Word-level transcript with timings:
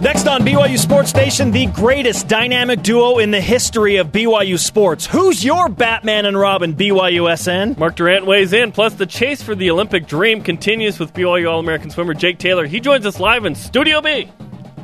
Next 0.00 0.26
on 0.26 0.42
BYU 0.42 0.78
Sports 0.78 1.14
Nation, 1.14 1.52
the 1.52 1.64
greatest 1.68 2.28
dynamic 2.28 2.82
duo 2.82 3.16
in 3.16 3.30
the 3.30 3.40
history 3.40 3.96
of 3.96 4.08
BYU 4.08 4.58
sports. 4.58 5.06
Who's 5.06 5.42
your 5.42 5.70
Batman 5.70 6.26
and 6.26 6.38
Robin, 6.38 6.74
BYUSN? 6.74 7.78
Mark 7.78 7.96
Durrant 7.96 8.26
weighs 8.26 8.52
in. 8.52 8.72
Plus, 8.72 8.92
the 8.92 9.06
chase 9.06 9.42
for 9.42 9.54
the 9.54 9.70
Olympic 9.70 10.06
dream 10.06 10.42
continues 10.42 10.98
with 10.98 11.14
BYU 11.14 11.50
All 11.50 11.60
American 11.60 11.88
swimmer 11.88 12.12
Jake 12.12 12.36
Taylor. 12.36 12.66
He 12.66 12.78
joins 12.78 13.06
us 13.06 13.18
live 13.18 13.46
in 13.46 13.54
Studio 13.54 14.02
B. 14.02 14.30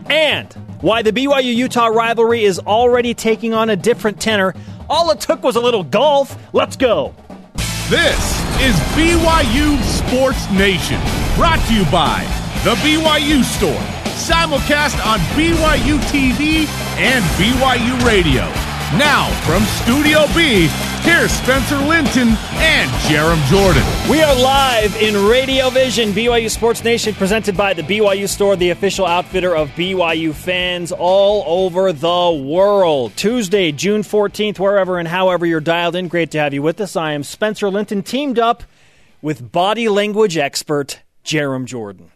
And 0.08 0.50
why 0.80 1.02
the 1.02 1.12
BYU 1.12 1.54
Utah 1.54 1.88
rivalry 1.88 2.44
is 2.44 2.58
already 2.60 3.12
taking 3.12 3.52
on 3.52 3.68
a 3.68 3.76
different 3.76 4.18
tenor. 4.18 4.54
All 4.88 5.10
it 5.10 5.20
took 5.20 5.42
was 5.42 5.56
a 5.56 5.60
little 5.60 5.84
golf. 5.84 6.38
Let's 6.54 6.76
go. 6.76 7.14
This 7.90 8.40
is 8.62 8.74
BYU 8.96 9.78
Sports 9.82 10.50
Nation, 10.52 10.98
brought 11.36 11.60
to 11.68 11.74
you 11.74 11.84
by 11.90 12.24
The 12.64 12.76
BYU 12.76 13.44
Store 13.44 14.01
simulcast 14.22 15.04
on 15.04 15.18
BYU 15.34 15.98
TV 16.06 16.68
and 16.96 17.24
BYU 17.40 18.06
Radio. 18.06 18.42
Now, 18.96 19.28
from 19.40 19.64
Studio 19.64 20.26
B, 20.28 20.68
here's 21.00 21.32
Spencer 21.32 21.76
Linton 21.78 22.28
and 22.54 22.90
Jarom 23.10 23.44
Jordan. 23.46 23.82
We 24.08 24.22
are 24.22 24.36
live 24.36 24.94
in 25.02 25.16
Radio 25.26 25.70
Vision, 25.70 26.12
BYU 26.12 26.48
Sports 26.48 26.84
Nation, 26.84 27.14
presented 27.14 27.56
by 27.56 27.74
the 27.74 27.82
BYU 27.82 28.28
Store, 28.28 28.54
the 28.54 28.70
official 28.70 29.06
outfitter 29.06 29.56
of 29.56 29.70
BYU 29.70 30.32
fans 30.32 30.92
all 30.92 31.42
over 31.64 31.92
the 31.92 32.44
world. 32.46 33.16
Tuesday, 33.16 33.72
June 33.72 34.02
14th, 34.02 34.60
wherever 34.60 35.00
and 35.00 35.08
however 35.08 35.44
you're 35.44 35.58
dialed 35.58 35.96
in, 35.96 36.06
great 36.06 36.30
to 36.30 36.38
have 36.38 36.54
you 36.54 36.62
with 36.62 36.80
us. 36.80 36.94
I 36.94 37.14
am 37.14 37.24
Spencer 37.24 37.68
Linton, 37.68 38.04
teamed 38.04 38.38
up 38.38 38.62
with 39.20 39.50
body 39.50 39.88
language 39.88 40.36
expert 40.36 41.02
Jarom 41.24 41.64
Jordan 41.64 42.11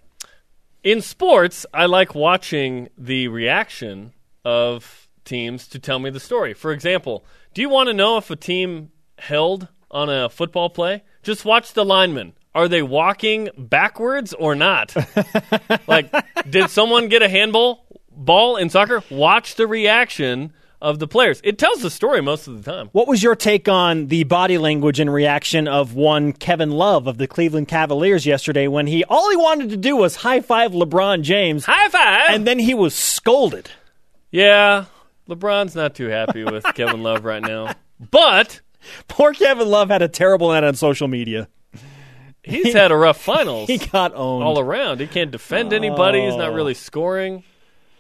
in 0.87 1.03
sports, 1.03 1.67
I 1.75 1.87
like 1.87 2.15
watching 2.15 2.91
the 2.97 3.27
reaction 3.27 4.13
of 4.45 5.09
teams 5.25 5.67
to 5.67 5.81
tell 5.81 5.99
me 5.99 6.11
the 6.11 6.21
story. 6.21 6.55
For 6.55 6.71
example, 6.71 7.25
do 7.55 7.61
you 7.61 7.69
want 7.69 7.89
to 7.89 7.93
know 7.93 8.19
if 8.19 8.31
a 8.31 8.37
team 8.37 8.93
held 9.19 9.67
on 9.91 10.09
a 10.09 10.29
football 10.29 10.71
play? 10.71 11.03
Just 11.25 11.45
watch 11.45 11.73
the 11.73 11.85
linemen. 11.85 12.35
Are 12.55 12.69
they 12.69 12.83
walking 12.83 13.49
backwards 13.59 14.33
or 14.33 14.55
not? 14.55 14.95
like, 15.89 16.15
did 16.49 16.71
someone 16.71 17.09
get 17.09 17.21
a 17.21 17.29
handball 17.29 17.85
ball 18.13 18.55
in 18.55 18.71
soccer? 18.71 19.03
Watch 19.11 19.57
the 19.57 19.67
reaction 19.67 20.53
of 20.81 20.99
the 20.99 21.09
players. 21.09 21.41
It 21.43 21.59
tells 21.59 21.81
the 21.81 21.91
story 21.91 22.21
most 22.21 22.47
of 22.47 22.63
the 22.63 22.71
time. 22.71 22.89
What 22.93 23.09
was 23.09 23.23
your 23.23 23.35
take 23.35 23.69
on 23.69 24.09
the 24.09 24.25
body 24.25 24.59
language 24.59 25.01
and 25.01 25.13
reaction 25.13 25.69
of 25.69 25.95
one 25.95 26.33
Kevin 26.33 26.71
Love 26.71 27.07
of 27.07 27.19
the 27.19 27.27
Cleveland 27.27 27.69
Cavaliers 27.69 28.27
yesterday 28.27 28.69
when 28.69 28.87
he 28.87 29.05
all 29.05 29.31
he 29.31 29.37
wanted 29.37 29.71
to 29.71 29.77
do 29.77 29.97
was 29.97 30.17
high 30.17 30.41
five 30.41 30.73
LeBron 30.73 31.23
James? 31.23 31.65
High 31.65 31.89
five! 31.89 32.35
And 32.35 32.47
then 32.47 32.59
he 32.59 32.75
was 32.75 32.95
scolded. 32.95 33.71
Yeah, 34.31 34.87
LeBron's 35.29 35.75
not 35.75 35.95
too 35.95 36.09
happy 36.09 36.45
with 36.45 36.65
Kevin 36.75 37.03
Love 37.03 37.25
right 37.25 37.43
now. 37.43 37.75
But 38.11 38.61
poor 39.09 39.33
Kevin 39.33 39.69
Love 39.69 39.89
had 39.89 40.03
a 40.03 40.09
terrible 40.09 40.49
night 40.51 40.65
on 40.65 40.75
social 40.75 41.09
media. 41.09 41.49
He's 42.43 42.75
had 42.75 42.93
a 42.93 42.97
rough 42.97 43.21
finals. 43.21 43.69
He 43.77 43.79
got 43.79 44.15
owned 44.15 44.45
all 44.45 44.61
around. 44.61 45.01
He 45.01 45.09
can't 45.09 45.33
defend 45.33 45.73
anybody. 45.73 46.21
He's 46.21 46.37
not 46.37 46.51
oh. 46.51 46.55
really 46.55 46.75
scoring. 46.75 47.43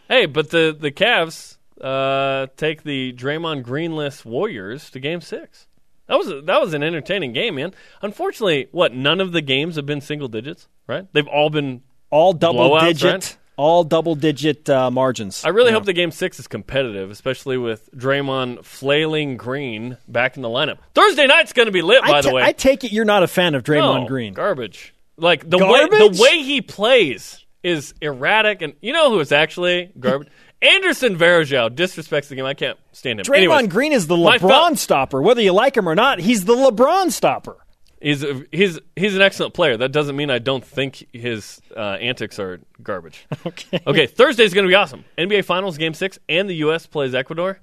Hey, 0.08 0.26
but 0.26 0.50
the 0.50 0.76
the 0.78 0.92
Cavs 0.92 1.55
uh, 1.80 2.46
take 2.56 2.82
the 2.82 3.12
Draymond 3.12 3.62
Greenless 3.64 4.24
Warriors 4.24 4.90
to 4.90 5.00
Game 5.00 5.20
Six. 5.20 5.66
That 6.06 6.18
was 6.18 6.28
a, 6.30 6.40
that 6.42 6.60
was 6.60 6.72
an 6.72 6.82
entertaining 6.82 7.32
game, 7.32 7.56
man. 7.56 7.74
Unfortunately, 8.00 8.68
what 8.70 8.94
none 8.94 9.20
of 9.20 9.32
the 9.32 9.42
games 9.42 9.76
have 9.76 9.86
been 9.86 10.00
single 10.00 10.28
digits, 10.28 10.68
right? 10.86 11.06
They've 11.12 11.26
all 11.26 11.50
been 11.50 11.82
all 12.10 12.32
double 12.32 12.70
blowouts, 12.70 12.80
digit, 12.80 13.12
right? 13.12 13.38
all 13.56 13.82
double 13.82 14.14
digit 14.14 14.70
uh, 14.70 14.90
margins. 14.90 15.44
I 15.44 15.48
really 15.48 15.70
yeah. 15.70 15.74
hope 15.74 15.84
the 15.84 15.92
game 15.92 16.12
six 16.12 16.38
is 16.38 16.46
competitive, 16.46 17.10
especially 17.10 17.58
with 17.58 17.90
Draymond 17.92 18.64
flailing 18.64 19.36
Green 19.36 19.98
back 20.06 20.36
in 20.36 20.42
the 20.42 20.48
lineup. 20.48 20.78
Thursday 20.94 21.26
night's 21.26 21.52
going 21.52 21.66
to 21.66 21.72
be 21.72 21.82
lit, 21.82 22.02
by 22.02 22.20
the 22.20 22.32
way. 22.32 22.42
I 22.42 22.52
take 22.52 22.84
it 22.84 22.92
you're 22.92 23.04
not 23.04 23.24
a 23.24 23.28
fan 23.28 23.54
of 23.54 23.64
Draymond 23.64 24.02
no, 24.02 24.06
Green. 24.06 24.32
Garbage. 24.32 24.94
Like 25.16 25.48
the 25.48 25.58
garbage? 25.58 25.90
way 25.90 26.08
the 26.08 26.22
way 26.22 26.42
he 26.42 26.60
plays 26.60 27.44
is 27.62 27.94
erratic, 28.00 28.62
and 28.62 28.74
you 28.80 28.92
know 28.92 29.10
who 29.10 29.18
is 29.18 29.32
actually 29.32 29.90
garbage. 29.98 30.28
Anderson 30.66 31.16
Varejao 31.16 31.70
disrespects 31.70 32.28
the 32.28 32.36
game. 32.36 32.44
I 32.44 32.54
can't 32.54 32.78
stand 32.92 33.20
him. 33.20 33.24
Draymond 33.26 33.36
Anyways, 33.36 33.68
Green 33.68 33.92
is 33.92 34.06
the 34.06 34.16
LeBron 34.16 34.76
stopper. 34.76 35.22
Whether 35.22 35.42
you 35.42 35.52
like 35.52 35.76
him 35.76 35.88
or 35.88 35.94
not, 35.94 36.18
he's 36.18 36.44
the 36.44 36.54
LeBron 36.54 37.10
stopper. 37.12 37.56
He's 38.00 38.22
a, 38.22 38.44
he's 38.52 38.78
he's 38.94 39.16
an 39.16 39.22
excellent 39.22 39.54
player. 39.54 39.76
That 39.76 39.90
doesn't 39.90 40.16
mean 40.16 40.30
I 40.30 40.38
don't 40.38 40.64
think 40.64 41.06
his 41.12 41.60
uh, 41.74 41.80
antics 41.80 42.38
are 42.38 42.60
garbage. 42.82 43.26
okay. 43.46 43.80
Okay. 43.86 44.06
Thursday's 44.06 44.52
going 44.52 44.64
to 44.64 44.68
be 44.68 44.74
awesome. 44.74 45.04
NBA 45.16 45.44
Finals 45.44 45.78
Game 45.78 45.94
Six, 45.94 46.18
and 46.28 46.48
the 46.48 46.56
U.S. 46.56 46.86
plays 46.86 47.14
Ecuador. 47.14 47.58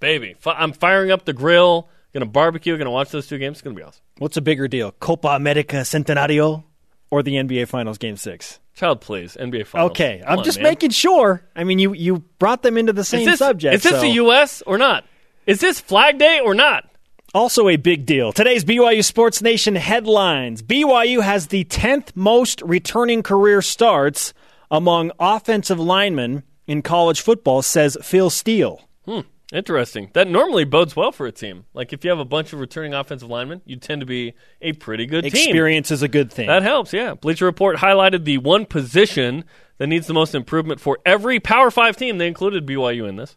Baby, 0.00 0.34
fi- 0.38 0.58
I'm 0.58 0.72
firing 0.72 1.10
up 1.10 1.24
the 1.24 1.32
grill. 1.32 1.88
Going 2.12 2.22
to 2.22 2.30
barbecue. 2.30 2.76
Going 2.76 2.86
to 2.86 2.90
watch 2.90 3.10
those 3.10 3.28
two 3.28 3.38
games. 3.38 3.58
It's 3.58 3.62
going 3.62 3.76
to 3.76 3.80
be 3.80 3.84
awesome. 3.86 4.02
What's 4.18 4.36
a 4.36 4.42
bigger 4.42 4.68
deal, 4.68 4.90
Copa 4.92 5.28
America 5.28 5.76
Centenario 5.76 6.64
or 7.10 7.22
the 7.22 7.34
NBA 7.34 7.68
Finals 7.68 7.98
Game 7.98 8.16
Six? 8.16 8.60
Child, 8.74 9.00
please. 9.00 9.36
NBA 9.40 9.66
Finals. 9.66 9.90
Okay, 9.92 10.20
Come 10.22 10.32
I'm 10.32 10.38
on, 10.40 10.44
just 10.44 10.58
man. 10.58 10.64
making 10.64 10.90
sure. 10.90 11.42
I 11.54 11.64
mean, 11.64 11.78
you 11.78 11.94
you 11.94 12.18
brought 12.38 12.62
them 12.62 12.76
into 12.76 12.92
the 12.92 13.04
same 13.04 13.20
is 13.20 13.26
this, 13.26 13.38
subject. 13.38 13.74
Is 13.74 13.82
this 13.82 13.92
so. 13.92 14.00
the 14.00 14.08
U.S. 14.08 14.62
or 14.66 14.76
not? 14.78 15.04
Is 15.46 15.60
this 15.60 15.80
Flag 15.80 16.18
Day 16.18 16.40
or 16.40 16.54
not? 16.54 16.88
Also, 17.34 17.68
a 17.68 17.76
big 17.76 18.06
deal. 18.06 18.32
Today's 18.32 18.64
BYU 18.64 19.04
Sports 19.04 19.42
Nation 19.42 19.74
headlines 19.74 20.62
BYU 20.62 21.22
has 21.22 21.48
the 21.48 21.64
10th 21.64 22.08
most 22.14 22.62
returning 22.62 23.22
career 23.22 23.60
starts 23.62 24.32
among 24.70 25.10
offensive 25.20 25.78
linemen 25.78 26.42
in 26.66 26.82
college 26.82 27.20
football, 27.20 27.62
says 27.62 27.96
Phil 28.02 28.30
Steele. 28.30 28.88
Hmm. 29.04 29.20
Interesting. 29.52 30.10
That 30.12 30.28
normally 30.28 30.64
bodes 30.64 30.96
well 30.96 31.12
for 31.12 31.26
a 31.26 31.32
team. 31.32 31.66
Like 31.72 31.92
if 31.92 32.04
you 32.04 32.10
have 32.10 32.18
a 32.18 32.24
bunch 32.24 32.52
of 32.52 32.58
returning 32.58 32.94
offensive 32.94 33.28
linemen, 33.28 33.62
you 33.64 33.76
tend 33.76 34.00
to 34.00 34.06
be 34.06 34.34
a 34.60 34.72
pretty 34.72 35.06
good 35.06 35.24
Experience 35.24 35.44
team. 35.44 35.50
Experience 35.50 35.90
is 35.92 36.02
a 36.02 36.08
good 36.08 36.32
thing. 36.32 36.48
That 36.48 36.62
helps, 36.62 36.92
yeah. 36.92 37.14
Bleacher 37.14 37.44
Report 37.44 37.76
highlighted 37.76 38.24
the 38.24 38.38
one 38.38 38.66
position 38.66 39.44
that 39.78 39.86
needs 39.86 40.06
the 40.08 40.14
most 40.14 40.34
improvement 40.34 40.80
for 40.80 40.98
every 41.06 41.38
Power 41.38 41.70
5 41.70 41.96
team. 41.96 42.18
They 42.18 42.26
included 42.26 42.66
BYU 42.66 43.08
in 43.08 43.16
this. 43.16 43.36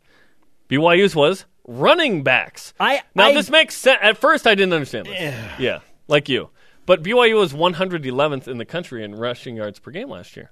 BYU's 0.68 1.16
was 1.16 1.46
running 1.68 2.24
backs. 2.24 2.74
I 2.80 3.02
Now 3.14 3.28
I, 3.28 3.34
this 3.34 3.50
makes 3.52 3.76
sense. 3.76 4.00
At 4.02 4.18
first 4.18 4.48
I 4.48 4.56
didn't 4.56 4.74
understand 4.74 5.06
this. 5.06 5.20
Yeah. 5.20 5.56
yeah, 5.60 5.80
like 6.08 6.28
you. 6.28 6.50
But 6.88 7.04
BYU 7.04 7.38
was 7.38 7.54
111th 7.54 8.48
in 8.48 8.58
the 8.58 8.66
country 8.66 9.04
in 9.04 9.14
rushing 9.14 9.56
yards 9.58 9.78
per 9.78 9.92
game 9.92 10.10
last 10.10 10.36
year. 10.36 10.52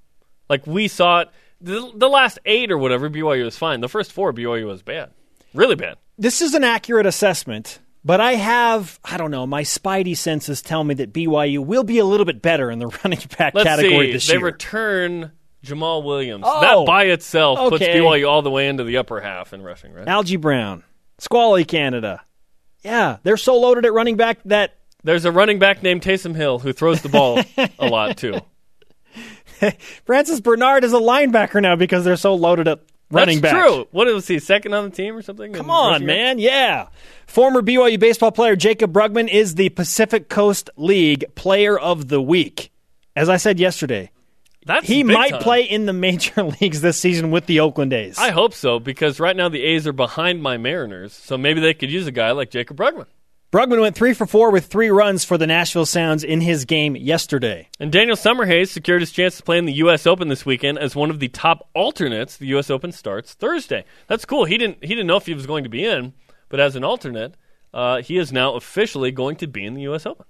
Like 0.49 0.67
we 0.67 0.87
saw 0.87 1.21
it 1.21 1.29
the, 1.59 1.91
the 1.95 2.07
last 2.07 2.39
8 2.45 2.71
or 2.71 2.77
whatever 2.77 3.09
BYU 3.09 3.43
was 3.45 3.57
fine. 3.57 3.81
The 3.81 3.89
first 3.89 4.11
4 4.11 4.33
BYU 4.33 4.67
was 4.67 4.83
bad. 4.83 5.11
Really 5.57 5.75
bad. 5.75 5.97
This 6.19 6.41
is 6.41 6.53
an 6.53 6.63
accurate 6.63 7.07
assessment, 7.07 7.79
but 8.05 8.21
I 8.21 8.35
have, 8.35 8.99
I 9.03 9.17
don't 9.17 9.31
know, 9.31 9.47
my 9.47 9.63
spidey 9.63 10.15
senses 10.15 10.61
tell 10.61 10.83
me 10.83 10.93
that 10.95 11.11
BYU 11.11 11.65
will 11.65 11.83
be 11.83 11.97
a 11.97 12.05
little 12.05 12.27
bit 12.27 12.43
better 12.43 12.69
in 12.69 12.77
the 12.77 12.87
running 13.03 13.19
back 13.37 13.55
Let's 13.55 13.67
category 13.67 14.07
see. 14.07 14.13
this 14.13 14.27
they 14.27 14.35
year. 14.35 14.45
return 14.45 15.31
Jamaal 15.65 16.03
Williams. 16.03 16.43
Oh, 16.47 16.61
that 16.61 16.85
by 16.87 17.05
itself 17.05 17.57
puts 17.69 17.83
okay. 17.83 17.97
BYU 17.99 18.29
all 18.29 18.43
the 18.43 18.51
way 18.51 18.67
into 18.67 18.83
the 18.83 18.97
upper 18.97 19.19
half 19.19 19.51
in 19.51 19.63
rushing, 19.63 19.93
right? 19.93 20.07
Algie 20.07 20.37
Brown, 20.37 20.83
Squally 21.17 21.65
Canada. 21.65 22.21
Yeah, 22.83 23.17
they're 23.23 23.35
so 23.37 23.57
loaded 23.57 23.85
at 23.85 23.93
running 23.93 24.15
back 24.15 24.37
that 24.45 24.77
There's 25.03 25.25
a 25.25 25.31
running 25.31 25.57
back 25.57 25.81
named 25.81 26.03
Taysom 26.03 26.35
Hill 26.35 26.59
who 26.59 26.71
throws 26.71 27.01
the 27.01 27.09
ball 27.09 27.41
a 27.79 27.87
lot 27.87 28.15
too. 28.17 28.39
Francis 30.05 30.39
Bernard 30.39 30.83
is 30.83 30.93
a 30.93 30.99
linebacker 30.99 31.59
now 31.59 31.75
because 31.75 32.05
they're 32.05 32.15
so 32.15 32.35
loaded 32.35 32.67
at 32.67 32.79
running 33.11 33.41
That's 33.41 33.53
back. 33.53 33.65
true. 33.65 33.87
What 33.91 34.07
was 34.07 34.27
he 34.27 34.39
second 34.39 34.73
on 34.73 34.85
the 34.89 34.95
team 34.95 35.15
or 35.15 35.21
something? 35.21 35.53
Come 35.53 35.69
on, 35.69 36.05
man. 36.05 36.39
Yeah. 36.39 36.87
Former 37.25 37.61
BYU 37.61 37.99
baseball 37.99 38.31
player 38.31 38.55
Jaycob 38.55 38.91
Brugman 38.91 39.29
is 39.29 39.55
the 39.55 39.69
Pacific 39.69 40.29
Coast 40.29 40.69
League 40.77 41.25
Player 41.35 41.77
of 41.77 42.07
the 42.07 42.21
Week. 42.21 42.71
As 43.15 43.29
I 43.29 43.37
said 43.37 43.59
yesterday, 43.59 44.11
That's 44.65 44.87
he 44.87 45.03
might 45.03 45.31
time. 45.31 45.41
play 45.41 45.63
in 45.63 45.85
the 45.85 45.93
major 45.93 46.43
leagues 46.61 46.81
this 46.81 46.99
season 46.99 47.31
with 47.31 47.45
the 47.47 47.59
Oakland 47.61 47.93
A's. 47.93 48.17
I 48.17 48.29
hope 48.31 48.53
so 48.53 48.79
because 48.79 49.19
right 49.19 49.35
now 49.35 49.49
the 49.49 49.63
A's 49.63 49.87
are 49.87 49.93
behind 49.93 50.41
my 50.41 50.57
Mariners, 50.57 51.13
so 51.13 51.37
maybe 51.37 51.59
they 51.59 51.73
could 51.73 51.89
use 51.91 52.07
a 52.07 52.11
guy 52.11 52.31
like 52.31 52.51
Jaycob 52.51 52.75
Brugman. 52.75 53.07
Brugman 53.49 53.79
went 53.79 53.95
three 53.95 54.13
for 54.13 54.25
four 54.25 54.51
with 54.51 54.65
three 54.65 54.89
runs 54.89 55.23
for 55.23 55.37
the 55.37 55.47
Nashville 55.47 55.85
Sounds 55.85 56.25
in 56.25 56.41
his 56.41 56.65
game 56.65 56.97
yesterday. 56.97 57.69
And 57.79 57.93
Daniel 57.93 58.17
Summerhays 58.17 58.67
secured 58.67 58.99
his 58.99 59.11
chance 59.11 59.37
to 59.37 59.43
play 59.43 59.57
in 59.57 59.63
the 59.63 59.73
U.S. 59.73 60.05
Open 60.05 60.27
this 60.27 60.45
weekend 60.45 60.79
as 60.79 60.97
one 60.97 61.09
of 61.09 61.21
the 61.21 61.29
top 61.29 61.69
alternates. 61.73 62.35
The 62.35 62.47
U.S. 62.47 62.69
Open 62.69 62.91
starts 62.91 63.33
Thursday. 63.35 63.85
That's 64.07 64.25
cool. 64.25 64.43
He 64.43 64.57
didn't 64.57 64.83
he 64.83 64.89
didn't 64.89 65.07
know 65.07 65.15
if 65.15 65.25
he 65.25 65.33
was 65.33 65.45
going 65.45 65.63
to 65.63 65.69
be 65.69 65.85
in, 65.85 66.13
but 66.49 66.59
as 66.59 66.75
an 66.75 66.83
alternate, 66.83 67.35
uh, 67.73 68.01
he 68.01 68.17
is 68.17 68.33
now 68.33 68.55
officially 68.55 69.11
going 69.11 69.37
to 69.37 69.47
be 69.47 69.63
in 69.63 69.75
the 69.75 69.83
U.S. 69.83 70.05
Open. 70.05 70.25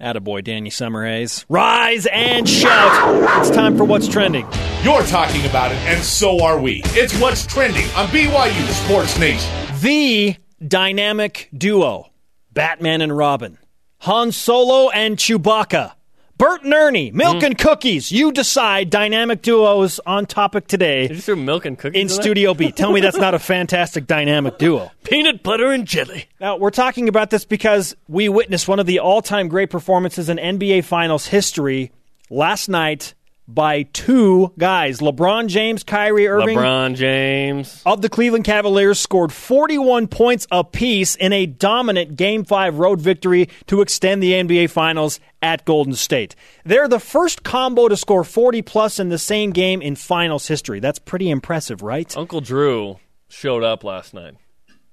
Attaboy, 0.00 0.42
Danny 0.42 0.70
Summerhays. 0.70 1.44
Rise 1.48 2.06
and 2.06 2.48
shout. 2.48 3.40
It's 3.40 3.50
time 3.54 3.76
for 3.76 3.84
What's 3.84 4.08
Trending. 4.08 4.46
You're 4.82 5.04
talking 5.04 5.46
about 5.46 5.70
it, 5.70 5.78
and 5.82 6.02
so 6.02 6.42
are 6.42 6.58
we. 6.58 6.82
It's 6.86 7.16
what's 7.20 7.46
trending 7.46 7.84
on 7.90 8.08
BYU 8.08 8.66
Sports 8.86 9.18
Nation. 9.20 9.52
The 9.80 10.34
dynamic 10.66 11.48
duo, 11.56 12.09
Batman 12.52 13.00
and 13.00 13.16
Robin. 13.16 13.58
Han 14.00 14.32
Solo 14.32 14.90
and 14.90 15.16
Chewbacca. 15.16 15.92
Bert 16.38 16.62
and 16.64 16.72
Ernie, 16.72 17.10
milk 17.10 17.36
Mm-hmm. 17.36 17.44
and 17.44 17.58
cookies. 17.58 18.10
You 18.10 18.32
decide. 18.32 18.88
Dynamic 18.88 19.42
duos 19.42 20.00
on 20.06 20.24
topic 20.24 20.66
today 20.68 21.06
Did 21.08 21.26
you 21.28 21.36
milk 21.36 21.66
and 21.66 21.78
cookies 21.78 22.00
in? 22.00 22.08
Studio 22.08 22.54
B. 22.54 22.72
Tell 22.72 22.92
me 22.92 23.02
that's 23.02 23.18
not 23.18 23.34
a 23.34 23.38
fantastic 23.54 24.06
dynamic 24.06 24.56
duo. 24.56 24.90
Peanut 25.04 25.42
butter 25.42 25.70
and 25.70 25.86
jelly. 25.86 26.24
Now, 26.40 26.56
we're 26.56 26.70
talking 26.70 27.10
about 27.10 27.28
this 27.28 27.44
because 27.44 27.94
we 28.08 28.30
witnessed 28.30 28.68
one 28.68 28.78
of 28.80 28.86
the 28.86 29.00
all 29.00 29.20
time 29.20 29.48
great 29.48 29.68
performances 29.68 30.30
in 30.30 30.38
NBA 30.38 30.84
Finals 30.84 31.26
history 31.26 31.92
last 32.30 32.70
night 32.70 33.12
by 33.54 33.82
two 33.82 34.52
guys 34.58 35.00
LeBron 35.00 35.48
James, 35.48 35.82
Kyrie 35.82 36.28
Irving. 36.28 36.56
LeBron 36.56 36.94
James. 36.94 37.82
Of 37.84 38.02
the 38.02 38.08
Cleveland 38.08 38.44
Cavaliers 38.44 38.98
scored 38.98 39.32
41 39.32 40.08
points 40.08 40.46
apiece 40.50 41.14
in 41.16 41.32
a 41.32 41.46
dominant 41.46 42.16
Game 42.16 42.44
5 42.44 42.78
road 42.78 43.00
victory 43.00 43.48
to 43.66 43.80
extend 43.80 44.22
the 44.22 44.32
NBA 44.32 44.70
Finals 44.70 45.20
at 45.42 45.64
Golden 45.64 45.94
State. 45.94 46.34
They're 46.64 46.88
the 46.88 47.00
first 47.00 47.42
combo 47.42 47.88
to 47.88 47.96
score 47.96 48.24
40 48.24 48.62
plus 48.62 48.98
in 48.98 49.08
the 49.08 49.18
same 49.18 49.50
game 49.50 49.82
in 49.82 49.96
Finals 49.96 50.46
history. 50.46 50.80
That's 50.80 50.98
pretty 50.98 51.30
impressive, 51.30 51.82
right? 51.82 52.14
Uncle 52.16 52.40
Drew 52.40 52.98
showed 53.28 53.64
up 53.64 53.84
last 53.84 54.14
night. 54.14 54.34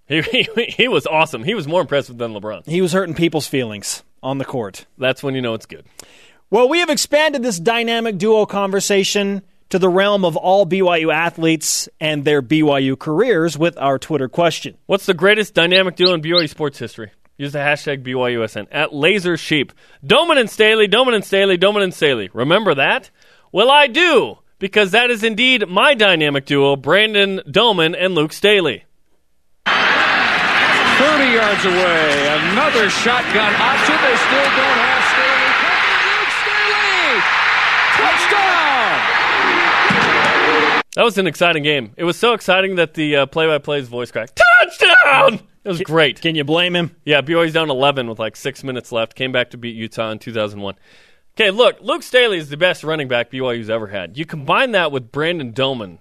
He, 0.10 0.22
he, 0.22 0.48
he 0.70 0.88
was 0.88 1.06
awesome. 1.06 1.44
He 1.44 1.54
was 1.54 1.68
more 1.68 1.82
impressive 1.82 2.18
than 2.18 2.32
LeBron. 2.32 2.66
He 2.66 2.80
was 2.80 2.94
hurting 2.94 3.14
people's 3.14 3.46
feelings 3.46 4.04
on 4.24 4.38
the 4.38 4.46
court. 4.46 4.86
That's 4.98 5.22
when 5.22 5.36
you 5.36 5.42
know 5.42 5.54
it's 5.54 5.66
good. 5.66 5.86
Well, 6.50 6.70
we 6.70 6.80
have 6.80 6.90
expanded 6.90 7.44
this 7.44 7.60
dynamic 7.60 8.18
duo 8.18 8.46
conversation 8.46 9.42
to 9.70 9.80
the 9.80 9.90
realm 9.90 10.24
of 10.24 10.38
all 10.38 10.66
BYU 10.66 11.14
athletes 11.14 11.90
and 12.00 12.24
their 12.24 12.42
BYU 12.42 12.98
careers 12.98 13.58
with 13.58 13.78
our 13.78 14.00
Twitter 14.00 14.30
question. 14.30 14.78
What's 14.86 15.06
the 15.06 15.14
greatest 15.14 15.54
dynamic 15.54 15.98
duo 15.98 16.14
in 16.14 16.22
BYU 16.22 16.48
sports 16.50 16.80
history? 16.80 17.12
Use 17.38 17.52
the 17.52 17.60
hashtag 17.60 18.02
BYUSN 18.04 18.68
at 18.72 18.94
Laser 18.94 19.36
Sheep. 19.36 19.74
Doman 20.06 20.38
and 20.38 20.50
Staley, 20.50 20.88
Doman 20.88 21.14
and 21.14 21.26
Staley, 21.26 21.58
Doman 21.58 21.84
and 21.84 21.94
Staley. 21.94 22.30
Remember 22.34 22.74
that? 22.74 23.12
Well, 23.52 23.70
I 23.70 23.88
do, 23.88 24.40
because 24.58 24.92
that 24.92 25.12
is 25.12 25.24
indeed 25.24 25.68
my 25.68 25.94
dynamic 25.94 26.46
duo, 26.46 26.76
Brandon 26.78 27.42
Doman 27.50 27.94
and 27.94 28.16
Luke 28.16 28.32
Staley. 28.34 28.86
30 29.66 29.74
yards 31.30 31.66
away. 31.66 32.28
Another 32.52 32.90
shotgun 32.90 33.54
option. 33.54 33.96
They 34.02 34.16
still 34.16 34.50
don't 34.58 34.80
have 34.82 35.04
Staley. 35.14 35.54
Luke 36.10 36.32
Staley. 36.42 37.22
Touchdown. 38.02 38.98
That 40.98 41.04
was 41.04 41.20
an 41.20 41.28
exciting 41.28 41.62
game. 41.62 41.94
It 41.96 42.06
was 42.06 42.18
so 42.18 42.34
exciting 42.34 42.78
that 42.78 42.96
the 42.96 43.18
uh, 43.18 43.26
play-by-play's 43.28 43.88
voice 43.88 44.10
cracked. 44.10 44.42
Touchdown! 44.60 45.48
It 45.64 45.70
was 45.70 45.82
great. 45.82 46.22
Can 46.22 46.34
you 46.34 46.44
blame 46.44 46.76
him? 46.76 46.96
Yeah, 47.06 47.22
BYU's 47.22 47.54
down 47.54 47.70
11 47.70 48.10
with 48.10 48.18
like 48.18 48.36
six 48.36 48.64
minutes 48.64 48.92
left. 48.92 49.14
Came 49.14 49.32
back 49.32 49.52
to 49.52 49.60
beat 49.60 49.76
Utah 49.76 50.10
in 50.10 50.18
2001. 50.18 50.74
Okay, 51.36 51.52
look, 51.52 51.80
Luke 51.82 52.02
Staley 52.02 52.40
is 52.40 52.50
the 52.50 52.58
best 52.58 52.84
running 52.84 53.08
back 53.08 53.30
BYU's 53.30 53.70
ever 53.70 53.86
had. 53.86 54.18
You 54.18 54.26
combine 54.26 54.72
that 54.72 54.92
with 54.92 55.12
Brandon 55.12 55.52
Doman, 55.52 56.00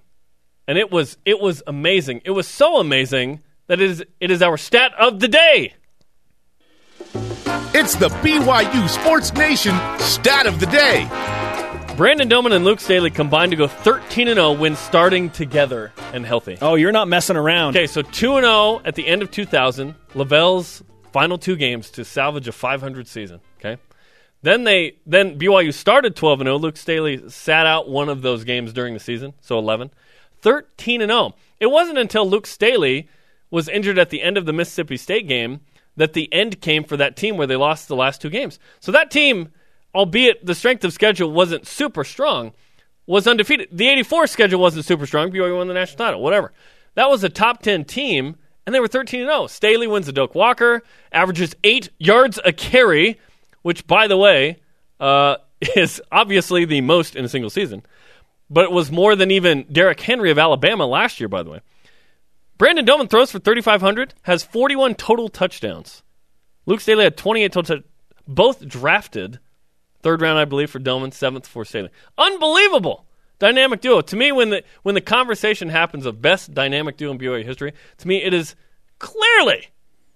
and 0.66 0.78
it 0.78 0.90
was 0.90 1.18
it 1.26 1.40
was 1.40 1.62
amazing. 1.66 2.22
It 2.24 2.30
was 2.30 2.48
so 2.48 2.80
amazing 2.80 3.42
that 3.66 3.82
it 3.82 3.90
is 3.90 4.04
it 4.18 4.30
is 4.30 4.40
our 4.40 4.56
stat 4.56 4.92
of 4.98 5.20
the 5.20 5.28
day. 5.28 5.74
It's 7.74 7.96
the 7.96 8.08
BYU 8.08 8.88
Sports 8.88 9.34
Nation 9.34 9.76
stat 9.98 10.46
of 10.46 10.58
the 10.58 10.66
day. 10.66 11.35
Brandon 11.96 12.28
Doman 12.28 12.52
and 12.52 12.62
Luke 12.62 12.78
Staley 12.78 13.10
combined 13.10 13.52
to 13.52 13.56
go 13.56 13.66
13 13.66 14.28
and 14.28 14.36
0 14.36 14.52
when 14.52 14.76
starting 14.76 15.30
together 15.30 15.94
and 16.12 16.26
healthy. 16.26 16.58
Oh, 16.60 16.74
you're 16.74 16.92
not 16.92 17.08
messing 17.08 17.38
around. 17.38 17.74
Okay, 17.74 17.86
so 17.86 18.02
2 18.02 18.36
and 18.36 18.44
0 18.44 18.82
at 18.84 18.96
the 18.96 19.06
end 19.06 19.22
of 19.22 19.30
2000, 19.30 19.94
LaVell's 20.12 20.84
final 21.10 21.38
two 21.38 21.56
games 21.56 21.88
to 21.92 22.04
salvage 22.04 22.48
a 22.48 22.52
500 22.52 23.08
season, 23.08 23.40
okay? 23.58 23.80
Then 24.42 24.64
they 24.64 24.98
then 25.06 25.38
BYU 25.38 25.72
started 25.72 26.14
12 26.14 26.42
and 26.42 26.48
0. 26.48 26.58
Luke 26.58 26.76
Staley 26.76 27.30
sat 27.30 27.64
out 27.64 27.88
one 27.88 28.10
of 28.10 28.20
those 28.20 28.44
games 28.44 28.74
during 28.74 28.92
the 28.92 29.00
season, 29.00 29.32
so 29.40 29.58
11. 29.58 29.90
13 30.42 31.00
and 31.00 31.10
0. 31.10 31.34
It 31.60 31.68
wasn't 31.68 31.96
until 31.96 32.28
Luke 32.28 32.46
Staley 32.46 33.08
was 33.50 33.70
injured 33.70 33.98
at 33.98 34.10
the 34.10 34.20
end 34.20 34.36
of 34.36 34.44
the 34.44 34.52
Mississippi 34.52 34.98
State 34.98 35.28
game 35.28 35.60
that 35.96 36.12
the 36.12 36.30
end 36.30 36.60
came 36.60 36.84
for 36.84 36.98
that 36.98 37.16
team 37.16 37.38
where 37.38 37.46
they 37.46 37.56
lost 37.56 37.88
the 37.88 37.96
last 37.96 38.20
two 38.20 38.28
games. 38.28 38.58
So 38.80 38.92
that 38.92 39.10
team, 39.10 39.48
albeit 39.96 40.44
the 40.44 40.54
strength 40.54 40.84
of 40.84 40.92
schedule 40.92 41.32
wasn't 41.32 41.66
super 41.66 42.04
strong, 42.04 42.52
was 43.06 43.26
undefeated. 43.26 43.68
The 43.72 43.88
84 43.88 44.26
schedule 44.26 44.60
wasn't 44.60 44.84
super 44.84 45.06
strong. 45.06 45.30
BYU 45.30 45.56
won 45.56 45.68
the 45.68 45.74
national 45.74 45.98
title, 45.98 46.22
whatever. 46.22 46.52
That 46.94 47.08
was 47.08 47.24
a 47.24 47.28
top 47.28 47.62
10 47.62 47.84
team, 47.84 48.36
and 48.66 48.74
they 48.74 48.80
were 48.80 48.88
13 48.88 49.26
0. 49.26 49.46
Staley 49.46 49.86
wins 49.86 50.06
the 50.06 50.12
Doak 50.12 50.34
Walker, 50.34 50.82
averages 51.12 51.56
eight 51.64 51.88
yards 51.98 52.38
a 52.44 52.52
carry, 52.52 53.18
which, 53.62 53.86
by 53.86 54.06
the 54.06 54.16
way, 54.16 54.58
uh, 55.00 55.36
is 55.76 56.02
obviously 56.12 56.66
the 56.66 56.82
most 56.82 57.16
in 57.16 57.24
a 57.24 57.28
single 57.28 57.50
season. 57.50 57.82
But 58.50 58.64
it 58.64 58.72
was 58.72 58.92
more 58.92 59.16
than 59.16 59.30
even 59.30 59.64
Derrick 59.72 60.00
Henry 60.00 60.30
of 60.30 60.38
Alabama 60.38 60.86
last 60.86 61.18
year, 61.20 61.28
by 61.28 61.42
the 61.42 61.50
way. 61.50 61.60
Brandon 62.58 62.84
Doman 62.84 63.08
throws 63.08 63.30
for 63.30 63.38
3,500, 63.38 64.14
has 64.22 64.42
41 64.42 64.94
total 64.94 65.28
touchdowns. 65.28 66.02
Luke 66.64 66.80
Staley 66.80 67.04
had 67.04 67.16
28 67.16 67.52
total, 67.52 67.80
both 68.26 68.66
drafted 68.66 69.40
third 70.06 70.20
round, 70.22 70.38
I 70.38 70.44
believe, 70.44 70.70
for 70.70 70.78
Doman, 70.78 71.10
seventh 71.10 71.48
for 71.48 71.64
Staley. 71.64 71.90
Unbelievable 72.16 73.06
dynamic 73.40 73.80
duo. 73.80 74.00
To 74.02 74.14
me, 74.16 74.30
when 74.30 74.50
the 74.50 74.62
when 74.84 74.94
the 74.94 75.00
conversation 75.00 75.68
happens 75.68 76.06
of 76.06 76.22
best 76.22 76.54
dynamic 76.54 76.96
duo 76.96 77.10
in 77.10 77.18
BYU 77.18 77.44
history, 77.44 77.72
to 77.98 78.06
me 78.08 78.22
it 78.22 78.32
is 78.32 78.54
clearly 79.00 79.66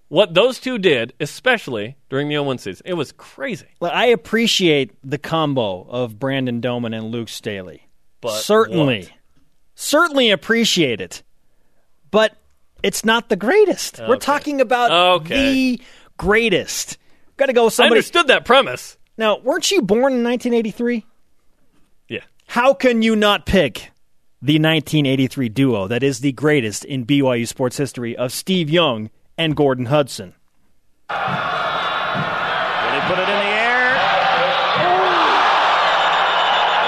what 0.06 0.34
those 0.34 0.60
two 0.60 0.78
did, 0.78 1.12
especially 1.18 1.96
during 2.08 2.28
the 2.28 2.38
01 2.38 2.58
season. 2.58 2.82
It 2.86 2.94
was 2.94 3.10
crazy. 3.12 3.66
Well, 3.80 3.90
I 3.92 4.06
appreciate 4.06 4.92
the 5.02 5.18
combo 5.18 5.86
of 5.88 6.20
Brandon 6.20 6.60
Doman 6.60 6.94
and 6.94 7.06
Luke 7.10 7.28
Staley. 7.28 7.88
But 8.20 8.38
certainly, 8.40 9.00
what? 9.00 9.10
certainly 9.74 10.30
appreciate 10.30 11.00
it. 11.00 11.22
But 12.12 12.36
it's 12.82 13.04
not 13.04 13.28
the 13.28 13.36
greatest. 13.36 14.00
We're 14.06 14.16
talking 14.16 14.60
about 14.60 14.90
Okay. 15.22 15.52
the 15.52 15.82
greatest. 16.16 16.96
Got 17.36 17.46
to 17.46 17.52
go 17.52 17.64
with 17.64 17.74
I 17.74 17.76
somebody. 17.76 17.98
understood 17.98 18.28
that 18.28 18.44
premise. 18.44 18.96
Now, 19.20 19.36
weren't 19.36 19.70
you 19.70 19.82
born 19.82 20.14
in 20.14 20.24
1983? 20.24 21.04
Yeah. 22.08 22.20
How 22.46 22.72
can 22.72 23.02
you 23.02 23.14
not 23.14 23.44
pick 23.44 23.90
the 24.40 24.54
1983 24.54 25.50
duo 25.50 25.86
that 25.88 26.02
is 26.02 26.20
the 26.20 26.32
greatest 26.32 26.86
in 26.86 27.04
BYU 27.04 27.46
sports 27.46 27.76
history 27.76 28.16
of 28.16 28.32
Steve 28.32 28.70
Young 28.70 29.10
and 29.36 29.54
Gordon 29.54 29.84
Hudson? 29.84 30.32
Will 31.10 31.16
he 31.16 33.00
put 33.04 33.18
it 33.18 33.28
in 33.28 33.40
the 33.44 33.52
air? 33.60 33.92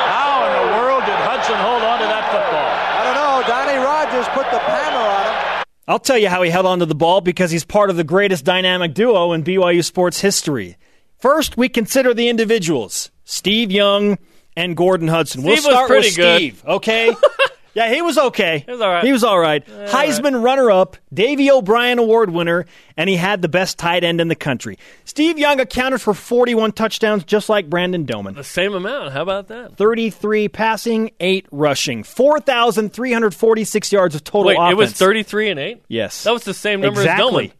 How 0.08 0.46
in 0.48 0.52
the 0.56 0.72
world 0.78 1.04
did 1.04 1.12
Hudson 1.12 1.56
hold 1.56 1.82
on 1.82 1.98
to 1.98 2.06
that 2.06 2.32
football? 2.32 2.72
I 2.96 3.04
don't 3.04 3.14
know. 3.14 3.44
Donnie 3.46 3.76
Rogers 3.76 4.26
put 4.32 4.50
the 4.50 4.58
hammer 4.58 5.06
on 5.06 5.26
him. 5.26 5.64
I'll 5.86 5.98
tell 5.98 6.16
you 6.16 6.30
how 6.30 6.40
he 6.40 6.48
held 6.48 6.64
onto 6.64 6.86
the 6.86 6.94
ball 6.94 7.20
because 7.20 7.50
he's 7.50 7.66
part 7.66 7.90
of 7.90 7.96
the 7.96 8.04
greatest 8.04 8.46
dynamic 8.46 8.94
duo 8.94 9.32
in 9.32 9.44
BYU 9.44 9.84
sports 9.84 10.18
history. 10.22 10.78
First, 11.22 11.56
we 11.56 11.68
consider 11.68 12.12
the 12.12 12.28
individuals 12.28 13.12
Steve 13.24 13.70
Young 13.70 14.18
and 14.56 14.76
Gordon 14.76 15.06
Hudson. 15.06 15.44
we'll 15.44 15.54
Steve 15.56 15.66
was 15.66 15.72
start 15.74 15.88
pretty 15.88 16.08
with 16.08 16.16
good. 16.16 16.36
Steve, 16.38 16.64
okay? 16.66 17.14
yeah, 17.74 17.94
he 17.94 18.02
was 18.02 18.18
okay. 18.18 18.64
He 18.66 18.72
was 18.72 18.80
all 18.80 18.90
right. 18.90 19.04
He 19.04 19.12
was 19.12 19.22
all 19.22 19.38
right. 19.38 19.64
Heisman 19.64 20.42
runner 20.42 20.72
up, 20.72 20.96
Davy 21.14 21.48
O'Brien 21.48 22.00
Award 22.00 22.30
winner, 22.30 22.66
and 22.96 23.08
he 23.08 23.14
had 23.14 23.40
the 23.40 23.48
best 23.48 23.78
tight 23.78 24.02
end 24.02 24.20
in 24.20 24.26
the 24.26 24.34
country. 24.34 24.78
Steve 25.04 25.38
Young 25.38 25.60
accounted 25.60 26.00
for 26.02 26.12
41 26.12 26.72
touchdowns, 26.72 27.22
just 27.22 27.48
like 27.48 27.70
Brandon 27.70 28.04
Doman. 28.04 28.34
The 28.34 28.42
same 28.42 28.74
amount. 28.74 29.12
How 29.12 29.22
about 29.22 29.46
that? 29.46 29.76
33 29.76 30.48
passing, 30.48 31.12
8 31.20 31.46
rushing, 31.52 32.02
4,346 32.02 33.92
yards 33.92 34.14
of 34.16 34.24
total 34.24 34.48
Wait, 34.48 34.56
offense. 34.56 34.72
it 34.72 34.76
was 34.76 34.92
33 34.94 35.50
and 35.50 35.60
8? 35.60 35.82
Yes. 35.86 36.24
That 36.24 36.32
was 36.32 36.42
the 36.42 36.52
same 36.52 36.80
number 36.80 37.00
Exactly. 37.00 37.24
as 37.24 37.30
Doman. 37.30 37.52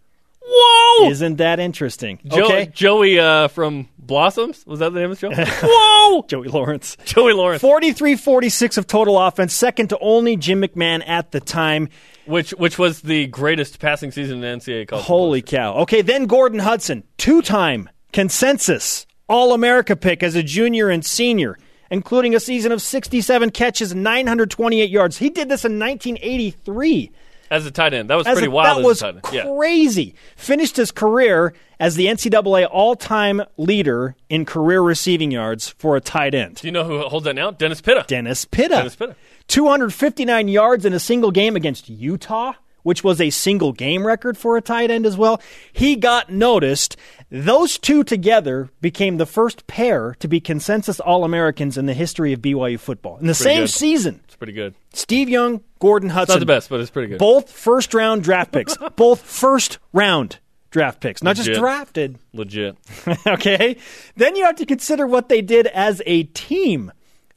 Whoa! 0.45 1.09
Isn't 1.11 1.37
that 1.37 1.61
interesting? 1.61 2.21
Jo- 2.27 2.45
okay. 2.45 2.67
Joey 2.67 3.19
uh, 3.19 3.49
from 3.49 3.89
Blossoms? 3.99 4.65
Was 4.67 4.81
that 4.81 4.93
the 4.93 5.01
name 5.01 5.11
of 5.11 5.21
the 5.21 5.35
show? 5.35 5.45
Whoa! 5.63 6.23
Joey 6.29 6.49
Lawrence. 6.49 6.97
Joey 7.05 7.33
Lawrence. 7.33 7.61
43 7.63 8.17
46 8.17 8.77
of 8.77 8.87
total 8.87 9.19
offense, 9.19 9.55
second 9.55 9.89
to 9.89 9.99
only 10.01 10.37
Jim 10.37 10.63
McMahon 10.63 11.07
at 11.07 11.31
the 11.33 11.41
time. 11.41 11.89
Which 12.27 12.51
which 12.53 12.79
was 12.79 13.01
the 13.03 13.27
greatest 13.29 13.81
passing 13.81 14.11
season 14.13 14.43
in 14.45 14.59
NCAA 14.59 14.89
college. 14.89 15.05
Holy 15.05 15.41
football. 15.41 15.75
cow. 15.75 15.75
Okay, 15.83 16.03
then 16.03 16.27
Gordon 16.27 16.59
Hudson, 16.61 17.05
two 17.19 17.43
time 17.43 17.89
consensus 18.13 19.07
All 19.29 19.55
America 19.55 19.97
pick 19.97 20.23
as 20.23 20.35
a 20.35 20.43
junior 20.43 20.89
and 20.89 21.05
senior, 21.05 21.59
including 21.91 22.35
a 22.35 22.41
season 22.41 22.71
of 22.71 22.83
67 22.83 23.51
catches, 23.51 23.95
928 23.95 24.91
yards. 24.91 25.19
He 25.19 25.31
did 25.31 25.49
this 25.49 25.65
in 25.65 25.79
1983. 25.79 27.11
As 27.53 27.67
a 27.67 27.71
tight 27.71 27.93
end. 27.95 28.09
That 28.11 28.17
was 28.17 28.27
As 28.27 28.33
pretty 28.35 28.49
a- 28.49 28.51
wild 28.51 28.79
That 28.79 28.81
as 28.81 28.85
was 28.87 29.03
a 29.03 29.13
tight 29.13 29.15
end. 29.27 29.35
Yeah. 29.35 29.55
crazy. 29.57 30.15
Finished 30.37 30.77
his 30.77 30.91
career 30.91 31.53
as 31.79 31.97
the 31.97 32.07
NCAA 32.07 32.67
all 32.71 32.95
time 32.97 33.43
leader 33.57 34.17
in 34.31 34.45
career 34.45 34.81
receiving 34.81 35.31
yards 35.31 35.69
for 35.79 35.95
a 35.97 36.01
tight 36.01 36.35
end. 36.35 36.57
Do 36.57 36.67
you 36.67 36.73
know 36.73 36.85
who 36.85 36.99
holds 37.03 37.25
that 37.25 37.35
now? 37.35 37.51
Dennis 37.51 37.81
Pitta. 37.81 38.05
Dennis 38.09 38.45
Pitta. 38.47 38.69
Dennis 38.77 38.97
Pitta. 38.97 39.17
259 39.49 40.49
yards 40.49 40.85
in 40.87 40.93
a 40.93 40.99
single 40.99 41.31
game 41.31 41.57
against 41.57 41.89
Utah 41.89 42.55
which 42.83 43.05
was 43.05 43.21
a 43.21 43.31
single 43.31 43.73
game 43.73 44.07
record 44.07 44.37
for 44.37 44.57
a 44.57 44.61
tight 44.62 44.91
end 44.91 45.07
as 45.07 45.17
well. 45.17 45.41
He 45.73 45.97
got 45.97 46.31
noticed. 46.31 46.97
Those 47.31 47.79
two 47.79 48.05
together 48.05 48.69
became 48.81 49.17
the 49.17 49.27
first 49.27 49.67
pair 49.67 50.15
to 50.21 50.29
be 50.29 50.41
consensus 50.41 51.01
All 51.01 51.25
Americans 51.25 51.79
in 51.79 51.87
the 51.87 51.95
history 51.95 52.33
of 52.33 52.41
BYU 52.41 52.79
football. 52.79 53.17
In 53.19 53.27
the 53.27 53.35
same 53.35 53.62
good. 53.62 53.71
season, 53.71 54.21
It's 54.25 54.37
pretty 54.37 54.53
good. 54.53 54.75
Steve 54.93 55.29
Young, 55.31 55.62
Gordon 55.79 56.11
Hudson. 56.11 56.35
Not 56.35 56.41
the 56.41 56.47
best, 56.47 56.69
but 56.69 56.81
it's 56.81 56.91
pretty 56.91 57.09
good. 57.09 57.19
Both 57.19 57.51
first 57.51 57.95
round 57.95 58.23
draft 58.23 58.53
picks. 58.53 58.77
Both 58.97 59.23
first 59.23 59.79
round 59.93 60.41
draft 60.71 61.01
picks. 61.01 61.23
Not 61.23 61.37
just 61.37 61.53
drafted. 61.53 62.19
Legit. 62.33 62.77
okay? 63.27 63.77
Then 64.17 64.37
you 64.37 64.45
have 64.45 64.57
to 64.57 64.67
consider 64.67 65.07
what 65.07 65.29
they 65.29 65.41
did 65.41 65.69
as 65.69 66.03
a 66.05 66.25
team. 66.25 66.93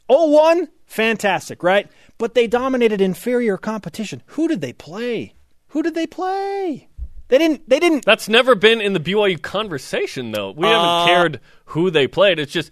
0-1, 0.09 0.67
fantastic, 0.85 1.63
right? 1.63 1.89
But 2.17 2.33
they 2.33 2.47
dominated 2.47 3.01
inferior 3.01 3.57
competition. 3.57 4.23
Who 4.27 4.47
did 4.47 4.61
they 4.61 4.73
play? 4.73 5.34
Who 5.75 5.83
did 5.83 5.93
they 5.93 6.07
play? 6.07 6.87
They 7.27 7.37
didn't 7.37 7.67
they 7.69 7.81
didn't 7.81 8.05
That's 8.05 8.29
never 8.29 8.55
been 8.55 8.79
in 8.79 8.93
the 8.93 8.99
BYU 9.01 9.41
conversation, 9.41 10.31
though. 10.31 10.51
We 10.51 10.65
Uh, 10.65 10.69
haven't 10.71 11.07
cared 11.13 11.39
who 11.65 11.91
they 11.91 12.07
played. 12.07 12.39
It's 12.39 12.53
just 12.53 12.71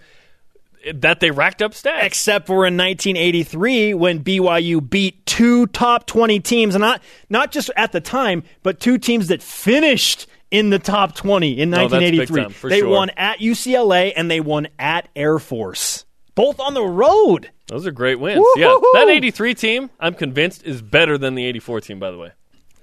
that 0.93 1.19
they 1.19 1.29
racked 1.29 1.62
up 1.62 1.74
stats. 1.74 2.01
except 2.03 2.48
for 2.48 2.65
in 2.65 2.77
1983 2.77 3.93
when 3.93 4.24
BYU 4.24 4.79
beat 4.89 5.25
two 5.25 5.67
top 5.67 6.05
20 6.07 6.39
teams 6.39 6.75
and 6.75 6.81
not 6.81 7.01
not 7.29 7.51
just 7.51 7.69
at 7.75 7.91
the 7.91 8.00
time, 8.00 8.41
but 8.63 8.79
two 8.79 8.98
teams 8.98 9.27
that 9.27 9.43
finished 9.43 10.25
in 10.50 10.69
the 10.69 10.79
top 10.79 11.13
20 11.13 11.60
in 11.60 11.74
Oh, 11.74 11.77
1983. 11.77 12.43
time, 12.43 12.53
they 12.69 12.79
sure. 12.79 12.88
won 12.88 13.10
at 13.17 13.39
UCLA 13.41 14.13
and 14.15 14.31
they 14.31 14.39
won 14.39 14.69
at 14.79 15.10
Air 15.13 15.39
Force. 15.39 16.05
Both 16.36 16.62
on 16.62 16.74
the 16.74 16.83
road. 16.86 17.50
Those 17.67 17.86
are 17.86 17.91
great 17.91 18.19
wins. 18.19 18.39
Woo-hoo-hoo. 18.39 18.62
Yeah, 18.93 19.05
that 19.05 19.10
83 19.10 19.53
team, 19.55 19.89
I'm 20.00 20.13
convinced, 20.13 20.63
is 20.63 20.81
better 20.81 21.17
than 21.17 21.36
the 21.36 21.45
84 21.45 21.81
team, 21.81 22.00
by 22.00 22.10
the 22.12 22.17
way. 22.17 22.31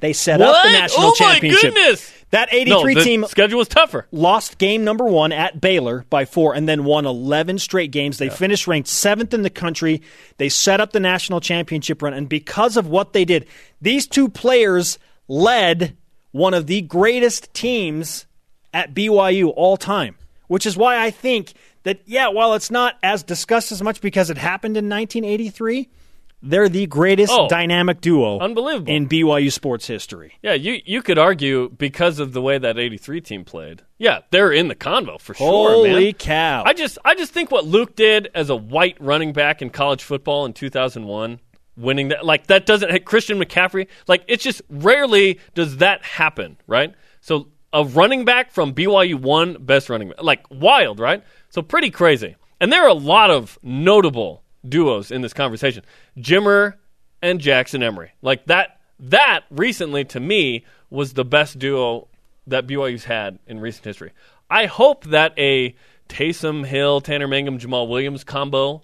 They 0.00 0.12
set 0.12 0.40
up 0.40 0.62
the 0.62 0.73
national 0.73 1.09
oh 1.09 1.14
championship. 1.14 1.75
my 1.75 1.80
goodness! 1.80 2.12
That 2.30 2.50
No, 2.52 2.87
83 2.87 2.95
the 2.95 3.02
team 3.02 3.25
schedule 3.26 3.59
was 3.59 3.69
tougher. 3.69 4.07
lost 4.12 4.59
game 4.59 4.85
number 4.85 5.04
one 5.04 5.33
at 5.33 5.61
Baylor 5.61 6.04
by 6.11 6.25
four 6.25 6.54
and 6.54 6.69
then 6.69 6.85
won 6.85 7.04
11 7.04 7.59
straight 7.59 7.90
games. 7.90 8.19
They 8.19 8.28
finished 8.28 8.69
ranked 8.69 8.88
seventh 8.88 9.35
in 9.35 9.42
the 9.42 9.50
country. 9.50 10.00
They 10.38 10.49
set 10.49 10.80
up 10.80 10.92
the 10.92 11.00
national 11.00 11.40
championship 11.40 12.02
run. 12.02 12.14
And 12.14 12.28
because 12.28 12.76
of 12.76 12.87
what 12.87 13.12
they 13.12 13.25
did, 13.25 13.47
these 13.80 14.07
two 14.07 14.28
players 14.28 14.99
led 15.26 15.97
one 16.30 16.54
of 16.54 16.69
the 16.69 16.83
greatest 16.83 17.52
teams 17.52 18.26
at 18.73 18.95
BYU 18.95 19.52
all 19.57 19.76
time, 19.76 20.14
which 20.47 20.66
is 20.66 20.76
why 20.76 21.02
I 21.02 21.11
think 21.11 21.54
that, 21.83 22.00
yeah, 22.07 22.28
while 22.28 22.54
it's 22.54 22.71
not 22.71 22.97
as 23.02 23.25
discussed 23.25 23.73
as 23.73 23.83
much 23.83 24.00
because 24.00 24.30
it 24.30 24.38
happened 24.38 24.76
in 24.76 24.88
1983, 24.88 25.88
they're 26.42 26.68
the 26.68 26.87
greatest 26.87 27.32
Oh, 27.32 27.49
dynamic 27.49 28.00
duo 28.00 28.38
unbelievable. 28.38 28.90
in 28.92 29.09
BYU 29.09 29.52
sports 29.52 29.87
history. 29.87 30.35
Yeah, 30.42 30.54
you 30.54 30.80
you 30.85 31.02
could 31.02 31.18
argue 31.18 31.68
because 31.70 32.18
of 32.18 32.32
the 32.32 32.40
way 32.40 32.56
that 32.59 32.78
83 32.78 33.20
team 33.20 33.44
played. 33.44 33.82
Yeah, 33.99 34.20
they're 34.30 34.52
in 34.52 34.68
the 34.68 34.75
convo 34.75 35.20
for 35.20 35.35
sure, 35.35 35.47
Holy 35.70 36.04
man. 36.06 36.12
cow. 36.14 36.62
I 36.64 36.73
just 36.73 36.99
I 37.04 37.14
just 37.14 37.32
think 37.32 37.50
what 37.50 37.66
Luke 37.66 37.94
did 37.97 38.30
as 38.35 38.49
a 38.50 38.56
white 38.56 38.97
running 39.00 39.32
back 39.32 39.61
in 39.62 39.70
college 39.70 40.02
football 40.02 40.47
in 40.47 40.52
2001, 40.54 41.40
winning 41.76 42.09
that 42.09 42.25
like 42.25 42.47
that 42.47 42.64
doesn't 42.66 42.90
hit 42.90 43.04
Christian 43.04 43.38
McCaffrey. 43.38 43.87
Like 44.09 44.25
it's 44.26 44.42
just 44.42 44.62
rarely 44.70 45.38
does 45.54 45.76
that 45.78 46.02
happen, 46.04 46.56
right? 46.66 46.94
So 47.20 47.49
a 47.73 47.85
running 47.85 48.25
back 48.25 48.50
from 48.50 48.75
BYU 48.75 49.14
won 49.20 49.56
best 49.61 49.90
running 49.90 50.09
back. 50.09 50.23
Like 50.23 50.44
wild, 50.50 50.99
right? 50.99 51.23
So 51.50 51.61
pretty 51.62 51.90
crazy. 51.90 52.37
And 52.61 52.73
there 52.73 52.82
are 52.82 52.88
a 52.88 52.94
lot 52.94 53.30
of 53.30 53.59
notable 53.62 54.42
duos 54.69 55.11
in 55.11 55.23
this 55.23 55.33
conversation. 55.33 55.85
Jimmer 56.19 56.75
and 57.23 57.40
Jackson 57.40 57.83
Emery. 57.83 58.12
Like 58.23 58.47
that 58.47 58.81
that 58.99 59.40
recently 59.50 60.05
to 60.07 60.21
me 60.21 60.64
was 60.90 61.14
the 61.14 61.25
best 61.25 61.59
duo 61.59 62.09
that 62.47 62.67
BYU's 62.67 63.05
had 63.05 63.38
in 63.47 63.61
recent 63.61 63.85
history. 63.85 64.12
I 64.50 64.67
hope 64.67 65.05
that 65.05 65.33
a 65.38 65.75
Taysom 66.09 66.67
Hill, 66.67 67.00
Tanner 67.00 67.29
Mangum, 67.29 67.59
Jamaal 67.59 67.88
Williams 67.88 68.25
combo 68.25 68.83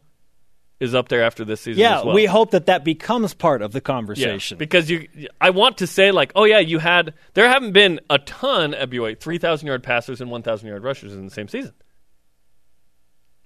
is 0.79 0.95
up 0.95 1.09
there 1.09 1.23
after 1.25 1.45
this 1.45 1.63
season 1.63 1.81
Yeah, 1.81 1.99
as 2.01 2.05
well. 2.05 2.15
we 2.15 2.27
hope 2.27 2.51
that 2.53 2.67
that 2.67 2.85
becomes 2.85 3.33
part 3.35 3.63
of 3.63 3.73
the 3.73 3.79
Yeah, 3.79 3.81
conversation. 3.81 4.59
because 4.59 4.89
you, 4.91 5.09
I 5.41 5.51
want 5.51 5.79
to 5.79 5.87
say 5.87 6.11
like, 6.13 6.33
oh 6.37 6.45
yeah, 6.45 6.59
you 6.59 6.79
had 6.79 7.15
there 7.35 7.49
haven't 7.49 7.73
been 7.73 7.99
a 8.11 8.19
ton 8.19 8.75
at 8.75 8.91
BYU, 8.91 9.19
three 9.19 9.39
thousand 9.39 9.67
yard 9.67 9.83
passers 9.83 10.21
and 10.21 10.31
one 10.31 10.43
thousand 10.43 10.69
yard 10.69 10.85
rushers 10.85 11.13
in 11.15 11.25
the 11.25 11.31
same 11.31 11.49
season, 11.49 11.73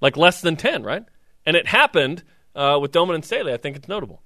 like 0.00 0.16
less 0.16 0.40
than 0.40 0.56
ten, 0.56 0.82
right? 0.82 1.04
And 1.46 1.56
it 1.56 1.66
happened 1.66 2.22
uh, 2.54 2.78
with 2.80 2.92
Doman 2.92 3.14
and 3.14 3.24
Staley. 3.24 3.52
I 3.52 3.56
think 3.56 3.76
it's 3.76 3.88
notable. 3.88 4.22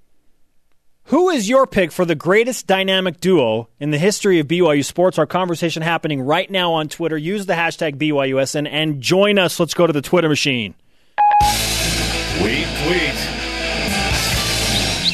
Who 1.09 1.29
is 1.29 1.49
your 1.49 1.67
pick 1.67 1.93
for 1.93 2.07
the 2.07 2.15
greatest 2.15 2.67
dynamic 2.67 3.21
duo 3.21 3.69
in 3.79 3.91
the 3.91 3.99
history 3.99 4.39
of 4.39 4.49
BYU 4.49 4.83
sports? 4.85 5.19
Our 5.19 5.27
conversation 5.27 5.83
happening 5.83 6.23
right 6.23 6.51
now 6.51 6.73
on 6.73 6.89
Twitter. 6.89 7.19
Use 7.19 7.45
the 7.45 7.53
hashtag 7.53 7.97
BYUSN 7.97 8.67
and 8.71 9.03
join 9.03 9.39
us. 9.39 9.61
Let's 9.61 9.75
go 9.75 9.87
to 9.87 9.93
the 9.93 10.01
Twitter 10.01 10.31
machine. 10.31 10.75
Tweet, 12.39 12.67
tweet. 12.87 13.15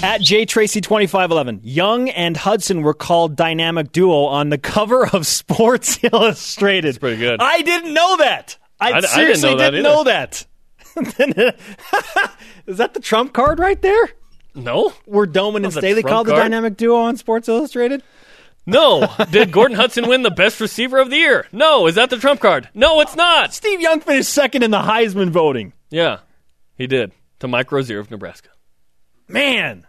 At 0.02 0.22
JTracy2511, 0.22 1.60
Young 1.62 2.08
and 2.08 2.34
Hudson 2.36 2.82
were 2.82 2.94
called 2.94 3.36
dynamic 3.36 3.92
duo 3.92 4.24
on 4.24 4.48
the 4.48 4.56
cover 4.58 5.06
of 5.06 5.26
Sports 5.26 5.98
Illustrated. 6.12 6.88
That's 6.88 6.98
pretty 6.98 7.18
good. 7.18 7.40
I 7.40 7.60
didn't 7.62 7.92
know 7.92 8.16
that. 8.16 8.56
I, 8.80 8.86
I 8.86 8.88
d- 8.88 8.94
I 8.94 9.00
didn't 9.00 9.10
seriously 9.10 9.50
know 9.50 9.56
that 9.58 9.70
didn't 9.72 9.86
either. 9.86 9.94
know 9.96 10.04
that. 10.04 10.46
Uh, 10.96 12.28
is 12.66 12.78
that 12.78 12.94
the 12.94 13.00
trump 13.00 13.32
card 13.32 13.58
right 13.58 13.80
there? 13.80 14.10
No, 14.54 14.92
Were 15.06 15.26
Doman 15.26 15.64
and 15.64 15.72
Staley 15.72 16.02
called 16.02 16.26
the 16.26 16.32
card? 16.32 16.42
dynamic 16.42 16.76
duo 16.76 16.96
on 16.96 17.16
Sports 17.16 17.48
Illustrated? 17.48 18.02
no. 18.66 19.06
Did 19.30 19.52
Gordon 19.52 19.76
Hudson 19.76 20.08
win 20.08 20.22
the 20.22 20.30
best 20.30 20.60
receiver 20.60 20.98
of 20.98 21.08
the 21.10 21.16
year? 21.16 21.46
No. 21.52 21.86
Is 21.86 21.94
that 21.94 22.10
the 22.10 22.16
trump 22.18 22.40
card? 22.40 22.68
No, 22.74 23.00
it's 23.00 23.14
not. 23.16 23.54
Steve 23.54 23.80
Young 23.80 24.00
finished 24.00 24.30
second 24.30 24.62
in 24.62 24.70
the 24.70 24.80
Heisman 24.80 25.30
voting. 25.30 25.72
Yeah, 25.90 26.18
he 26.76 26.86
did 26.86 27.12
to 27.40 27.48
Mike 27.48 27.70
Rozier 27.72 27.98
of 28.00 28.10
Nebraska. 28.10 28.48
Man, 29.28 29.86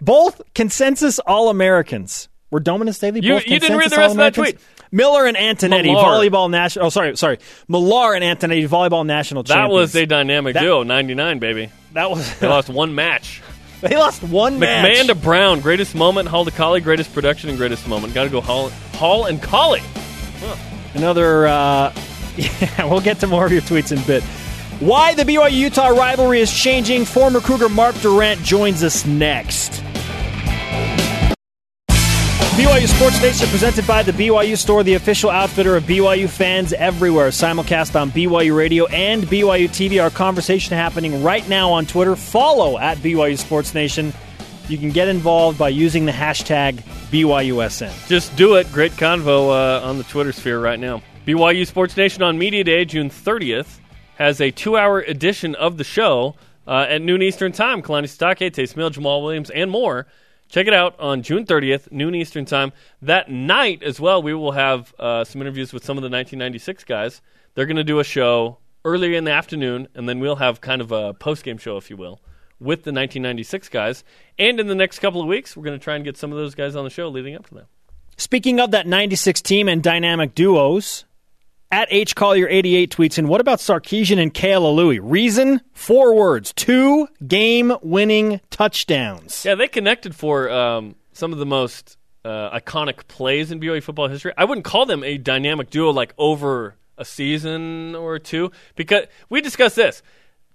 both 0.00 0.40
consensus 0.54 1.18
All 1.20 1.48
Americans 1.50 2.28
were 2.50 2.60
Doman 2.60 2.88
and 2.88 2.94
Staley. 2.96 3.20
You- 3.20 3.34
both 3.34 3.46
you 3.46 3.58
didn't 3.58 3.78
read 3.78 3.90
the 3.90 3.96
rest 3.96 4.12
of 4.12 4.16
that 4.18 4.38
All-Americans? 4.38 4.64
Miller 4.94 5.26
and 5.26 5.36
Antonetti, 5.36 5.84
Millar. 5.86 6.04
volleyball 6.04 6.48
national. 6.48 6.86
Oh, 6.86 6.88
sorry, 6.88 7.16
sorry. 7.16 7.38
Millar 7.66 8.14
and 8.14 8.22
Antonetti, 8.22 8.68
volleyball 8.68 9.04
national 9.04 9.42
That 9.42 9.54
champions. 9.54 9.72
was 9.92 9.96
a 9.96 10.06
dynamic 10.06 10.54
That- 10.54 10.62
duo, 10.62 10.84
ninety 10.84 11.14
nine, 11.14 11.40
baby. 11.40 11.70
that 11.94 12.08
was. 12.10 12.38
They 12.38 12.46
lost 12.46 12.68
one 12.68 12.94
match. 12.94 13.42
they 13.80 13.96
lost 13.96 14.22
one 14.22 14.60
match. 14.60 14.86
McMahon 14.86 15.06
to 15.08 15.14
Brown, 15.16 15.58
greatest 15.60 15.96
moment. 15.96 16.28
Hall 16.28 16.44
to 16.44 16.52
Collie, 16.52 16.80
greatest 16.80 17.12
production 17.12 17.48
and 17.50 17.58
greatest 17.58 17.88
moment. 17.88 18.14
Got 18.14 18.24
to 18.24 18.30
go 18.30 18.40
Hall, 18.40 18.70
Hall 18.94 19.24
and 19.26 19.42
Collie. 19.42 19.82
Another. 20.94 21.48
Uh, 21.48 21.92
yeah, 22.36 22.84
we'll 22.88 23.00
get 23.00 23.18
to 23.20 23.26
more 23.26 23.44
of 23.46 23.50
your 23.52 23.62
tweets 23.62 23.90
in 23.90 23.98
a 23.98 24.06
bit. 24.06 24.22
Why 24.80 25.14
the 25.14 25.24
BYU 25.24 25.52
Utah 25.52 25.88
rivalry 25.88 26.38
is 26.40 26.52
changing. 26.52 27.04
Former 27.04 27.40
Cougar 27.40 27.68
Mark 27.68 27.94
Durrant 28.00 28.42
joins 28.42 28.84
us 28.84 29.04
next. 29.06 29.82
BYU 32.54 32.86
Sports 32.86 33.20
Nation 33.20 33.48
presented 33.48 33.84
by 33.84 34.04
the 34.04 34.12
BYU 34.12 34.56
Store, 34.56 34.84
the 34.84 34.94
official 34.94 35.28
outfitter 35.28 35.74
of 35.74 35.82
BYU 35.82 36.28
fans 36.28 36.72
everywhere. 36.72 37.30
Simulcast 37.30 38.00
on 38.00 38.12
BYU 38.12 38.56
Radio 38.56 38.86
and 38.86 39.24
BYU 39.24 39.68
TV. 39.68 40.00
Our 40.00 40.08
conversation 40.08 40.76
happening 40.76 41.24
right 41.24 41.46
now 41.48 41.72
on 41.72 41.84
Twitter. 41.84 42.14
Follow 42.14 42.78
at 42.78 42.98
BYU 42.98 43.36
Sports 43.36 43.74
Nation. 43.74 44.12
You 44.68 44.78
can 44.78 44.90
get 44.90 45.08
involved 45.08 45.58
by 45.58 45.70
using 45.70 46.04
the 46.04 46.12
hashtag 46.12 46.76
BYUSN. 47.10 48.06
Just 48.06 48.36
do 48.36 48.54
it. 48.54 48.70
Great 48.70 48.92
convo 48.92 49.48
uh, 49.50 49.84
on 49.84 49.98
the 49.98 50.04
Twitter 50.04 50.30
sphere 50.30 50.60
right 50.60 50.78
now. 50.78 51.02
BYU 51.26 51.66
Sports 51.66 51.96
Nation 51.96 52.22
on 52.22 52.38
Media 52.38 52.62
Day, 52.62 52.84
June 52.84 53.10
30th, 53.10 53.80
has 54.14 54.40
a 54.40 54.52
two 54.52 54.76
hour 54.76 55.00
edition 55.00 55.56
of 55.56 55.76
the 55.76 55.82
show 55.82 56.36
uh, 56.68 56.86
at 56.88 57.02
noon 57.02 57.20
Eastern 57.20 57.50
Time. 57.50 57.82
Kalani 57.82 58.04
Sitake, 58.04 58.52
Taysom 58.52 58.76
Hill, 58.76 58.90
Jamaal 58.90 59.24
Williams, 59.24 59.50
and 59.50 59.72
more. 59.72 60.06
Check 60.48 60.66
it 60.66 60.74
out 60.74 60.98
on 61.00 61.22
June 61.22 61.46
30th, 61.46 61.90
noon 61.90 62.14
Eastern 62.14 62.44
Time. 62.44 62.72
That 63.02 63.30
night 63.30 63.82
as 63.82 63.98
well, 63.98 64.22
we 64.22 64.34
will 64.34 64.52
have 64.52 64.94
uh, 64.98 65.24
some 65.24 65.40
interviews 65.40 65.72
with 65.72 65.84
some 65.84 65.96
of 65.96 66.02
the 66.02 66.10
1996 66.10 66.84
guys. 66.84 67.20
They're 67.54 67.66
going 67.66 67.76
to 67.76 67.84
do 67.84 67.98
a 67.98 68.04
show 68.04 68.58
earlier 68.84 69.16
in 69.16 69.24
the 69.24 69.32
afternoon, 69.32 69.88
and 69.94 70.08
then 70.08 70.20
we'll 70.20 70.36
have 70.36 70.60
kind 70.60 70.80
of 70.80 70.92
a 70.92 71.14
post 71.14 71.44
game 71.44 71.58
show, 71.58 71.76
if 71.76 71.90
you 71.90 71.96
will, 71.96 72.20
with 72.60 72.84
the 72.84 72.92
1996 72.92 73.68
guys. 73.68 74.04
And 74.38 74.60
in 74.60 74.66
the 74.66 74.74
next 74.74 74.98
couple 74.98 75.20
of 75.20 75.26
weeks, 75.26 75.56
we're 75.56 75.64
going 75.64 75.78
to 75.78 75.82
try 75.82 75.96
and 75.96 76.04
get 76.04 76.16
some 76.16 76.30
of 76.30 76.38
those 76.38 76.54
guys 76.54 76.76
on 76.76 76.84
the 76.84 76.90
show 76.90 77.08
leading 77.08 77.34
up 77.34 77.46
to 77.48 77.54
that. 77.54 77.66
Speaking 78.16 78.60
of 78.60 78.70
that 78.70 78.86
96 78.86 79.40
team 79.42 79.68
and 79.68 79.82
dynamic 79.82 80.34
duos, 80.34 81.04
at 81.74 81.88
H 81.90 82.14
Collier 82.14 82.46
88 82.48 82.90
tweets 82.90 83.18
in, 83.18 83.26
what 83.26 83.40
about 83.40 83.58
Sarkisian 83.58 84.22
and 84.22 84.32
Kealaluhi? 84.32 85.00
Reason? 85.02 85.60
Four 85.72 86.14
words. 86.14 86.52
Two 86.52 87.08
game 87.26 87.74
winning 87.82 88.40
touchdowns. 88.50 89.44
Yeah, 89.44 89.56
they 89.56 89.66
connected 89.66 90.14
for 90.14 90.48
um, 90.50 90.94
some 91.14 91.32
of 91.32 91.40
the 91.40 91.46
most 91.46 91.98
uh, 92.24 92.56
iconic 92.56 93.08
plays 93.08 93.50
in 93.50 93.58
BYU 93.58 93.82
football 93.82 94.06
history. 94.06 94.32
I 94.38 94.44
wouldn't 94.44 94.64
call 94.64 94.86
them 94.86 95.02
a 95.02 95.18
dynamic 95.18 95.70
duo 95.70 95.90
like 95.90 96.14
over 96.16 96.76
a 96.96 97.04
season 97.04 97.96
or 97.96 98.20
two 98.20 98.52
because 98.76 99.06
we 99.28 99.40
discussed 99.40 99.74
this. 99.74 100.00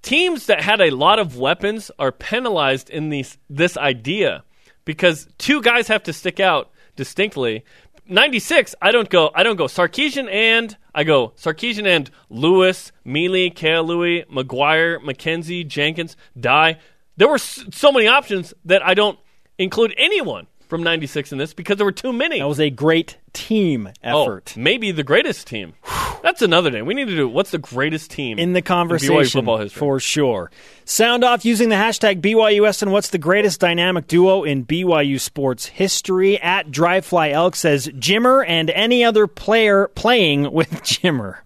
Teams 0.02 0.46
that 0.46 0.62
had 0.62 0.80
a 0.80 0.90
lot 0.92 1.20
of 1.20 1.38
weapons 1.38 1.92
are 2.00 2.14
penalized 2.14 2.90
in 2.90 3.10
these, 3.10 3.38
this 3.50 3.76
idea 3.76 4.46
because 4.86 5.28
two 5.38 5.62
guys 5.62 5.90
have 5.90 6.04
to 6.04 6.14
stick 6.14 6.40
out 6.40 6.72
distinctly. 6.96 7.66
96, 8.10 8.74
I 8.82 8.92
don't 8.92 9.10
go 9.10 9.32
I 9.36 9.44
don't 9.44 9.56
go 9.56 9.66
Sarkisian 9.66 10.32
and 10.32 10.76
I 11.00 11.06
go 11.06 11.30
Sarkisian 11.38 11.88
and 11.88 12.12
Lewis, 12.30 12.92
Mili, 13.06 13.56
Louis, 13.86 14.26
McGuire, 14.30 14.98
McKenzie, 14.98 15.66
Jenkins, 15.66 16.18
Dye. 16.38 16.78
There 17.16 17.30
were 17.30 17.38
so 17.38 17.94
many 17.94 18.08
options 18.08 18.54
that 18.66 18.86
I 18.86 18.96
don't 18.96 19.18
include 19.58 19.94
anyone 19.96 20.48
from 20.70 20.84
96 20.84 21.32
in 21.34 21.38
this 21.40 21.54
because 21.54 21.76
there 21.78 21.86
were 21.86 21.92
too 21.92 22.14
many. 22.14 22.40
That 22.40 22.48
was 22.48 22.60
a 22.60 22.70
great 22.70 23.18
team 23.34 23.90
Oh, 24.04 24.24
effort. 24.24 24.54
maybe 24.56 24.92
the 24.92 25.04
greatest 25.04 25.48
team. 25.48 25.74
That's 26.22 26.42
another 26.42 26.70
name. 26.70 26.86
We 26.86 26.94
need 26.94 27.08
to 27.08 27.16
do 27.16 27.28
what's 27.28 27.52
the 27.52 27.58
greatest 27.58 28.12
team 28.12 28.38
in 28.40 28.54
the 28.54 28.62
BYU 28.62 28.66
conversation 28.66 29.40
football 29.42 29.58
history. 29.58 29.80
for 29.80 30.00
sure. 30.00 30.52
Sound 30.86 31.24
off 31.24 31.44
using 31.44 31.70
the 31.70 31.76
hashtag 31.76 32.22
BYUSN 32.22 32.92
what's 32.92 33.10
the 33.10 33.18
greatest 33.18 33.60
dynamic 33.60 34.08
duo 34.08 34.44
in 34.44 34.66
BYU 34.66 35.20
sports 35.20 35.66
history? 35.66 36.40
At 36.40 36.70
Dryfly 36.70 37.32
Elk 37.32 37.56
says 37.56 37.88
Jimmer 37.88 38.46
and 38.48 38.70
any 38.70 39.04
other 39.04 39.28
player 39.28 39.88
playing 39.96 40.52
with 40.52 40.70
Jimmer. 40.84 41.38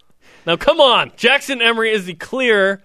Now, 0.45 0.57
come 0.57 0.81
on. 0.81 1.13
Jackson 1.15 1.61
Emery 1.61 1.91
is 1.91 2.05
the 2.05 2.15
clear 2.15 2.81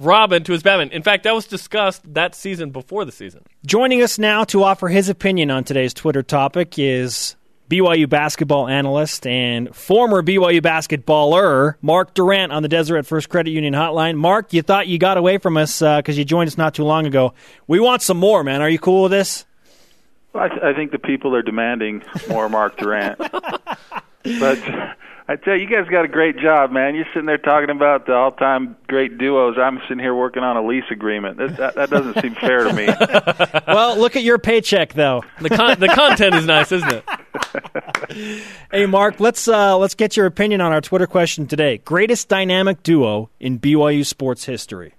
Robin 0.00 0.42
to 0.44 0.52
his 0.52 0.62
Batman. 0.62 0.90
In 0.90 1.02
fact, 1.02 1.24
that 1.24 1.34
was 1.34 1.46
discussed 1.46 2.02
that 2.14 2.34
season 2.34 2.70
before 2.70 3.04
the 3.04 3.12
season. 3.12 3.42
Joining 3.64 4.02
us 4.02 4.18
now 4.18 4.44
to 4.44 4.64
offer 4.64 4.88
his 4.88 5.08
opinion 5.08 5.50
on 5.50 5.64
today's 5.64 5.94
Twitter 5.94 6.22
topic 6.22 6.78
is 6.78 7.36
BYU 7.68 8.08
basketball 8.08 8.66
analyst 8.66 9.26
and 9.26 9.74
former 9.74 10.22
BYU 10.22 10.60
basketballer 10.60 11.74
Mark 11.82 12.14
Durrant 12.14 12.50
on 12.50 12.62
the 12.62 12.68
Deseret 12.68 13.06
First 13.06 13.28
Credit 13.28 13.50
Union 13.50 13.74
Hotline. 13.74 14.16
Mark, 14.16 14.52
you 14.52 14.62
thought 14.62 14.88
you 14.88 14.98
got 14.98 15.16
away 15.16 15.38
from 15.38 15.56
us 15.56 15.80
uh, 15.80 15.98
because 15.98 16.18
you 16.18 16.24
joined 16.24 16.48
us 16.48 16.58
not 16.58 16.74
too 16.74 16.84
long 16.84 17.06
ago. 17.06 17.32
We 17.68 17.78
want 17.78 18.02
some 18.02 18.16
more, 18.16 18.42
man. 18.42 18.60
Are 18.60 18.68
you 18.68 18.78
cool 18.78 19.02
with 19.02 19.12
this? 19.12 19.44
Well, 20.32 20.44
I, 20.44 20.48
th- 20.48 20.62
I 20.62 20.74
think 20.74 20.90
the 20.90 20.98
people 20.98 21.34
are 21.34 21.42
demanding 21.42 22.02
more 22.28 22.48
Mark 22.48 22.76
Durrant. 22.76 23.18
but 24.40 24.58
I 25.30 25.36
tell 25.36 25.54
you, 25.54 25.60
you 25.60 25.68
guys 25.68 25.88
got 25.88 26.04
a 26.04 26.08
great 26.08 26.38
job, 26.38 26.72
man. 26.72 26.96
You're 26.96 27.06
sitting 27.14 27.26
there 27.26 27.38
talking 27.38 27.70
about 27.70 28.06
the 28.06 28.14
all-time 28.14 28.74
great 28.88 29.16
duos. 29.16 29.56
I'm 29.58 29.78
sitting 29.82 30.00
here 30.00 30.12
working 30.12 30.42
on 30.42 30.56
a 30.56 30.66
lease 30.66 30.90
agreement. 30.90 31.36
That, 31.36 31.56
that, 31.56 31.74
that 31.76 31.88
doesn't 31.88 32.20
seem 32.20 32.34
fair 32.34 32.64
to 32.64 32.72
me. 32.72 32.88
well, 33.68 33.96
look 33.96 34.16
at 34.16 34.24
your 34.24 34.38
paycheck, 34.38 34.92
though. 34.94 35.22
The 35.40 35.50
con- 35.50 35.78
the 35.78 35.86
content 35.86 36.34
is 36.34 36.46
nice, 36.46 36.72
isn't 36.72 36.92
it? 36.92 37.04
Hey, 38.72 38.86
Mark, 38.86 39.20
let's 39.20 39.46
uh, 39.46 39.76
let's 39.78 39.94
get 39.94 40.16
your 40.16 40.26
opinion 40.26 40.60
on 40.60 40.72
our 40.72 40.80
Twitter 40.80 41.06
question 41.06 41.46
today. 41.46 41.78
Greatest 41.78 42.28
dynamic 42.28 42.82
duo 42.82 43.30
in 43.38 43.60
BYU 43.60 44.04
sports 44.04 44.44
history. 44.44 44.94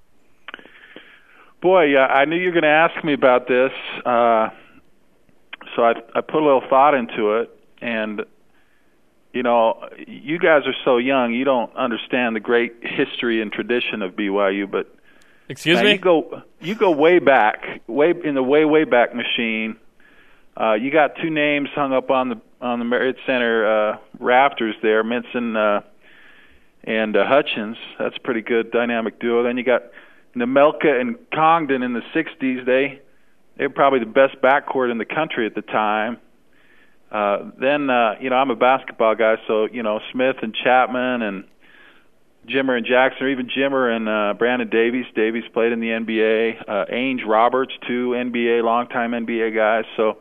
Boy, 1.61 1.85
yeah, 1.85 2.05
I 2.05 2.23
knew 2.23 2.37
you 2.37 2.47
were 2.47 2.51
going 2.51 2.63
to 2.63 2.69
ask 2.69 3.03
me 3.03 3.13
about 3.13 3.47
this, 3.47 3.71
uh, 4.05 4.49
so 5.75 5.83
I, 5.83 5.93
I 6.15 6.21
put 6.21 6.41
a 6.41 6.45
little 6.45 6.63
thought 6.69 6.93
into 6.93 7.37
it. 7.37 7.57
And 7.81 8.21
you 9.33 9.43
know, 9.43 9.89
you 10.07 10.39
guys 10.39 10.63
are 10.65 10.75
so 10.83 10.97
young, 10.97 11.33
you 11.33 11.45
don't 11.45 11.73
understand 11.75 12.35
the 12.35 12.39
great 12.39 12.75
history 12.81 13.41
and 13.41 13.51
tradition 13.51 14.01
of 14.01 14.13
BYU. 14.13 14.69
But 14.69 14.93
Excuse 15.47 15.77
now, 15.77 15.83
me? 15.83 15.91
you 15.93 15.97
go 15.97 16.41
you 16.59 16.75
go 16.75 16.91
way 16.91 17.19
back, 17.19 17.81
way 17.87 18.13
in 18.23 18.35
the 18.35 18.43
way 18.43 18.65
way 18.65 18.83
back 18.83 19.15
machine. 19.15 19.77
Uh, 20.59 20.73
you 20.73 20.91
got 20.91 21.15
two 21.21 21.29
names 21.29 21.69
hung 21.73 21.93
up 21.93 22.09
on 22.11 22.29
the 22.29 22.41
on 22.61 22.79
the 22.79 22.85
Marriott 22.85 23.17
Center 23.25 23.65
uh, 23.65 23.97
rafters 24.19 24.75
there, 24.81 25.03
Minson 25.03 25.55
uh, 25.55 25.81
and 26.83 27.15
uh, 27.15 27.25
Hutchins. 27.25 27.77
That's 27.97 28.17
a 28.17 28.19
pretty 28.19 28.41
good 28.41 28.71
dynamic 28.71 29.19
duo. 29.19 29.43
Then 29.43 29.57
you 29.57 29.63
got 29.63 29.83
Nemelka 30.35 30.99
and 30.99 31.15
Congdon 31.33 31.83
in 31.83 31.93
the 31.93 32.03
'60s. 32.13 32.65
They 32.65 33.01
they 33.57 33.67
were 33.67 33.73
probably 33.73 33.99
the 33.99 34.05
best 34.05 34.41
backcourt 34.41 34.91
in 34.91 34.97
the 34.97 35.05
country 35.05 35.45
at 35.45 35.55
the 35.55 35.61
time. 35.61 36.17
Uh, 37.11 37.51
then 37.59 37.89
uh, 37.89 38.15
you 38.21 38.29
know 38.29 38.37
I'm 38.37 38.49
a 38.49 38.55
basketball 38.55 39.15
guy, 39.15 39.35
so 39.47 39.67
you 39.71 39.83
know 39.83 39.99
Smith 40.11 40.37
and 40.41 40.55
Chapman 40.55 41.21
and 41.21 41.43
Jimmer 42.47 42.77
and 42.77 42.85
Jackson, 42.85 43.25
or 43.25 43.29
even 43.29 43.47
Jimmer 43.47 43.95
and 43.95 44.07
uh, 44.07 44.33
Brandon 44.37 44.69
Davies. 44.69 45.05
Davies 45.13 45.43
played 45.53 45.73
in 45.73 45.79
the 45.79 45.87
NBA. 45.87 46.63
Uh, 46.67 46.85
Ainge 46.91 47.25
Roberts, 47.27 47.73
two 47.87 48.11
NBA, 48.11 48.63
longtime 48.63 49.11
NBA 49.11 49.53
guys. 49.53 49.85
So 49.97 50.17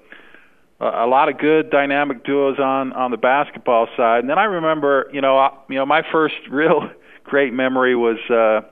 uh, 0.81 0.93
a 0.97 1.07
lot 1.07 1.29
of 1.29 1.39
good 1.39 1.71
dynamic 1.71 2.25
duos 2.25 2.59
on 2.59 2.93
on 2.93 3.11
the 3.11 3.17
basketball 3.17 3.87
side. 3.97 4.21
And 4.21 4.31
then 4.31 4.39
I 4.39 4.45
remember, 4.45 5.09
you 5.13 5.21
know, 5.21 5.39
I, 5.39 5.53
you 5.69 5.77
know, 5.77 5.87
my 5.87 6.03
first 6.11 6.35
real 6.51 6.91
great 7.25 7.53
memory 7.53 7.95
was 7.95 8.19
uh, 8.29 8.63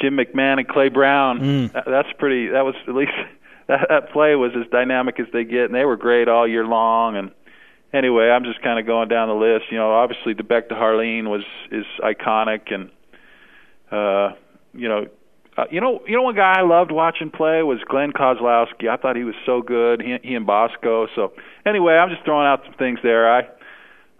Jim 0.00 0.16
McMahon 0.16 0.58
and 0.58 0.68
Clay 0.68 0.88
Brown. 0.88 1.38
That, 1.68 1.84
that's 1.86 2.12
pretty. 2.18 2.48
That 2.48 2.64
was 2.64 2.74
at 2.88 2.94
least 2.94 3.12
that, 3.72 3.86
that 3.88 4.12
play 4.12 4.34
was 4.34 4.52
as 4.54 4.70
dynamic 4.70 5.18
as 5.18 5.26
they 5.32 5.44
get, 5.44 5.64
and 5.64 5.74
they 5.74 5.84
were 5.84 5.96
great 5.96 6.28
all 6.28 6.46
year 6.46 6.64
long. 6.64 7.16
And 7.16 7.30
anyway, 7.92 8.28
I'm 8.28 8.44
just 8.44 8.62
kind 8.62 8.78
of 8.78 8.86
going 8.86 9.08
down 9.08 9.28
the 9.28 9.34
list. 9.34 9.66
You 9.70 9.78
know, 9.78 9.92
obviously 9.92 10.34
the 10.34 10.42
Beck 10.42 10.68
to 10.68 10.74
Harline 10.74 11.28
was 11.28 11.42
is 11.70 11.86
iconic, 12.00 12.72
and 12.72 12.90
uh, 13.90 14.36
you 14.74 14.88
know, 14.88 15.06
uh, 15.56 15.64
you 15.70 15.80
know, 15.80 16.00
you 16.06 16.16
know, 16.16 16.22
one 16.22 16.36
guy 16.36 16.54
I 16.58 16.62
loved 16.62 16.90
watching 16.92 17.30
play 17.30 17.62
was 17.62 17.78
Glenn 17.88 18.12
Kozlowski. 18.12 18.88
I 18.88 18.96
thought 18.96 19.16
he 19.16 19.24
was 19.24 19.34
so 19.44 19.60
good. 19.60 20.00
He, 20.00 20.16
he 20.22 20.34
and 20.34 20.46
Bosco. 20.46 21.08
So 21.14 21.32
anyway, 21.66 21.94
I'm 21.94 22.10
just 22.10 22.24
throwing 22.24 22.46
out 22.46 22.62
some 22.64 22.74
things 22.74 23.00
there. 23.02 23.32
I. 23.32 23.48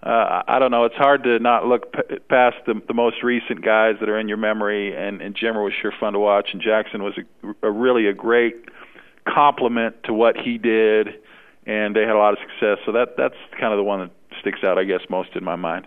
Uh, 0.04 0.42
I 0.48 0.58
don't 0.58 0.72
know. 0.72 0.84
It's 0.84 0.96
hard 0.96 1.22
to 1.22 1.38
not 1.38 1.64
look 1.64 1.92
p- 1.92 2.18
past 2.28 2.56
the, 2.66 2.74
the 2.88 2.92
most 2.92 3.22
recent 3.22 3.64
guys 3.64 3.94
that 4.00 4.08
are 4.08 4.18
in 4.18 4.26
your 4.26 4.36
memory, 4.36 4.96
and, 4.96 5.22
and 5.22 5.32
Jimmer 5.32 5.62
was 5.62 5.72
sure 5.80 5.92
fun 6.00 6.14
to 6.14 6.18
watch, 6.18 6.48
and 6.52 6.60
Jackson 6.60 7.04
was 7.04 7.14
a, 7.16 7.68
a 7.68 7.70
really 7.70 8.08
a 8.08 8.12
great 8.12 8.68
complement 9.26 10.02
to 10.04 10.12
what 10.12 10.36
he 10.36 10.58
did, 10.58 11.08
and 11.66 11.94
they 11.96 12.00
had 12.02 12.10
a 12.10 12.18
lot 12.18 12.32
of 12.32 12.38
success. 12.40 12.78
So 12.86 12.92
that 12.92 13.16
that's 13.16 13.34
kind 13.60 13.72
of 13.72 13.76
the 13.78 13.84
one 13.84 14.00
that 14.00 14.10
sticks 14.40 14.60
out, 14.64 14.78
I 14.78 14.84
guess, 14.84 15.00
most 15.08 15.30
in 15.34 15.44
my 15.44 15.56
mind. 15.56 15.86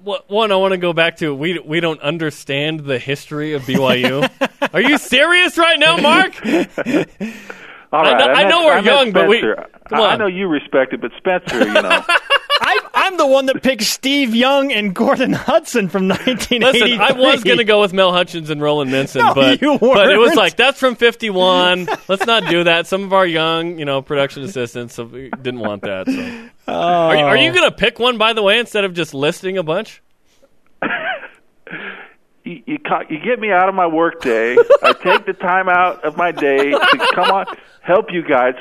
Wha- 0.00 0.20
One, 0.28 0.52
I 0.52 0.56
want 0.56 0.72
to 0.72 0.78
go 0.78 0.92
back 0.92 1.16
to 1.18 1.34
we 1.34 1.58
we 1.58 1.80
don't 1.80 2.00
understand 2.00 2.80
the 2.80 2.98
history 2.98 3.54
of 3.54 3.62
BYU. 3.62 4.28
Are 4.74 4.80
you 4.80 4.98
serious 4.98 5.56
right 5.58 5.78
now, 5.78 5.96
Mark? 5.96 6.34
All 7.92 8.04
I 8.04 8.18
know- 8.18 8.32
I 8.32 8.48
know 8.48 8.64
we're 8.66 8.74
meant 8.74 8.86
young, 8.86 9.12
but 9.12 9.28
we- 9.28 9.40
come 9.40 9.56
I, 9.92 9.98
I 10.12 10.16
know 10.16 10.26
you 10.26 10.48
respect 10.48 10.92
it, 10.92 11.00
but 11.00 11.12
Spencer, 11.18 11.58
you 11.64 11.72
know. 11.72 12.04
I'm, 12.60 12.80
I'm 13.04 13.18
the 13.18 13.26
one 13.26 13.44
that 13.46 13.62
picked 13.62 13.82
Steve 13.82 14.34
Young 14.34 14.72
and 14.72 14.94
Gordon 14.94 15.34
Hudson 15.34 15.90
from 15.90 16.08
1983. 16.08 16.80
Listen, 16.80 17.00
I 17.02 17.12
was 17.12 17.44
going 17.44 17.58
to 17.58 17.64
go 17.64 17.82
with 17.82 17.92
Mel 17.92 18.12
Hutchins 18.12 18.48
and 18.48 18.62
Roland 18.62 18.90
Minson, 18.90 19.18
No, 19.18 19.34
but 19.34 19.60
you 19.60 19.78
but 19.78 20.10
it 20.10 20.16
was 20.16 20.34
like 20.34 20.56
that's 20.56 20.78
from 20.80 20.96
'51. 20.96 21.86
Let's 22.08 22.24
not 22.24 22.48
do 22.48 22.64
that. 22.64 22.86
Some 22.86 23.04
of 23.04 23.12
our 23.12 23.26
young, 23.26 23.78
you 23.78 23.84
know, 23.84 24.00
production 24.00 24.42
assistants 24.42 24.96
didn't 24.96 25.60
want 25.60 25.82
that. 25.82 26.06
So. 26.06 26.48
Oh. 26.66 26.72
Are, 26.72 27.14
you, 27.14 27.24
are 27.24 27.36
you 27.36 27.52
going 27.52 27.68
to 27.70 27.76
pick 27.76 27.98
one, 27.98 28.16
by 28.16 28.32
the 28.32 28.42
way, 28.42 28.58
instead 28.58 28.84
of 28.84 28.94
just 28.94 29.12
listing 29.12 29.58
a 29.58 29.62
bunch? 29.62 30.00
you, 32.42 32.62
you, 32.64 32.78
you 33.10 33.18
get 33.22 33.38
me 33.38 33.50
out 33.50 33.68
of 33.68 33.74
my 33.74 33.86
work 33.86 34.22
day. 34.22 34.56
I 34.82 34.94
take 34.94 35.26
the 35.26 35.34
time 35.34 35.68
out 35.68 36.02
of 36.04 36.16
my 36.16 36.32
day 36.32 36.70
to 36.70 37.08
come 37.14 37.30
on, 37.30 37.46
help 37.82 38.06
you 38.10 38.22
guys, 38.22 38.54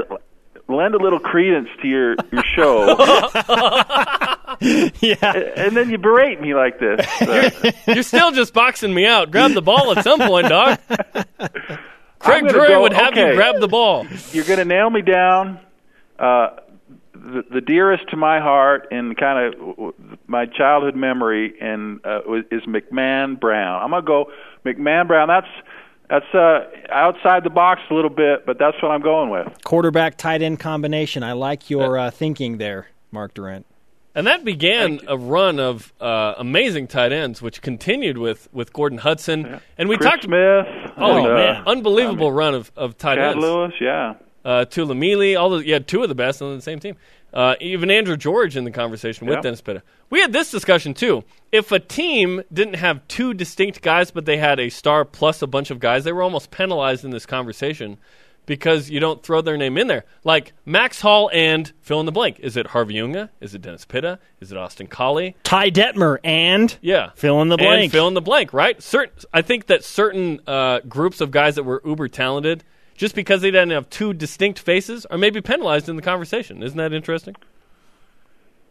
lend 0.68 0.96
a 0.96 0.98
little 0.98 1.20
credence 1.20 1.70
to 1.82 1.88
your 1.88 2.16
your 2.32 2.44
show, 2.56 2.96
yeah. 5.02 5.34
and 5.58 5.76
then 5.76 5.90
you 5.90 5.98
berate 5.98 6.40
me 6.40 6.54
like 6.56 6.80
this. 6.80 7.06
Uh, 7.22 7.72
You're 7.88 8.04
still 8.04 8.32
just 8.32 8.54
boxing 8.54 8.94
me 8.94 9.06
out. 9.06 9.32
Grab 9.32 9.52
the 9.54 9.62
ball 9.62 9.98
at 9.98 10.04
some 10.04 10.20
point, 10.20 10.48
dog. 10.48 10.80
Craig 12.20 12.44
I'm 12.44 12.48
Drury 12.48 12.70
go- 12.70 12.82
would 12.82 12.94
have 12.94 13.18
you 13.18 13.34
grab 13.34 13.60
the 13.60 13.68
ball. 13.68 14.08
you're 14.32 14.46
going 14.46 14.60
to 14.60 14.66
nail 14.66 14.90
me 14.90 15.02
down. 15.02 15.60
Uh, 16.18 16.52
the, 17.14 17.44
the 17.52 17.62
dearest 17.62 18.10
to 18.10 18.18
my 18.18 18.40
heart 18.40 18.88
and 18.92 19.18
kind 19.18 19.54
of 19.54 19.94
my 20.28 20.46
childhood 20.46 20.96
memory 20.96 21.54
and 21.60 22.00
uh, 22.06 22.22
is 22.52 22.64
McMahon 22.64 23.40
Brown. 23.40 23.82
I'm 23.82 23.90
going 23.90 24.04
to 24.04 24.08
go 24.08 24.32
McMahon 24.66 25.08
Brown. 25.08 25.28
That's 25.28 25.48
that's 26.10 26.34
uh, 26.34 26.70
outside 26.90 27.44
the 27.44 27.50
box 27.50 27.82
a 27.90 27.94
little 27.94 28.10
bit, 28.10 28.46
but 28.46 28.60
that's 28.60 28.82
what 28.82 28.92
I'm 28.92 29.02
going 29.02 29.30
with. 29.30 29.48
Quarterback 29.64 30.18
tight 30.18 30.42
end 30.42 30.60
combination. 30.60 31.24
I 31.24 31.34
like 31.34 31.70
your 31.70 31.98
uh, 31.98 32.12
thinking 32.12 32.58
there, 32.58 32.88
Mark 33.12 33.34
Durrant. 33.34 33.66
And 34.16 34.28
that 34.28 34.46
began 34.46 35.00
a 35.08 35.18
run 35.18 35.60
of 35.60 35.92
uh, 36.00 36.36
amazing 36.38 36.88
tight 36.88 37.12
ends, 37.12 37.42
which 37.42 37.62
continued 37.62 38.18
with, 38.18 38.48
with 38.54 38.72
Gordon 38.72 39.00
Hudson. 39.00 39.60
And 39.78 39.90
we 39.90 39.98
Chris 39.98 40.10
talked. 40.10 40.24
Smith. 40.26 40.66
Oh, 40.98 41.18
and, 41.18 41.28
uh, 41.28 41.34
man. 41.34 41.64
Unbelievable 41.66 42.32
run 42.32 42.54
of, 42.54 42.72
of 42.76 42.98
tight 42.98 43.16
Chad 43.16 43.32
ends. 43.32 43.44
Lewis. 43.44 43.74
Yeah. 43.82 44.14
uh, 44.46 44.66
Tulamili, 44.66 45.40
all 45.40 45.50
the 45.50 45.66
you 45.66 45.74
had 45.74 45.88
two 45.88 46.04
of 46.04 46.10
the 46.10 46.16
best 46.16 46.42
on 46.42 46.56
the 46.56 46.62
same 46.62 46.80
team. 46.80 46.96
Uh, 47.34 47.56
even 47.60 47.90
Andrew 47.90 48.16
George 48.16 48.56
in 48.56 48.64
the 48.64 48.70
conversation 48.70 49.26
with 49.26 49.38
Yep. 49.38 49.44
Dennis 49.44 49.62
Pitta. 49.62 49.82
We 50.12 50.20
had 50.22 50.32
this 50.32 50.52
discussion 50.52 50.94
too. 50.94 51.24
If 51.52 51.72
a 51.72 51.80
team 51.80 52.44
didn't 52.54 52.76
have 52.76 53.08
two 53.08 53.34
distinct 53.34 53.82
guys, 53.82 54.12
but 54.12 54.26
they 54.26 54.38
had 54.38 54.60
a 54.60 54.70
star 54.70 55.04
plus 55.06 55.42
a 55.42 55.48
bunch 55.48 55.72
of 55.72 55.80
guys, 55.80 56.04
they 56.04 56.12
were 56.12 56.22
almost 56.22 56.52
penalized 56.52 57.04
in 57.04 57.10
this 57.10 57.26
conversation 57.26 57.98
because 58.46 58.90
you 58.90 59.00
don't 59.00 59.24
throw 59.24 59.42
their 59.42 59.58
name 59.58 59.78
in 59.78 59.88
there. 59.88 60.06
Like 60.24 60.54
Max 60.66 61.00
Hall 61.02 61.30
and 61.34 61.72
fill 61.82 62.00
in 62.00 62.06
the 62.06 62.12
blank. 62.12 62.40
Is 62.40 62.58
it 62.58 62.68
Harvey 62.68 63.00
Unga? 63.00 63.30
Is 63.40 63.56
it 63.56 63.62
Dennis 63.62 63.86
Pitta? 63.86 64.20
Is 64.42 64.52
it 64.52 64.58
Austin 64.58 64.88
Collie? 64.88 65.36
Ty 65.44 65.72
Detmer 65.72 66.18
and 66.24 66.78
Yeah. 66.82 67.12
Fill 67.16 67.42
in 67.42 67.50
the 67.50 67.56
And 67.58 67.62
blank. 67.66 67.92
fill 67.92 68.08
in 68.08 68.14
the 68.14 68.22
blank, 68.22 68.54
right? 68.54 68.82
Certain, 68.84 69.16
I 69.34 69.42
think 69.42 69.68
that 69.68 69.84
certain 69.84 70.42
uh, 70.48 70.80
groups 70.88 71.22
of 71.22 71.32
guys 71.32 71.56
that 71.56 71.64
were 71.64 71.82
uber 71.86 72.08
talented, 72.08 72.64
just 72.96 73.16
because 73.16 73.42
they 73.42 73.52
didn't 73.52 73.72
have 73.72 73.90
two 73.90 74.14
distinct 74.14 74.60
faces, 74.60 75.06
are 75.08 75.18
maybe 75.18 75.42
penalized 75.42 75.88
in 75.90 75.96
the 75.96 76.02
conversation. 76.02 76.62
Isn't 76.62 76.78
that 76.78 76.94
interesting? 76.94 77.36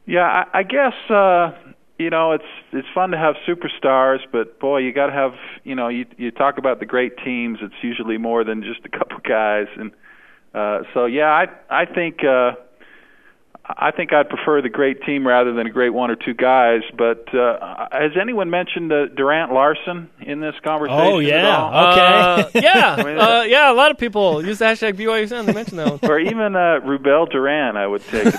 Yeah, 0.07 0.23
I, 0.53 0.59
I 0.59 0.63
guess 0.65 0.95
uh, 1.11 1.53
you 2.03 2.11
know 2.11 2.33
it's 2.33 2.45
it's 2.73 2.89
fun 2.95 3.11
to 3.11 3.19
have 3.19 3.37
superstars, 3.49 4.19
but 4.31 4.59
boy, 4.59 4.79
you 4.79 4.93
got 4.93 5.07
to 5.07 5.13
have 5.13 5.33
you 5.65 5.75
know 5.75 5.89
you 5.89 6.07
you 6.17 6.31
talk 6.31 6.59
about 6.59 6.81
the 6.81 6.87
great 6.87 7.17
teams. 7.25 7.59
It's 7.63 7.75
usually 7.83 8.19
more 8.19 8.45
than 8.45 8.63
just 8.63 8.85
a 8.85 8.89
couple 8.89 9.19
guys, 9.25 9.67
and 9.77 9.93
uh, 10.55 10.83
so 10.95 11.07
yeah, 11.07 11.31
I 11.31 11.47
I 11.71 11.85
think. 11.87 12.25
Uh, 12.25 12.53
I 13.65 13.93
think 13.93 14.13
I'd 14.13 14.29
prefer 14.29 14.61
the 14.61 14.69
great 14.69 15.03
team 15.03 15.25
rather 15.27 15.53
than 15.53 15.69
a 15.69 15.71
great 15.71 15.91
one 15.91 16.11
or 16.11 16.17
two 16.17 16.35
guys. 16.35 16.81
But 16.99 17.33
uh, 17.33 17.87
has 17.93 18.11
anyone 18.21 18.51
mentioned 18.51 18.93
uh, 18.93 19.07
Durant 19.07 19.53
Larson 19.53 20.11
in 20.21 20.41
this 20.41 20.55
conversation? 20.65 21.01
Oh 21.01 21.21
yeah, 21.21 21.93
okay, 21.93 22.01
uh, 22.01 22.51
yeah, 22.55 22.95
uh, 22.97 23.43
yeah. 23.43 23.71
A 23.71 23.75
lot 23.75 23.93
of 23.93 23.99
people 23.99 24.45
use 24.45 24.59
the 24.59 24.65
hashtag 24.65 24.95
BYUSN. 24.95 25.47
They 25.47 25.53
mentioned 25.53 25.79
that 25.79 26.03
one, 26.03 26.11
or 26.11 26.19
even 26.19 26.57
uh, 26.57 26.81
Rubel 26.85 27.31
Durant. 27.31 27.77
I 27.77 27.87
would 27.87 28.03
take. 28.05 28.35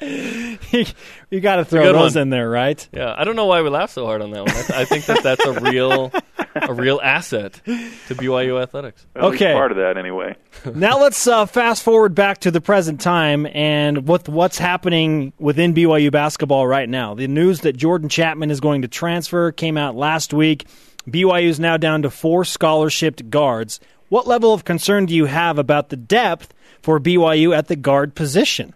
you 1.36 1.42
got 1.42 1.56
to 1.56 1.64
throw 1.66 1.92
those 1.92 2.14
one. 2.14 2.22
in 2.22 2.30
there, 2.30 2.48
right? 2.48 2.88
Yeah, 2.92 3.14
I 3.16 3.24
don't 3.24 3.36
know 3.36 3.44
why 3.44 3.60
we 3.60 3.68
laugh 3.68 3.90
so 3.90 4.06
hard 4.06 4.22
on 4.22 4.30
that 4.30 4.46
one. 4.46 4.56
I, 4.56 4.82
I 4.82 4.84
think 4.86 5.04
that 5.04 5.22
that's 5.22 5.44
a 5.44 5.60
real, 5.60 6.10
a 6.54 6.72
real 6.72 6.98
asset 7.02 7.60
to 7.64 8.14
BYU 8.14 8.60
athletics. 8.60 9.06
At 9.14 9.24
okay, 9.24 9.52
part 9.52 9.70
of 9.70 9.76
that 9.76 9.98
anyway. 9.98 10.36
now 10.74 10.98
let's 10.98 11.26
uh, 11.26 11.44
fast 11.44 11.82
forward 11.82 12.14
back 12.14 12.38
to 12.38 12.50
the 12.50 12.62
present 12.62 13.02
time 13.02 13.46
and 13.46 14.08
with 14.08 14.30
what's 14.30 14.56
happening 14.56 15.34
within 15.38 15.74
BYU 15.74 16.10
basketball 16.10 16.66
right 16.66 16.88
now. 16.88 17.14
The 17.14 17.28
news 17.28 17.60
that 17.60 17.76
Jordan 17.76 18.08
Chapman 18.08 18.50
is 18.50 18.60
going 18.60 18.80
to 18.82 18.88
transfer 18.88 19.52
came 19.52 19.76
out 19.76 19.94
last 19.94 20.32
week. 20.32 20.66
BYU 21.06 21.48
is 21.48 21.60
now 21.60 21.76
down 21.76 22.02
to 22.02 22.10
four 22.10 22.46
scholarship 22.46 23.28
guards. 23.28 23.78
What 24.08 24.26
level 24.26 24.54
of 24.54 24.64
concern 24.64 25.04
do 25.04 25.14
you 25.14 25.26
have 25.26 25.58
about 25.58 25.90
the 25.90 25.96
depth 25.96 26.54
for 26.80 26.98
BYU 26.98 27.54
at 27.54 27.68
the 27.68 27.76
guard 27.76 28.14
position? 28.14 28.74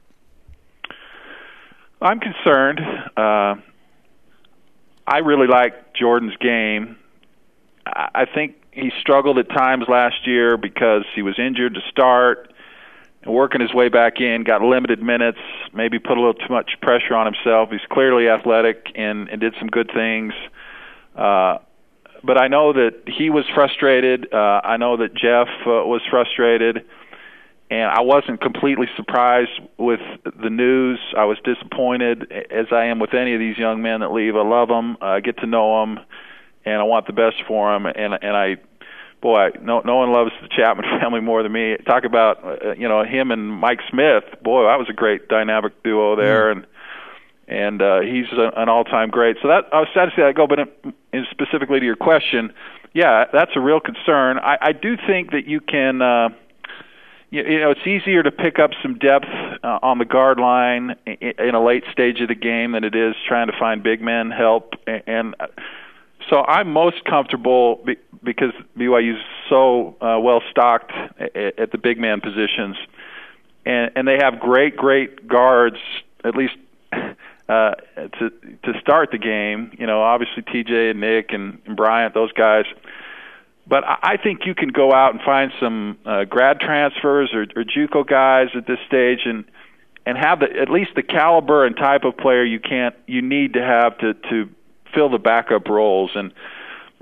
I'm 2.00 2.20
concerned. 2.20 2.80
Uh, 3.16 3.56
I 5.06 5.18
really 5.18 5.46
like 5.46 5.94
Jordan's 5.94 6.36
game. 6.36 6.96
I 7.86 8.26
think 8.32 8.56
he 8.72 8.92
struggled 9.00 9.38
at 9.38 9.48
times 9.48 9.84
last 9.88 10.26
year 10.26 10.56
because 10.56 11.04
he 11.14 11.22
was 11.22 11.38
injured 11.38 11.74
to 11.74 11.80
start 11.90 12.52
and 13.22 13.34
working 13.34 13.60
his 13.60 13.74
way 13.74 13.88
back 13.88 14.20
in, 14.20 14.44
got 14.44 14.62
limited 14.62 15.02
minutes, 15.02 15.38
maybe 15.74 15.98
put 15.98 16.16
a 16.16 16.20
little 16.20 16.34
too 16.34 16.52
much 16.52 16.70
pressure 16.80 17.14
on 17.14 17.26
himself. 17.32 17.70
He's 17.70 17.80
clearly 17.90 18.28
athletic 18.28 18.92
and, 18.94 19.28
and 19.28 19.40
did 19.40 19.54
some 19.58 19.68
good 19.68 19.90
things. 19.92 20.32
Uh, 21.14 21.58
but 22.22 22.38
I 22.38 22.48
know 22.48 22.72
that 22.72 23.02
he 23.06 23.28
was 23.28 23.44
frustrated. 23.54 24.32
Uh, 24.32 24.60
I 24.62 24.76
know 24.76 24.96
that 24.98 25.14
Jeff 25.14 25.48
uh, 25.66 25.84
was 25.84 26.02
frustrated 26.08 26.86
and 27.70 27.88
I 27.88 28.00
wasn't 28.00 28.40
completely 28.40 28.88
surprised 28.96 29.60
with 29.78 30.00
the 30.24 30.50
news. 30.50 30.98
I 31.16 31.24
was 31.24 31.38
disappointed, 31.44 32.30
as 32.50 32.66
I 32.72 32.86
am 32.86 32.98
with 32.98 33.14
any 33.14 33.32
of 33.32 33.38
these 33.38 33.56
young 33.56 33.80
men 33.80 34.00
that 34.00 34.10
leave. 34.10 34.34
I 34.34 34.42
love 34.42 34.68
them, 34.68 34.96
I 35.00 35.20
get 35.20 35.38
to 35.38 35.46
know 35.46 35.80
them, 35.80 36.00
and 36.64 36.74
I 36.74 36.82
want 36.82 37.06
the 37.06 37.12
best 37.12 37.36
for 37.46 37.72
them. 37.72 37.86
And 37.86 38.18
and 38.20 38.36
I, 38.36 38.56
boy, 39.22 39.50
no 39.62 39.80
no 39.80 39.96
one 39.96 40.10
loves 40.10 40.32
the 40.42 40.48
Chapman 40.48 40.84
family 41.00 41.20
more 41.20 41.44
than 41.44 41.52
me. 41.52 41.76
Talk 41.86 42.02
about 42.02 42.42
uh, 42.44 42.72
you 42.72 42.88
know 42.88 43.04
him 43.04 43.30
and 43.30 43.48
Mike 43.48 43.80
Smith. 43.88 44.24
Boy, 44.42 44.64
that 44.64 44.78
was 44.78 44.88
a 44.90 44.94
great 44.94 45.28
dynamic 45.28 45.80
duo 45.84 46.16
there, 46.16 46.52
mm. 46.52 46.56
and 46.56 46.66
and 47.46 47.82
uh, 47.82 48.00
he's 48.00 48.26
a, 48.32 48.50
an 48.56 48.68
all-time 48.68 49.10
great. 49.10 49.36
So 49.42 49.48
that 49.48 49.66
I 49.72 49.78
was 49.78 49.88
sad 49.94 50.06
to 50.06 50.10
see 50.16 50.22
that 50.22 50.34
go. 50.34 50.48
But 50.48 50.58
in, 50.58 50.94
in 51.12 51.26
specifically 51.30 51.78
to 51.78 51.86
your 51.86 51.94
question, 51.96 52.52
yeah, 52.94 53.26
that's 53.32 53.52
a 53.54 53.60
real 53.60 53.78
concern. 53.78 54.38
I, 54.38 54.58
I 54.60 54.72
do 54.72 54.96
think 55.06 55.30
that 55.30 55.46
you 55.46 55.60
can. 55.60 56.02
Uh, 56.02 56.30
you 57.30 57.60
know, 57.60 57.70
it's 57.70 57.86
easier 57.86 58.22
to 58.22 58.30
pick 58.32 58.58
up 58.58 58.72
some 58.82 58.98
depth 58.98 59.28
uh, 59.62 59.78
on 59.82 59.98
the 59.98 60.04
guard 60.04 60.40
line 60.40 60.96
in 61.06 61.54
a 61.54 61.62
late 61.62 61.84
stage 61.92 62.20
of 62.20 62.28
the 62.28 62.34
game 62.34 62.72
than 62.72 62.82
it 62.82 62.94
is 62.94 63.14
trying 63.26 63.46
to 63.46 63.56
find 63.56 63.82
big 63.82 64.02
men 64.02 64.30
help. 64.30 64.74
And 64.86 65.36
so 66.28 66.44
I'm 66.44 66.72
most 66.72 67.04
comfortable 67.04 67.84
because 68.22 68.52
BYU 68.76 69.14
is 69.14 69.22
so 69.48 69.96
uh, 70.00 70.18
well 70.20 70.42
stocked 70.50 70.92
at 70.92 71.70
the 71.70 71.78
big 71.78 71.98
man 71.98 72.20
positions, 72.20 72.76
and 73.64 73.92
and 73.94 74.08
they 74.08 74.18
have 74.18 74.40
great 74.40 74.76
great 74.76 75.26
guards 75.26 75.78
at 76.24 76.34
least. 76.34 76.54
Uh, 77.48 77.74
to 77.96 78.30
to 78.62 78.80
start 78.80 79.10
the 79.10 79.18
game, 79.18 79.76
you 79.76 79.84
know, 79.84 80.02
obviously 80.02 80.40
TJ 80.40 80.92
and 80.92 81.00
Nick 81.00 81.32
and, 81.32 81.60
and 81.66 81.76
Bryant, 81.76 82.14
those 82.14 82.30
guys 82.30 82.64
but 83.70 83.84
I 83.86 84.16
think 84.16 84.40
you 84.46 84.54
can 84.56 84.70
go 84.70 84.92
out 84.92 85.14
and 85.14 85.22
find 85.22 85.52
some 85.60 85.96
uh, 86.04 86.24
grad 86.24 86.58
transfers 86.58 87.30
or, 87.32 87.42
or 87.54 87.62
JUCO 87.62 88.04
guys 88.04 88.48
at 88.56 88.66
this 88.66 88.78
stage, 88.88 89.20
and 89.24 89.44
and 90.04 90.18
have 90.18 90.40
the, 90.40 90.46
at 90.60 90.68
least 90.68 90.90
the 90.96 91.04
caliber 91.04 91.64
and 91.64 91.76
type 91.76 92.02
of 92.02 92.16
player 92.16 92.44
you 92.44 92.58
can't 92.58 92.96
you 93.06 93.22
need 93.22 93.52
to 93.52 93.62
have 93.62 93.96
to 93.98 94.14
to 94.28 94.50
fill 94.92 95.08
the 95.08 95.20
backup 95.20 95.68
roles. 95.68 96.10
And 96.16 96.32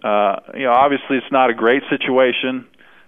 uh, 0.04 0.40
you 0.52 0.64
know, 0.64 0.72
obviously, 0.72 1.16
it's 1.16 1.33
not 1.33 1.48
a 1.48 1.54
great 1.54 1.85
situation, 1.88 2.66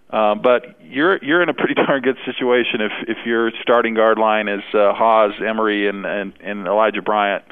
uh, 0.09 0.37
but 0.37 0.81
you're 0.83 1.23
you're 1.23 1.43
in 1.43 1.51
a 1.51 1.55
pretty 1.55 1.75
darn 1.87 2.01
good 2.01 2.17
situation 2.25 2.81
if 2.81 2.93
if 3.09 3.27
your 3.27 3.53
starting 3.61 3.93
guard 3.93 4.19
line 4.19 4.49
is 4.49 4.63
uh, 4.73 4.95
Haws, 4.95 5.35
Emery, 5.47 5.87
and, 5.87 6.07
and 6.07 6.33
and 6.41 6.67
Elijah 6.67 7.03
Bryant. 7.03 7.45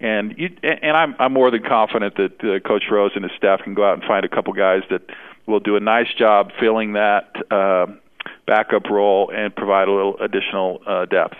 And 0.00 0.34
you, 0.36 0.54
and 0.62 0.94
I'm 0.94 1.16
I'm 1.18 1.32
more 1.32 1.50
than 1.50 1.62
confident 1.62 2.16
that 2.16 2.44
uh, 2.44 2.60
Coach 2.60 2.84
Rose 2.90 3.12
and 3.14 3.24
his 3.24 3.32
staff 3.38 3.62
can 3.64 3.72
go 3.72 3.88
out 3.88 3.94
and 3.94 4.02
find 4.04 4.26
a 4.26 4.28
couple 4.28 4.52
guys 4.52 4.82
that 4.90 5.00
will 5.46 5.60
do 5.60 5.76
a 5.76 5.80
nice 5.80 6.12
job 6.18 6.50
filling 6.58 6.94
that 6.94 7.34
uh, 7.50 7.86
backup 8.46 8.88
role 8.90 9.30
and 9.34 9.54
provide 9.54 9.88
a 9.88 9.92
little 9.92 10.16
additional 10.18 10.80
uh, 10.86 11.04
depth. 11.06 11.36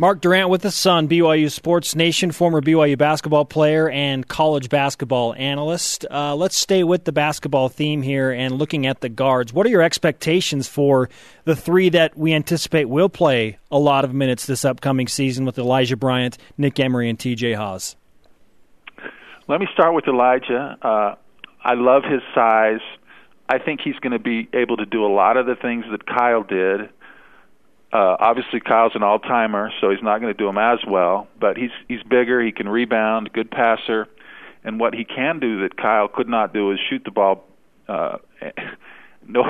Mark 0.00 0.20
Durrant 0.20 0.48
with 0.48 0.62
the 0.62 0.70
Sun, 0.70 1.08
BYU 1.08 1.50
Sports 1.50 1.96
Nation, 1.96 2.30
former 2.30 2.60
BYU 2.60 2.96
basketball 2.96 3.44
player 3.44 3.90
and 3.90 4.26
college 4.28 4.68
basketball 4.68 5.34
analyst. 5.34 6.06
Uh, 6.08 6.36
let's 6.36 6.56
stay 6.56 6.84
with 6.84 7.02
the 7.02 7.10
basketball 7.10 7.68
theme 7.68 8.02
here 8.02 8.30
and 8.30 8.54
looking 8.54 8.86
at 8.86 9.00
the 9.00 9.08
guards. 9.08 9.52
What 9.52 9.66
are 9.66 9.70
your 9.70 9.82
expectations 9.82 10.68
for 10.68 11.10
the 11.46 11.56
three 11.56 11.88
that 11.88 12.16
we 12.16 12.32
anticipate 12.32 12.84
will 12.84 13.08
play 13.08 13.58
a 13.72 13.78
lot 13.80 14.04
of 14.04 14.14
minutes 14.14 14.46
this 14.46 14.64
upcoming 14.64 15.08
season 15.08 15.44
with 15.44 15.58
Elijah 15.58 15.96
Bryant, 15.96 16.38
Nick 16.56 16.78
Emery, 16.78 17.10
and 17.10 17.18
TJ 17.18 17.56
Haws? 17.56 17.96
Let 19.48 19.58
me 19.58 19.66
start 19.72 19.94
with 19.94 20.06
Elijah. 20.06 20.78
Uh, 20.80 21.14
I 21.64 21.74
love 21.74 22.04
his 22.04 22.22
size. 22.36 22.82
I 23.48 23.58
think 23.58 23.80
he's 23.82 23.96
going 23.96 24.12
to 24.12 24.18
be 24.18 24.48
able 24.52 24.76
to 24.76 24.86
do 24.86 25.04
a 25.04 25.12
lot 25.12 25.36
of 25.36 25.46
the 25.46 25.56
things 25.56 25.84
that 25.90 26.06
Kyle 26.06 26.42
did. 26.42 26.90
Uh, 27.90 28.16
obviously, 28.20 28.60
Kyle's 28.60 28.92
an 28.94 29.02
all-timer, 29.02 29.72
so 29.80 29.90
he's 29.90 30.02
not 30.02 30.20
going 30.20 30.32
to 30.32 30.36
do 30.36 30.46
them 30.46 30.58
as 30.58 30.80
well. 30.86 31.26
But 31.40 31.56
he's 31.56 31.70
he's 31.88 32.02
bigger. 32.02 32.42
He 32.42 32.52
can 32.52 32.68
rebound, 32.68 33.32
good 33.32 33.50
passer, 33.50 34.06
and 34.64 34.78
what 34.78 34.94
he 34.94 35.04
can 35.04 35.40
do 35.40 35.62
that 35.62 35.76
Kyle 35.76 36.08
could 36.08 36.28
not 36.28 36.52
do 36.52 36.70
is 36.72 36.78
shoot 36.90 37.02
the 37.04 37.10
ball. 37.10 37.46
Uh, 37.88 38.18
no, 39.26 39.42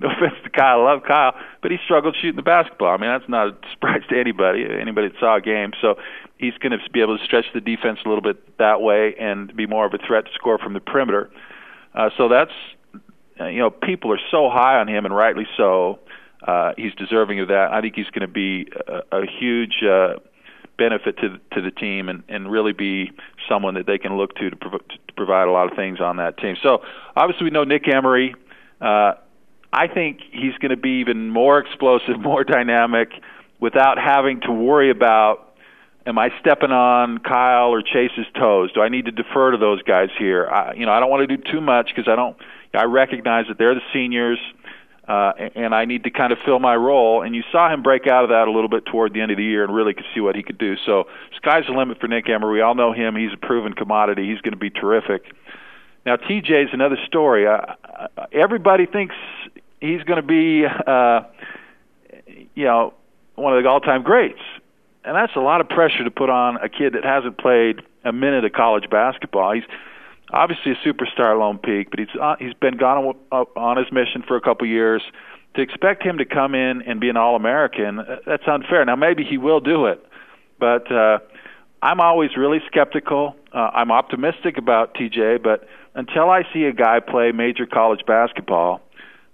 no 0.00 0.10
offense 0.10 0.34
to 0.44 0.50
Kyle, 0.50 0.80
I 0.80 0.92
love 0.92 1.02
Kyle, 1.06 1.34
but 1.62 1.70
he 1.70 1.78
struggled 1.84 2.16
shooting 2.20 2.36
the 2.36 2.42
basketball. 2.42 2.88
I 2.88 2.98
mean, 2.98 3.10
that's 3.10 3.28
not 3.28 3.48
a 3.48 3.56
surprise 3.72 4.02
to 4.10 4.20
anybody. 4.20 4.66
Anybody 4.68 5.08
that 5.08 5.18
saw 5.18 5.36
a 5.36 5.40
game, 5.40 5.72
so 5.80 5.96
he's 6.36 6.54
going 6.58 6.72
to 6.72 6.90
be 6.90 7.00
able 7.00 7.16
to 7.16 7.24
stretch 7.24 7.46
the 7.54 7.62
defense 7.62 8.00
a 8.04 8.08
little 8.08 8.22
bit 8.22 8.58
that 8.58 8.82
way 8.82 9.14
and 9.18 9.54
be 9.56 9.66
more 9.66 9.86
of 9.86 9.94
a 9.94 9.98
threat 9.98 10.26
to 10.26 10.30
score 10.34 10.58
from 10.58 10.74
the 10.74 10.80
perimeter. 10.80 11.30
Uh, 11.94 12.10
so 12.18 12.28
that's 12.28 12.52
you 13.40 13.58
know, 13.58 13.70
people 13.70 14.12
are 14.12 14.20
so 14.30 14.48
high 14.50 14.78
on 14.78 14.88
him, 14.88 15.04
and 15.04 15.14
rightly 15.14 15.46
so. 15.56 15.98
Uh, 16.46 16.72
he's 16.76 16.94
deserving 16.94 17.40
of 17.40 17.48
that. 17.48 17.72
I 17.72 17.80
think 17.80 17.94
he's 17.94 18.08
going 18.10 18.26
to 18.26 18.32
be 18.32 18.68
a, 18.86 19.22
a 19.22 19.26
huge 19.26 19.82
uh, 19.82 20.14
benefit 20.78 21.16
to 21.18 21.38
to 21.52 21.60
the 21.60 21.70
team, 21.70 22.08
and 22.08 22.22
and 22.28 22.50
really 22.50 22.72
be 22.72 23.12
someone 23.48 23.74
that 23.74 23.86
they 23.86 23.98
can 23.98 24.16
look 24.16 24.34
to 24.36 24.50
to, 24.50 24.56
prov- 24.56 24.88
to 24.88 25.12
provide 25.16 25.48
a 25.48 25.52
lot 25.52 25.70
of 25.70 25.76
things 25.76 26.00
on 26.00 26.16
that 26.16 26.38
team. 26.38 26.56
So 26.62 26.82
obviously, 27.14 27.44
we 27.44 27.50
know 27.50 27.64
Nick 27.64 27.88
Emery. 27.92 28.34
Uh, 28.80 29.12
I 29.72 29.88
think 29.88 30.20
he's 30.30 30.56
going 30.58 30.70
to 30.70 30.76
be 30.76 31.00
even 31.00 31.30
more 31.30 31.58
explosive, 31.58 32.20
more 32.20 32.44
dynamic, 32.44 33.10
without 33.60 33.98
having 33.98 34.40
to 34.42 34.52
worry 34.52 34.90
about 34.90 35.42
am 36.06 36.18
I 36.18 36.30
stepping 36.40 36.70
on 36.70 37.18
Kyle 37.18 37.70
or 37.70 37.82
Chase's 37.82 38.26
toes? 38.38 38.70
Do 38.72 38.80
I 38.80 38.88
need 38.88 39.06
to 39.06 39.10
defer 39.10 39.50
to 39.50 39.58
those 39.58 39.82
guys 39.82 40.08
here? 40.16 40.46
I, 40.46 40.74
you 40.74 40.86
know, 40.86 40.92
I 40.92 41.00
don't 41.00 41.10
want 41.10 41.28
to 41.28 41.36
do 41.36 41.42
too 41.50 41.60
much 41.60 41.88
because 41.88 42.08
I 42.08 42.14
don't 42.14 42.36
I 42.76 42.84
recognize 42.84 43.46
that 43.48 43.58
they're 43.58 43.74
the 43.74 43.80
seniors, 43.92 44.38
uh, 45.08 45.32
and 45.54 45.74
I 45.74 45.84
need 45.84 46.04
to 46.04 46.10
kind 46.10 46.32
of 46.32 46.38
fill 46.44 46.58
my 46.58 46.74
role. 46.74 47.22
And 47.22 47.34
you 47.34 47.42
saw 47.52 47.72
him 47.72 47.82
break 47.82 48.06
out 48.06 48.24
of 48.24 48.30
that 48.30 48.48
a 48.48 48.50
little 48.50 48.68
bit 48.68 48.86
toward 48.86 49.14
the 49.14 49.20
end 49.20 49.30
of 49.30 49.36
the 49.36 49.44
year 49.44 49.64
and 49.64 49.74
really 49.74 49.94
could 49.94 50.06
see 50.14 50.20
what 50.20 50.34
he 50.34 50.42
could 50.42 50.58
do. 50.58 50.76
So 50.84 51.04
sky's 51.36 51.64
the 51.66 51.72
limit 51.72 52.00
for 52.00 52.08
Nick 52.08 52.28
Emery. 52.28 52.54
We 52.54 52.60
all 52.60 52.74
know 52.74 52.92
him. 52.92 53.16
He's 53.16 53.32
a 53.32 53.36
proven 53.36 53.72
commodity. 53.72 54.28
He's 54.28 54.40
going 54.40 54.52
to 54.52 54.58
be 54.58 54.70
terrific. 54.70 55.32
Now 56.04 56.16
TJ 56.16 56.66
is 56.66 56.70
another 56.72 56.98
story. 57.06 57.46
Uh, 57.46 57.74
everybody 58.32 58.86
thinks 58.86 59.14
he's 59.80 60.02
going 60.02 60.20
to 60.20 60.26
be, 60.26 60.64
uh, 60.64 61.22
you 62.54 62.64
know, 62.64 62.94
one 63.34 63.56
of 63.56 63.62
the 63.62 63.68
all-time 63.68 64.02
greats, 64.02 64.40
and 65.04 65.14
that's 65.14 65.34
a 65.36 65.40
lot 65.40 65.60
of 65.60 65.68
pressure 65.68 66.04
to 66.04 66.10
put 66.10 66.30
on 66.30 66.56
a 66.56 66.68
kid 66.68 66.94
that 66.94 67.04
hasn't 67.04 67.38
played 67.38 67.82
a 68.04 68.12
minute 68.12 68.44
of 68.44 68.52
college 68.52 68.88
basketball. 68.88 69.52
He's 69.52 69.64
obviously 70.32 70.72
a 70.72 70.74
superstar 70.86 71.38
Lone 71.38 71.58
Peak, 71.58 71.90
but 71.90 71.98
he's 71.98 72.08
uh, 72.20 72.36
he's 72.38 72.54
been 72.54 72.76
gone 72.76 73.14
on, 73.30 73.46
on 73.56 73.76
his 73.76 73.90
mission 73.92 74.22
for 74.26 74.36
a 74.36 74.40
couple 74.40 74.66
years. 74.66 75.02
To 75.54 75.62
expect 75.62 76.02
him 76.02 76.18
to 76.18 76.26
come 76.26 76.54
in 76.54 76.82
and 76.82 77.00
be 77.00 77.08
an 77.08 77.16
All-American, 77.16 78.00
uh, 78.00 78.16
that's 78.26 78.42
unfair. 78.46 78.84
Now 78.84 78.96
maybe 78.96 79.24
he 79.24 79.38
will 79.38 79.60
do 79.60 79.86
it, 79.86 80.04
but 80.58 80.90
uh, 80.92 81.18
I'm 81.82 82.00
always 82.00 82.36
really 82.36 82.58
skeptical. 82.66 83.36
Uh, 83.52 83.70
I'm 83.72 83.90
optimistic 83.90 84.58
about 84.58 84.94
TJ, 84.94 85.42
but 85.42 85.66
until 85.94 86.28
I 86.30 86.42
see 86.52 86.64
a 86.64 86.72
guy 86.72 87.00
play 87.00 87.32
major 87.32 87.64
college 87.64 88.00
basketball, 88.06 88.82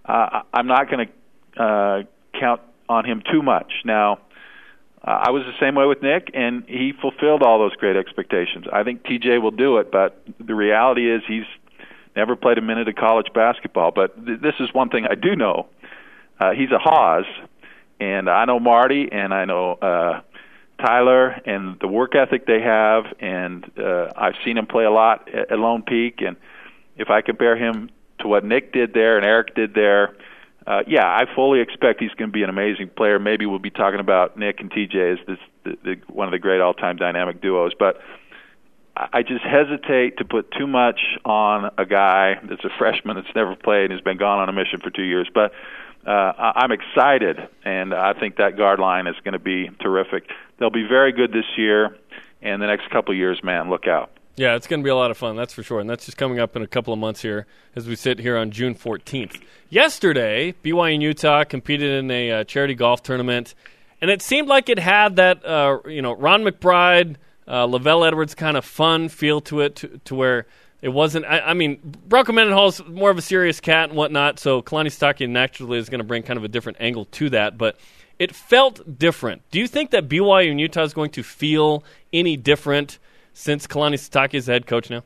uh, 0.05 0.42
I'm 0.52 0.66
not 0.66 0.88
going 0.90 1.09
to 1.09 1.62
uh, 1.62 2.02
count 2.38 2.61
on 2.88 3.05
him 3.05 3.22
too 3.31 3.42
much. 3.42 3.72
Now, 3.85 4.18
uh, 5.04 5.24
I 5.24 5.30
was 5.30 5.42
the 5.44 5.58
same 5.60 5.74
way 5.74 5.86
with 5.86 6.02
Nick, 6.02 6.30
and 6.34 6.64
he 6.68 6.92
fulfilled 6.92 7.42
all 7.42 7.58
those 7.58 7.74
great 7.76 7.96
expectations. 7.96 8.66
I 8.72 8.84
think 8.84 9.02
TJ 9.02 9.42
will 9.42 9.50
do 9.50 9.78
it, 9.78 9.90
but 9.90 10.22
the 10.38 10.54
reality 10.54 11.10
is 11.12 11.22
he's 11.26 11.46
never 12.14 12.36
played 12.36 12.58
a 12.58 12.62
minute 12.62 12.88
of 12.88 12.94
college 12.94 13.26
basketball. 13.34 13.90
But 13.90 14.24
th- 14.24 14.40
this 14.40 14.54
is 14.60 14.72
one 14.72 14.90
thing 14.90 15.06
I 15.10 15.16
do 15.16 15.34
know: 15.34 15.66
uh, 16.38 16.52
he's 16.52 16.70
a 16.70 16.78
Haws, 16.78 17.24
and 18.00 18.30
I 18.30 18.44
know 18.44 18.60
Marty, 18.60 19.08
and 19.10 19.34
I 19.34 19.44
know 19.44 19.72
uh, 19.72 20.20
Tyler, 20.78 21.30
and 21.46 21.78
the 21.80 21.88
work 21.88 22.14
ethic 22.14 22.46
they 22.46 22.60
have, 22.60 23.04
and 23.18 23.68
uh, 23.76 24.10
I've 24.16 24.36
seen 24.44 24.56
him 24.56 24.66
play 24.66 24.84
a 24.84 24.90
lot 24.90 25.28
at, 25.34 25.50
at 25.50 25.58
Lone 25.58 25.82
Peak, 25.82 26.20
and 26.20 26.36
if 26.96 27.10
I 27.10 27.22
compare 27.22 27.56
him 27.56 27.90
to 28.20 28.28
what 28.28 28.44
Nick 28.44 28.72
did 28.72 28.94
there 28.94 29.16
and 29.16 29.26
Eric 29.26 29.54
did 29.54 29.74
there 29.74 30.10
uh, 30.10 30.12
yeah, 30.87 31.07
I 31.07 31.25
fully 31.35 31.61
expect 31.61 32.01
he's 32.01 32.11
going 32.11 32.31
to 32.31 32.33
be 32.33 32.42
an 32.42 32.51
amazing 32.51 32.90
player. 32.96 33.18
Maybe 33.18 33.46
we'll 33.46 33.59
be 33.59 33.70
talking 33.70 34.01
about 34.01 34.38
Nick 34.38 34.61
and 34.61 34.70
TJ 34.70 35.20
as 35.20 35.27
this 35.27 35.38
the, 35.64 35.79
the, 35.85 36.01
one 36.12 36.27
of 36.27 36.33
the 36.33 36.38
great 36.38 36.61
all-time 36.61 36.96
dynamic 36.96 37.40
duos, 37.40 37.72
but 37.79 38.01
I 38.94 39.22
just 39.22 39.42
hesitate 39.42 40.18
to 40.18 40.25
put 40.25 40.51
too 40.51 40.66
much 40.66 41.01
on 41.25 41.70
a 41.79 41.87
guy 41.87 42.35
that's 42.42 42.64
a 42.64 42.70
freshman 42.79 43.16
that's 43.16 43.35
never 43.35 43.57
played 43.57 43.85
and 43.85 43.92
has 43.92 44.03
been 44.03 44.18
gone 44.18 44.40
on 44.40 44.48
a 44.48 44.53
mission 44.53 44.81
for 44.81 44.90
two 44.90 45.03
years. 45.03 45.29
But 45.33 45.53
uh, 46.07 46.33
I'm 46.57 46.72
excited, 46.72 47.38
and 47.64 47.94
I 47.94 48.12
think 48.12 48.37
that 48.37 48.57
guard 48.57 48.81
line 48.81 49.07
is 49.07 49.16
going 49.25 49.33
to 49.33 49.38
be 49.38 49.70
terrific. 49.81 50.25
They'll 50.59 50.70
be 50.70 50.87
very 50.87 51.12
good 51.12 51.33
this 51.33 51.46
year, 51.57 51.96
and 52.42 52.61
the 52.61 52.66
next 52.66 52.90
couple 52.90 53.12
of 53.12 53.18
years, 53.18 53.40
man, 53.42 53.70
look 53.70 53.87
out. 53.87 54.11
Yeah, 54.35 54.57
it's 54.57 54.66
going 54.66 54.81
to 54.81 54.85
be 54.85 54.90
a 54.90 54.97
lot 54.97 55.11
of 55.11 55.18
fun, 55.18 55.37
that's 55.37 55.53
for 55.53 55.62
sure. 55.62 55.79
And 55.79 55.90
that's 55.90 56.07
just 56.07 56.16
coming 56.16 56.38
up 56.38 56.57
in 56.57 56.62
a 56.62 56.66
couple 56.66 56.92
of 56.95 56.99
months 56.99 57.21
here 57.21 57.47
as 57.77 57.87
we 57.87 57.97
sit 57.97 58.18
here 58.18 58.37
on 58.37 58.51
June 58.51 58.75
14th. 58.75 59.42
Yesterday, 59.68 60.55
BYU 60.64 60.95
and 60.95 61.03
Utah 61.03 61.45
competed 61.45 61.92
in 62.03 62.11
a 62.11 62.31
uh, 62.31 62.45
charity 62.45 62.75
golf 62.75 63.03
tournament, 63.03 63.55
and 64.01 64.11
it 64.11 64.23
seemed 64.23 64.49
like 64.49 64.71
it 64.71 64.79
had 64.79 65.16
that, 65.16 65.45
uh, 65.45 65.79
you 65.87 66.01
know, 66.01 66.12
Ron 66.12 66.45
McBride, 66.45 67.16
uh, 67.47 67.66
LaVell 67.66 68.07
Edwards 68.07 68.35
kind 68.35 68.57
of 68.57 68.64
fun 68.64 69.11
feel 69.11 69.42
to 69.42 69.61
it, 69.61 69.77
to, 69.77 70.01
to 70.07 70.14
where 70.14 70.47
it 70.81 70.88
wasn't. 70.88 71.27
I, 71.27 71.40
I 71.40 71.55
mean, 71.55 71.81
Bronco 72.09 72.33
Mendenhall's 72.33 72.83
more 72.87 73.11
of 73.11 73.18
a 73.18 73.23
serious 73.23 73.61
cat 73.61 73.90
and 73.90 73.99
whatnot, 73.99 74.38
so 74.38 74.62
Kalani 74.62 74.87
Sitake 74.87 75.29
naturally 75.29 75.79
is 75.79 75.90
going 75.90 76.01
to 76.01 76.05
bring 76.05 76.23
kind 76.23 76.38
of 76.38 76.45
a 76.45 76.49
different 76.49 76.79
angle 76.81 77.05
to 77.05 77.29
that, 77.31 77.59
but 77.59 77.79
it 78.18 78.35
felt 78.35 78.99
different. 78.99 79.42
Do 79.51 79.59
you 79.59 79.68
think 79.68 79.90
that 79.90 80.09
BYU 80.09 80.51
and 80.51 80.61
Utah 80.61 80.85
is 80.85 80.95
going 80.95 81.11
to 81.11 81.23
feel 81.23 81.85
any 82.14 82.38
different? 82.38 82.99
Since 83.33 83.66
Kalani 83.66 83.95
Sitake 83.95 84.35
is 84.35 84.47
the 84.47 84.53
head 84.53 84.66
coach 84.66 84.90
now? 84.90 85.03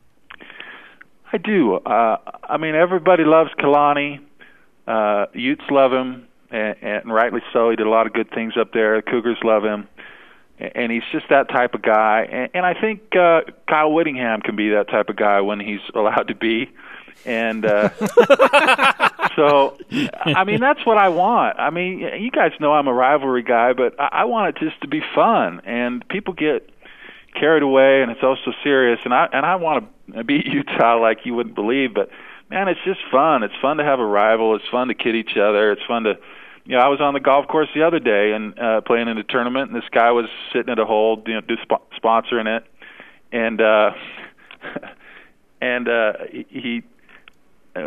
I 1.33 1.39
do. 1.39 1.75
Uh, 1.75 2.19
I 2.45 2.57
mean, 2.57 2.75
everybody 2.75 3.25
loves 3.25 3.51
Kalani. 3.59 4.21
Uh, 4.87 5.27
Utes 5.35 5.65
love 5.71 5.93
him, 5.93 6.29
and, 6.51 6.77
and 6.81 7.13
rightly 7.13 7.41
so. 7.53 7.71
He 7.71 7.77
did 7.77 7.87
a 7.87 7.91
lot 7.91 8.07
of 8.07 8.13
good 8.13 8.31
things 8.31 8.55
up 8.57 8.73
there. 8.73 8.97
The 8.97 9.03
Cougars 9.03 9.39
love 9.43 9.65
him, 9.65 9.89
and 10.59 10.93
he's 10.93 11.03
just 11.11 11.29
that 11.29 11.49
type 11.49 11.75
of 11.75 11.83
guy. 11.83 12.29
And, 12.31 12.51
and 12.55 12.67
I 12.67 12.81
think 12.81 13.17
uh, 13.17 13.43
Kyle 13.69 13.93
Whittingham 13.93 14.43
can 14.43 14.55
be 14.57 14.71
that 14.71 14.89
type 14.89 15.09
of 15.09 15.17
guy 15.17 15.41
when 15.41 15.59
he's 15.61 15.81
allowed 15.95 16.29
to 16.29 16.35
be. 16.35 16.71
And 17.25 17.65
uh, 17.65 17.89
so, 19.37 19.77
I 19.91 20.45
mean, 20.45 20.61
that's 20.61 20.85
what 20.87 20.99
I 20.99 21.09
want. 21.09 21.59
I 21.59 21.71
mean, 21.71 22.01
you 22.01 22.31
guys 22.31 22.53
know 22.61 22.73
I'm 22.73 22.87
a 22.87 22.93
rivalry 22.93 23.43
guy, 23.43 23.73
but 23.73 23.99
I, 23.99 24.09
I 24.13 24.25
want 24.27 24.57
it 24.57 24.61
just 24.63 24.81
to 24.83 24.89
be 24.89 25.03
fun, 25.15 25.61
and 25.65 26.07
people 26.09 26.35
get 26.35 26.71
carried 27.39 27.63
away 27.63 28.03
and 28.03 28.11
it's 28.11 28.21
all 28.23 28.37
so 28.45 28.53
serious 28.63 28.99
and 29.05 29.13
I 29.15 29.29
and 29.33 29.45
I 29.45 29.57
want 29.57 29.89
to 30.15 30.25
beat 30.25 30.47
Utah 30.53 31.01
like 31.01 31.19
you 31.25 31.35
wouldn't 31.35 31.55
believe 31.55 31.95
but 31.95 32.09
man 32.51 32.69
it's 32.69 32.81
just 32.85 33.01
fun. 33.11 33.43
It's 33.43 33.55
fun 33.61 33.77
to 33.79 33.85
have 33.85 34.01
a 34.01 34.07
rival. 34.07 34.55
It's 34.57 34.65
fun 34.71 34.89
to 34.89 34.95
kid 34.95 35.15
each 35.15 35.37
other. 35.37 35.73
It's 35.73 35.83
fun 35.87 36.05
to 36.05 36.15
you 36.65 36.77
know 36.77 36.81
I 36.81 36.89
was 36.89 37.01
on 37.01 37.15
the 37.15 37.21
golf 37.21 37.47
course 37.49 37.69
the 37.75 37.83
other 37.83 37.99
day 37.99 38.33
and 38.33 38.59
uh 38.59 38.81
playing 38.81 39.09
in 39.09 39.19
a 39.19 39.25
tournament 39.25 39.71
and 39.71 39.81
this 39.81 39.89
guy 39.91 40.11
was 40.11 40.27
sitting 40.53 40.71
at 40.71 40.79
a 40.79 40.85
hole 40.85 41.23
you 41.27 41.35
know 41.35 41.41
sp- 41.63 41.87
sponsoring 42.03 42.47
it 42.47 42.65
and 43.33 43.61
uh 43.61 43.91
and 45.61 45.89
uh 45.89 46.13
he 46.31 46.83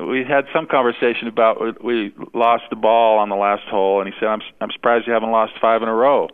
we 0.07 0.23
had 0.23 0.45
some 0.53 0.67
conversation 0.67 1.27
about 1.27 1.83
we 1.83 2.13
lost 2.33 2.63
the 2.69 2.75
ball 2.75 3.17
on 3.17 3.29
the 3.29 3.35
last 3.35 3.63
hole 3.63 4.01
and 4.01 4.11
he 4.11 4.19
said 4.19 4.27
I'm 4.27 4.41
I'm 4.61 4.71
surprised 4.71 5.07
you 5.07 5.13
haven't 5.13 5.31
lost 5.31 5.53
five 5.59 5.81
in 5.81 5.89
a 5.89 5.93
row. 5.93 6.29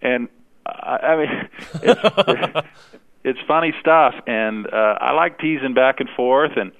And 0.00 0.28
I 0.68 1.16
mean, 1.16 1.48
it's, 1.82 2.68
it's 3.24 3.38
funny 3.46 3.72
stuff, 3.80 4.14
and 4.26 4.66
uh, 4.66 4.98
I 5.00 5.12
like 5.12 5.38
teasing 5.38 5.74
back 5.74 6.00
and 6.00 6.08
forth, 6.10 6.52
and 6.56 6.72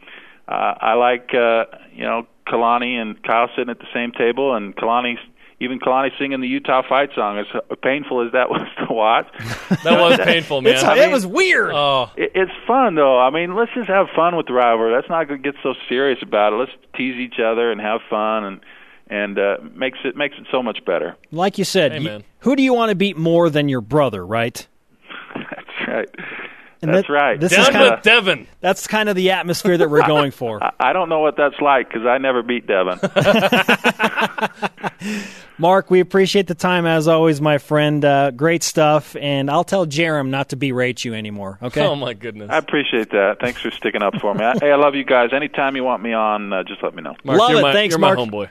uh, 0.46 0.74
I 0.80 0.94
like 0.94 1.30
uh, 1.34 1.64
you 1.92 2.04
know 2.04 2.26
Kalani 2.46 3.00
and 3.00 3.22
Kyle 3.22 3.48
sitting 3.56 3.70
at 3.70 3.78
the 3.78 3.88
same 3.92 4.12
table, 4.12 4.54
and 4.54 4.74
Kalani 4.76 5.16
even 5.60 5.80
Kalani 5.80 6.10
singing 6.18 6.40
the 6.40 6.48
Utah 6.48 6.82
fight 6.88 7.10
song. 7.14 7.38
As 7.38 7.46
painful 7.82 8.24
as 8.24 8.32
that 8.32 8.48
was 8.50 8.62
to 8.78 8.92
watch, 8.92 9.26
that 9.84 10.00
was 10.00 10.18
painful, 10.18 10.62
man. 10.62 10.84
I 10.84 10.94
mean, 10.94 11.08
it 11.08 11.12
was 11.12 11.26
weird. 11.26 11.72
Oh, 11.74 12.10
it, 12.16 12.32
it's 12.34 12.52
fun 12.66 12.94
though. 12.94 13.18
I 13.18 13.30
mean, 13.30 13.54
let's 13.54 13.72
just 13.74 13.88
have 13.88 14.08
fun 14.14 14.36
with 14.36 14.46
the 14.46 14.52
rivalry. 14.52 14.92
Let's 14.92 15.08
not 15.08 15.24
get 15.42 15.54
so 15.62 15.74
serious 15.88 16.20
about 16.22 16.52
it. 16.52 16.56
Let's 16.56 16.72
tease 16.96 17.16
each 17.16 17.40
other 17.40 17.70
and 17.70 17.80
have 17.80 18.00
fun 18.08 18.44
and 18.44 18.60
and 19.08 19.38
uh, 19.38 19.56
makes 19.74 19.98
it 20.04 20.16
makes 20.16 20.36
it 20.38 20.46
so 20.50 20.62
much 20.62 20.84
better. 20.84 21.16
Like 21.30 21.58
you 21.58 21.64
said, 21.64 21.92
hey, 21.92 22.00
you, 22.00 22.24
who 22.40 22.56
do 22.56 22.62
you 22.62 22.74
want 22.74 22.90
to 22.90 22.94
beat 22.94 23.16
more 23.16 23.50
than 23.50 23.68
your 23.68 23.80
brother, 23.80 24.24
right? 24.24 24.66
That's 25.34 25.88
right. 25.88 26.08
And 26.80 26.94
that's 26.94 27.08
that, 27.08 27.12
right. 27.12 27.40
This 27.40 27.52
Down 27.52 27.60
is 27.60 27.68
kinda, 27.68 27.90
with 27.90 28.02
Devin. 28.02 28.46
That's 28.60 28.86
kind 28.86 29.08
of 29.08 29.16
the 29.16 29.32
atmosphere 29.32 29.76
that 29.78 29.90
we're 29.90 30.06
going 30.06 30.30
for. 30.30 30.62
I, 30.62 30.72
I 30.78 30.92
don't 30.92 31.08
know 31.08 31.20
what 31.20 31.36
that's 31.36 31.60
like 31.60 31.88
because 31.88 32.06
I 32.06 32.18
never 32.18 32.42
beat 32.42 32.66
Devin. 32.66 33.00
Mark, 35.60 35.90
we 35.90 35.98
appreciate 35.98 36.46
the 36.46 36.54
time 36.54 36.86
as 36.86 37.08
always, 37.08 37.40
my 37.40 37.58
friend. 37.58 38.04
Uh, 38.04 38.30
great 38.30 38.62
stuff, 38.62 39.16
and 39.16 39.50
I'll 39.50 39.64
tell 39.64 39.86
Jarom 39.86 40.28
not 40.28 40.50
to 40.50 40.56
berate 40.56 41.04
you 41.04 41.14
anymore. 41.14 41.58
Okay? 41.60 41.84
Oh 41.84 41.96
my 41.96 42.14
goodness. 42.14 42.48
I 42.48 42.58
appreciate 42.58 43.10
that. 43.10 43.38
Thanks 43.40 43.60
for 43.60 43.72
sticking 43.72 44.02
up 44.02 44.14
for 44.20 44.34
me. 44.34 44.44
I, 44.44 44.56
hey, 44.60 44.70
I 44.70 44.76
love 44.76 44.94
you 44.94 45.02
guys. 45.02 45.30
Anytime 45.32 45.74
you 45.74 45.82
want 45.82 46.00
me 46.00 46.12
on, 46.12 46.52
uh, 46.52 46.62
just 46.62 46.80
let 46.84 46.94
me 46.94 47.02
know. 47.02 47.16
Mark, 47.24 47.40
Love 47.40 47.50
you're 47.50 47.58
it. 47.58 47.62
My, 47.62 47.72
Thanks, 47.72 47.92
you're 47.92 47.98
Mark. 47.98 48.18
my 48.18 48.24
homeboy. 48.24 48.50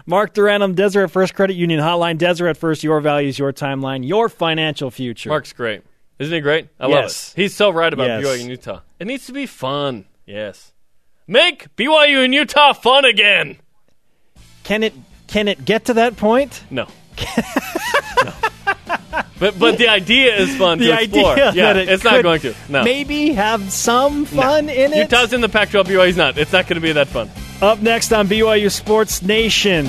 Mark 0.06 0.34
Duranum, 0.34 0.74
Deseret 0.74 1.10
First 1.10 1.34
Credit 1.34 1.54
Union 1.54 1.80
Hotline. 1.80 2.18
Deseret 2.18 2.58
First, 2.58 2.84
your 2.84 3.00
values, 3.00 3.38
your 3.38 3.54
timeline, 3.54 4.06
your 4.06 4.28
financial 4.28 4.90
future. 4.90 5.30
Mark's 5.30 5.54
great. 5.54 5.82
Isn't 6.22 6.34
he 6.34 6.40
great? 6.40 6.68
I 6.80 6.86
Yes. 6.88 6.92
love 6.92 7.04
it. 7.38 7.42
He's 7.42 7.54
so 7.54 7.70
right 7.70 7.92
about 7.92 8.06
Yes. 8.06 8.22
BYU 8.24 8.40
and 8.40 8.48
Utah. 8.50 8.80
It 8.98 9.06
needs 9.06 9.26
to 9.26 9.32
be 9.32 9.46
fun. 9.46 10.04
Yes. 10.26 10.72
Make 11.26 11.74
BYU 11.76 12.24
and 12.24 12.32
Utah 12.34 12.72
fun 12.72 13.04
again. 13.04 13.56
can 14.64 14.82
it 14.82 14.92
can 15.26 15.48
it 15.48 15.64
get 15.64 15.86
to 15.86 15.94
that 15.94 16.16
point? 16.16 16.62
No. 16.70 16.86
no. 18.24 18.32
But 19.38 19.58
but 19.58 19.78
the 19.78 19.88
idea 19.88 20.36
is 20.36 20.54
fun 20.56 20.78
The 20.78 20.86
to 20.86 21.02
explore. 21.02 21.32
idea 21.32 21.52
yeah, 21.54 21.76
it 21.76 21.88
it's 21.88 22.04
not 22.04 22.22
going 22.22 22.40
to. 22.42 22.54
No. 22.68 22.84
Maybe 22.84 23.32
have 23.32 23.72
some 23.72 24.24
fun 24.24 24.68
in 24.68 24.92
it. 24.92 24.98
Utah's 24.98 25.32
in 25.32 25.40
the 25.40 25.48
Pac-12. 25.48 25.84
BYU's 25.86 26.16
not. 26.16 26.38
It's 26.38 26.52
not 26.52 26.66
going 26.68 26.76
to 26.76 26.80
be 26.80 26.92
that 26.92 27.08
fun. 27.08 27.28
Up 27.60 27.80
next 27.80 28.12
on 28.12 28.28
BYU 28.28 28.70
Sports 28.70 29.20
Nation, 29.22 29.86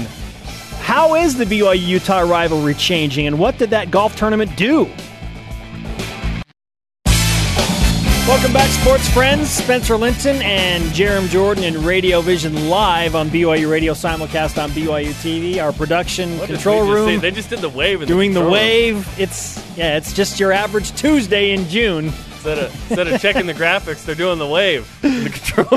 how 0.82 1.16
is 1.16 1.38
the 1.38 1.46
BYU 1.46 1.86
Utah 1.88 2.22
rivalry 2.22 2.74
changing, 2.74 3.28
and 3.28 3.38
what 3.38 3.58
did 3.60 3.70
that 3.72 3.92
golf 3.92 4.16
tournament 4.16 4.56
do? 4.56 4.90
Welcome 8.26 8.54
back, 8.54 8.70
sports 8.70 9.08
friends. 9.10 9.50
Spencer 9.50 9.98
Linton 9.98 10.42
and 10.42 10.82
Jarom 10.94 11.28
Jordan 11.28 11.66
in 11.66 11.84
Radio 11.84 12.22
Vision 12.22 12.70
live 12.70 13.16
on 13.16 13.30
BYU 13.30 13.70
Radio 13.70 13.94
simulcast 13.94 14.62
on 14.62 14.72
BYU 14.72 15.12
TV. 15.22 15.62
Our 15.62 15.74
production 15.74 16.38
What 16.40 16.48
control 16.48 16.86
just 16.86 16.90
room 16.96 17.08
say? 17.08 17.18
They 17.18 17.32
just 17.32 17.50
did 17.50 17.60
the 17.60 17.68
wave. 17.68 18.02
In 18.02 18.08
doing 18.08 18.34
the 18.34 18.42
room. 18.42 18.52
wave. 18.54 19.20
It's 19.20 19.58
yeah, 19.78 19.98
it's 19.98 20.14
just 20.14 20.40
your 20.40 20.54
average 20.54 20.94
Tuesday 20.96 21.52
in 21.52 21.68
June. 21.68 22.06
Instead 22.06 22.60
of, 22.60 22.74
instead 22.90 23.08
of 23.10 23.22
checking 23.22 23.46
the 23.46 23.54
graphics, 23.54 24.06
they're 24.06 24.16
doing 24.16 24.40
the 24.40 24.48
wave 24.48 24.90
in 25.04 25.26
the 25.26 25.30
control 25.30 25.68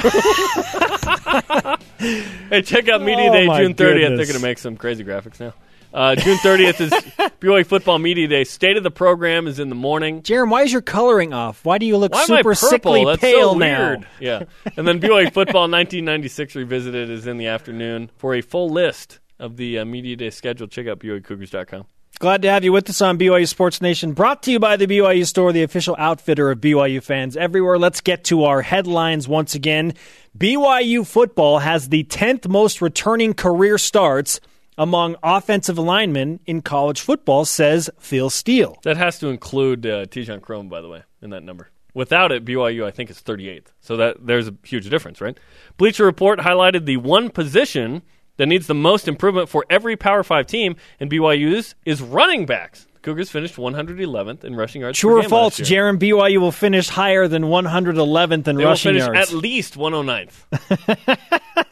room. 1.98 2.22
hey, 2.50 2.62
check 2.62 2.88
out 2.88 3.02
Media 3.02 3.28
Oh, 3.28 3.32
Day 3.32 3.46
June 3.46 3.74
30th. 3.74 4.16
They're 4.16 4.26
going 4.26 4.28
to 4.28 4.38
make 4.40 4.58
some 4.58 4.76
crazy 4.76 5.02
graphics 5.02 5.40
now. 5.40 5.52
Uh, 5.96 6.14
June 6.14 6.36
30th 6.36 6.80
is 6.82 6.90
BYU 7.40 7.64
Football 7.64 7.98
Media 7.98 8.28
Day. 8.28 8.44
State 8.44 8.76
of 8.76 8.82
the 8.82 8.90
program 8.90 9.46
is 9.46 9.58
in 9.58 9.70
the 9.70 9.74
morning. 9.74 10.20
Jarom, 10.20 10.50
why 10.50 10.62
is 10.62 10.70
your 10.70 10.82
coloring 10.82 11.32
off? 11.32 11.64
Why 11.64 11.78
do 11.78 11.86
you 11.86 11.96
look 11.96 12.12
Why 12.12 12.26
super 12.26 12.54
sickly 12.54 13.02
That's 13.02 13.18
pale 13.18 13.52
so 13.54 13.58
now? 13.58 13.88
weird. 13.88 14.08
Yeah. 14.20 14.42
And 14.76 14.86
then 14.86 15.00
BYU 15.00 15.32
Football 15.32 15.62
1996 15.70 16.54
Revisited 16.54 17.08
is 17.08 17.26
in 17.26 17.38
the 17.38 17.46
afternoon. 17.46 18.10
For 18.18 18.34
a 18.34 18.42
full 18.42 18.68
list 18.68 19.20
of 19.38 19.56
the 19.56 19.78
uh, 19.78 19.84
Media 19.86 20.16
Day 20.16 20.28
schedule, 20.28 20.66
check 20.68 20.86
out 20.86 20.98
BYUCougars.com. 20.98 21.86
Glad 22.18 22.42
to 22.42 22.50
have 22.50 22.62
you 22.62 22.72
with 22.72 22.90
us 22.90 23.00
on 23.00 23.18
BYU 23.18 23.48
Sports 23.48 23.80
Nation, 23.80 24.12
brought 24.12 24.42
to 24.42 24.52
you 24.52 24.58
by 24.58 24.76
the 24.76 24.86
BYU 24.86 25.26
Store, 25.26 25.50
the 25.50 25.62
official 25.62 25.96
outfitter 25.98 26.50
of 26.50 26.60
BYU 26.60 27.02
fans 27.02 27.38
everywhere. 27.38 27.78
Let's 27.78 28.02
get 28.02 28.24
to 28.24 28.44
our 28.44 28.60
headlines 28.60 29.26
once 29.26 29.54
again. 29.54 29.94
BYU 30.36 31.06
football 31.06 31.60
has 31.60 31.88
the 31.88 32.04
10th 32.04 32.48
most 32.48 32.82
returning 32.82 33.32
career 33.32 33.78
starts 33.78 34.40
among 34.78 35.16
offensive 35.22 35.78
linemen 35.78 36.40
in 36.46 36.62
college 36.62 37.00
football, 37.00 37.44
says 37.44 37.90
Phil 37.98 38.30
Steele. 38.30 38.78
That 38.82 38.96
has 38.96 39.18
to 39.20 39.28
include 39.28 39.86
uh, 39.86 40.06
Tejan 40.06 40.40
Koroma, 40.40 40.68
by 40.68 40.80
the 40.80 40.88
way, 40.88 41.02
in 41.22 41.30
that 41.30 41.42
number. 41.42 41.70
Without 41.94 42.30
it, 42.30 42.44
BYU 42.44 42.84
I 42.84 42.90
think 42.90 43.10
is 43.10 43.22
38th. 43.22 43.68
So 43.80 43.96
that 43.96 44.26
there's 44.26 44.48
a 44.48 44.54
huge 44.64 44.88
difference, 44.90 45.20
right? 45.20 45.38
Bleacher 45.78 46.04
Report 46.04 46.40
highlighted 46.40 46.84
the 46.84 46.98
one 46.98 47.30
position 47.30 48.02
that 48.36 48.46
needs 48.46 48.66
the 48.66 48.74
most 48.74 49.08
improvement 49.08 49.48
for 49.48 49.64
every 49.70 49.96
Power 49.96 50.22
Five 50.22 50.46
team, 50.46 50.76
and 51.00 51.10
BYU's 51.10 51.74
is 51.84 52.02
running 52.02 52.46
backs. 52.46 52.86
The 52.94 53.00
Cougars 53.00 53.30
finished 53.30 53.56
111th 53.56 54.44
in 54.44 54.54
rushing 54.54 54.82
yards. 54.82 54.98
True 54.98 55.20
or 55.20 55.22
false. 55.22 55.58
Jarom? 55.58 55.98
BYU 55.98 56.38
will 56.38 56.52
finish 56.52 56.88
higher 56.88 57.28
than 57.28 57.44
111th 57.44 58.32
in 58.32 58.42
They 58.42 58.64
will 58.64 58.72
rushing 58.72 58.90
finish 58.90 59.06
yards. 59.06 59.30
at 59.30 59.34
least 59.34 59.76
109th. 59.76 60.44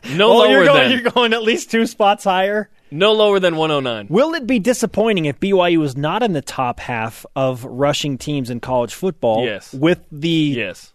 no 0.16 0.30
oh, 0.30 0.38
lower 0.38 0.48
you're 0.48 0.64
going, 0.64 0.78
than 0.78 0.90
you're 0.92 1.10
going 1.10 1.32
at 1.32 1.42
least 1.42 1.70
two 1.70 1.86
spots 1.86 2.24
higher. 2.24 2.70
No 2.94 3.12
lower 3.12 3.40
than 3.40 3.56
109. 3.56 4.06
Will 4.08 4.34
it 4.34 4.46
be 4.46 4.60
disappointing 4.60 5.24
if 5.24 5.40
BYU 5.40 5.82
is 5.82 5.96
not 5.96 6.22
in 6.22 6.32
the 6.32 6.40
top 6.40 6.78
half 6.78 7.26
of 7.34 7.64
rushing 7.64 8.18
teams 8.18 8.50
in 8.50 8.60
college 8.60 8.94
football? 8.94 9.44
Yes. 9.44 9.74
With 9.74 10.04
the 10.12 10.28
Yes. 10.56 10.92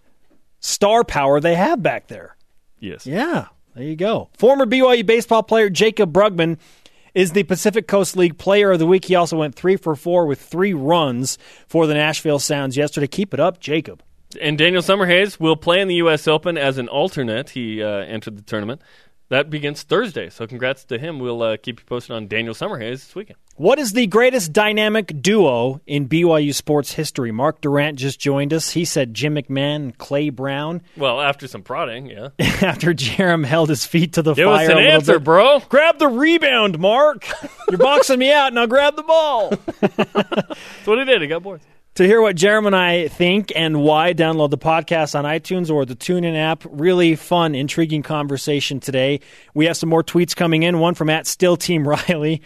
star 0.62 1.04
power 1.04 1.42
they 1.42 1.56
have 1.56 1.84
back 1.84 2.08
there. 2.08 2.38
Yes. 2.80 3.06
Yeah, 3.06 3.48
there 3.76 3.84
you 3.84 3.98
go. 3.98 4.30
Former 4.38 4.66
BYU 4.66 5.04
baseball 5.06 5.44
player 5.44 5.70
Jaycob 5.70 6.14
Brugman 6.14 6.58
is 7.14 7.34
the 7.34 7.44
Pacific 7.44 7.86
Coast 7.86 8.16
League 8.16 8.38
Player 8.38 8.72
of 8.72 8.80
the 8.80 8.88
Week. 8.88 9.04
He 9.04 9.16
also 9.16 9.36
went 9.38 9.56
three 9.56 9.76
for 9.76 9.94
four 9.98 10.26
with 10.26 10.42
three 10.42 10.74
runs 10.74 11.38
for 11.68 11.86
the 11.86 11.96
Nashville 11.96 12.40
Sounds 12.40 12.78
yesterday. 12.78 13.08
Keep 13.08 13.34
it 13.34 13.42
up, 13.42 13.60
Jaycob. 13.60 14.00
And 14.40 14.58
Daniel 14.58 14.82
Summerhays 14.84 15.38
will 15.38 15.58
play 15.58 15.82
in 15.82 15.90
the 15.90 15.96
U.S. 15.96 16.28
Open 16.30 16.58
as 16.58 16.78
an 16.78 16.88
alternate. 16.88 17.50
He 17.50 17.84
uh, 17.84 17.88
entered 17.90 18.38
the 18.38 18.44
tournament. 18.44 18.80
That 19.30 19.50
begins 19.52 19.84
Thursday. 19.84 20.30
So 20.30 20.48
congrats 20.48 20.84
to 20.86 20.98
him. 20.98 21.20
We'll 21.20 21.42
uh, 21.44 21.58
keep 21.58 21.80
you 21.80 21.86
posted 21.86 22.16
on 22.16 22.28
Daniel 22.28 22.56
Summerhays 22.56 22.94
this 23.06 23.14
weekend. 23.16 23.38
What 23.58 23.78
is 23.78 23.92
the 23.92 24.08
greatest 24.08 24.54
dynamic 24.54 25.22
duo 25.22 25.82
in 25.86 26.08
BYU 26.10 26.54
sports 26.56 26.94
history? 26.94 27.32
Mark 27.32 27.62
Durrant 27.62 28.00
just 28.00 28.20
joined 28.20 28.54
us. 28.54 28.72
He 28.72 28.86
said 28.86 29.14
Jim 29.14 29.36
McMahon 29.36 29.76
and 29.76 29.98
Clay 29.98 30.30
Brown 30.32 30.82
Well, 30.98 31.22
after 31.22 31.48
some 31.48 31.62
prodding, 31.62 32.08
yeah. 32.08 32.30
after 32.40 32.94
Jarom 32.94 33.46
held 33.46 33.70
his 33.70 33.86
feet 33.86 34.14
to 34.14 34.22
the 34.24 34.34
Give 34.34 34.46
fire. 34.48 34.66
us 34.66 34.72
an 34.72 34.78
answer, 34.80 35.14
bit. 35.20 35.26
bro. 35.26 35.60
Grab 35.70 36.00
the 36.00 36.08
rebound, 36.08 36.80
Mark. 36.80 37.28
You're 37.70 37.78
boxing 37.78 38.18
me 38.18 38.32
out. 38.32 38.54
Now 38.54 38.66
grab 38.66 38.96
the 38.96 39.04
ball. 39.04 39.50
That's 39.82 40.86
what 40.88 40.98
he 40.98 41.06
did. 41.06 41.22
He 41.22 41.28
got 41.28 41.44
bored. 41.44 41.62
To 42.00 42.08
hear 42.08 42.22
what 42.22 42.38
Jarom 42.38 42.66
and 42.66 42.78
I 42.78 43.10
think 43.10 43.52
and 43.58 43.84
why, 43.84 44.14
download 44.14 44.52
the 44.52 44.58
podcast 44.58 45.20
on 45.20 45.26
iTunes 45.26 45.70
or 45.70 45.84
the 45.84 45.98
TuneIn 45.98 46.34
app. 46.34 46.64
Really 46.70 47.18
fun, 47.18 47.56
intriguing 47.56 48.04
conversation 48.04 48.80
today. 48.80 49.20
We 49.54 49.66
have 49.66 49.76
some 49.76 49.90
more 49.90 50.02
tweets 50.02 50.34
coming 50.34 50.64
in. 50.64 50.80
One 50.80 50.94
from 50.94 51.10
at 51.10 51.28
Still 51.28 51.58
Team 51.58 51.86
Riley. 52.08 52.42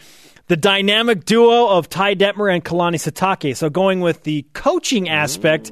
The 0.48 0.58
dynamic 0.58 1.26
duo 1.26 1.68
of 1.68 1.88
Ty 1.88 2.16
Detmer 2.16 2.52
and 2.52 2.66
Kalani 2.66 2.96
Sitake. 2.96 3.56
So 3.56 3.70
going 3.70 4.02
with 4.02 4.24
the 4.24 4.44
coaching 4.54 5.08
aspect, 5.08 5.72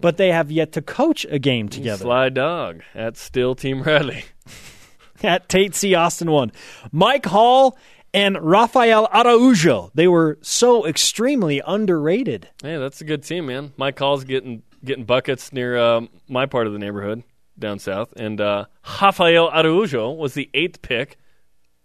but 0.00 0.16
they 0.16 0.32
have 0.32 0.50
yet 0.50 0.72
to 0.72 0.80
coach 0.80 1.26
a 1.28 1.38
game 1.38 1.68
together. 1.68 2.04
Sly 2.04 2.30
Dog 2.30 2.80
at 2.94 3.18
Still 3.18 3.54
Team 3.54 3.82
Riley. 3.82 4.24
at 5.22 5.50
Tate 5.50 5.74
C. 5.74 5.94
Austin 5.94 6.30
1. 6.30 6.50
Mike 6.92 7.26
Hall 7.26 7.76
and 8.14 8.40
Rafael 8.40 9.08
Araujo. 9.12 9.90
They 9.94 10.08
were 10.08 10.38
so 10.42 10.86
extremely 10.86 11.60
underrated. 11.66 12.48
Hey, 12.62 12.76
that's 12.76 13.00
a 13.00 13.04
good 13.04 13.22
team, 13.22 13.46
man. 13.46 13.72
Mike 13.76 13.98
Hall's 13.98 14.24
getting 14.24 14.62
getting 14.84 15.04
buckets 15.04 15.52
near 15.52 15.76
um, 15.76 16.08
my 16.28 16.46
part 16.46 16.66
of 16.66 16.72
the 16.72 16.78
neighborhood 16.78 17.22
down 17.58 17.78
south, 17.78 18.12
and 18.16 18.40
uh, 18.40 18.66
Rafael 19.00 19.50
Araujo 19.50 20.12
was 20.12 20.34
the 20.34 20.48
eighth 20.54 20.82
pick 20.82 21.18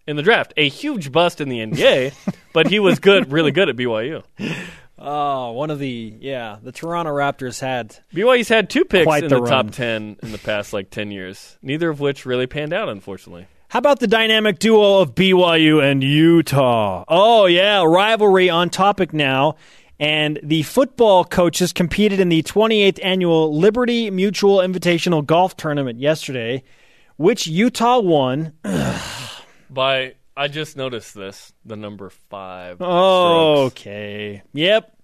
in 0.08 0.16
the 0.16 0.24
draft. 0.24 0.54
A 0.58 0.70
huge 0.70 1.12
bust 1.12 1.42
in 1.42 1.50
the 1.50 1.60
NBA, 1.60 2.14
but 2.54 2.68
he 2.68 2.80
was 2.80 3.00
good, 3.00 3.32
really 3.32 3.52
good 3.52 3.70
at 3.70 3.76
BYU. 3.76 4.24
Oh, 4.98 5.52
one 5.52 5.70
of 5.70 5.80
the 5.80 6.14
yeah, 6.20 6.58
the 6.62 6.72
Toronto 6.72 7.12
Raptors 7.12 7.60
had 7.60 7.98
BYU's 8.14 8.50
had 8.50 8.70
two 8.70 8.86
picks 8.86 9.14
in 9.16 9.28
the 9.28 9.42
the, 9.42 9.46
top 9.46 9.72
ten 9.72 10.18
in 10.22 10.32
the 10.32 10.38
past 10.38 10.72
like 10.74 10.90
ten 10.90 11.12
years, 11.12 11.58
neither 11.62 11.90
of 11.90 12.00
which 12.00 12.26
really 12.26 12.48
panned 12.48 12.74
out, 12.74 12.90
unfortunately. 12.90 13.48
How 13.74 13.80
about 13.80 14.00
the 14.00 14.06
dynamic 14.06 14.60
duo 14.60 15.00
of 15.00 15.16
BYU 15.16 15.82
and 15.82 16.04
Utah? 16.04 17.06
Oh, 17.08 17.48
yeah, 17.48 17.84
rivalry 17.84 18.48
on 18.48 18.70
topic 18.70 19.14
now. 19.14 19.56
And 20.00 20.40
the 20.44 20.62
football 20.62 21.26
coaches 21.26 21.74
competed 21.74 22.20
in 22.20 22.30
the 22.30 22.44
28th 22.44 23.00
annual 23.04 23.58
Liberty 23.58 24.12
Mutual 24.12 24.58
Invitational 24.58 25.26
Golf 25.26 25.58
Tournament 25.58 26.00
yesterday, 26.00 26.64
which 27.18 27.48
Utah 27.48 27.98
won. 27.98 28.54
By 29.72 30.14
I 30.38 30.50
just 30.50 30.78
noticed 30.78 31.16
this, 31.16 31.52
the 31.66 31.76
number 31.76 32.12
five. 32.12 32.78
Oh, 32.80 33.64
okay. 33.66 34.44
Yep. 34.54 34.96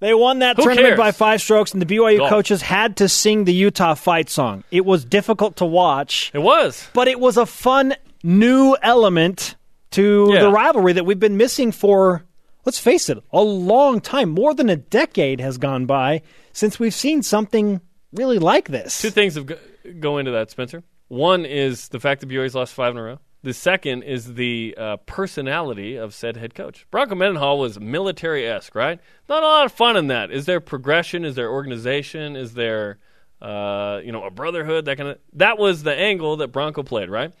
They 0.00 0.12
won 0.14 0.40
that 0.40 0.56
Who 0.56 0.62
tournament 0.64 0.88
cares? 0.88 0.98
by 0.98 1.12
five 1.12 1.40
strokes, 1.40 1.72
and 1.72 1.80
the 1.80 1.86
BYU 1.86 2.18
Golf. 2.18 2.28
coaches 2.30 2.60
had 2.62 2.96
to 2.98 3.08
sing 3.08 3.44
the 3.44 3.52
Utah 3.54 3.94
fight 3.94 4.28
song. 4.28 4.62
It 4.70 4.84
was 4.84 5.04
difficult 5.04 5.56
to 5.56 5.64
watch. 5.64 6.30
it 6.34 6.40
was. 6.40 6.86
but 6.92 7.08
it 7.08 7.18
was 7.18 7.36
a 7.36 7.46
fun 7.46 7.94
new 8.22 8.76
element 8.82 9.56
to 9.92 10.30
Yeah. 10.32 10.42
the 10.42 10.50
rivalry 10.50 10.92
that 10.94 11.04
we've 11.06 11.20
been 11.20 11.36
missing 11.36 11.72
for 11.72 12.24
let's 12.64 12.78
face 12.78 13.08
it 13.08 13.18
a 13.32 13.40
long 13.40 14.00
time 14.00 14.28
more 14.30 14.52
than 14.52 14.68
a 14.68 14.76
decade 14.76 15.40
has 15.40 15.56
gone 15.58 15.86
by 15.86 16.22
since 16.52 16.78
we've 16.80 16.92
seen 16.94 17.22
something 17.22 17.80
really 18.12 18.38
like 18.40 18.68
this 18.68 19.00
Two 19.00 19.10
things 19.10 19.36
have 19.36 19.46
go, 19.46 19.56
go 20.00 20.18
into 20.18 20.32
that, 20.32 20.50
Spencer. 20.50 20.82
One 21.08 21.44
is 21.46 21.88
the 21.88 22.00
fact 22.00 22.20
that 22.20 22.28
BYU's 22.28 22.54
lost 22.56 22.74
five 22.74 22.90
in 22.92 22.98
a 22.98 23.02
row. 23.02 23.18
The 23.42 23.54
second 23.54 24.02
is 24.02 24.34
the 24.34 24.74
uh, 24.76 24.96
personality 24.98 25.96
of 25.96 26.14
said 26.14 26.36
head 26.36 26.54
coach. 26.54 26.86
Bronco 26.90 27.14
Mendenhall 27.14 27.58
was 27.58 27.78
military 27.78 28.46
esque, 28.46 28.74
right? 28.74 28.98
Not 29.28 29.42
a 29.42 29.46
lot 29.46 29.66
of 29.66 29.72
fun 29.72 29.96
in 29.96 30.08
that. 30.08 30.30
Is 30.30 30.46
there 30.46 30.60
progression? 30.60 31.24
Is 31.24 31.36
there 31.36 31.50
organization? 31.50 32.34
Is 32.34 32.54
there, 32.54 32.98
uh, 33.40 34.00
you 34.02 34.10
know, 34.10 34.24
a 34.24 34.30
brotherhood? 34.30 34.86
That 34.86 34.96
kind 34.96 35.10
of. 35.10 35.18
That 35.34 35.58
was 35.58 35.82
the 35.84 35.94
angle 35.94 36.38
that 36.38 36.48
Bronco 36.48 36.82
played, 36.82 37.08
right? 37.08 37.32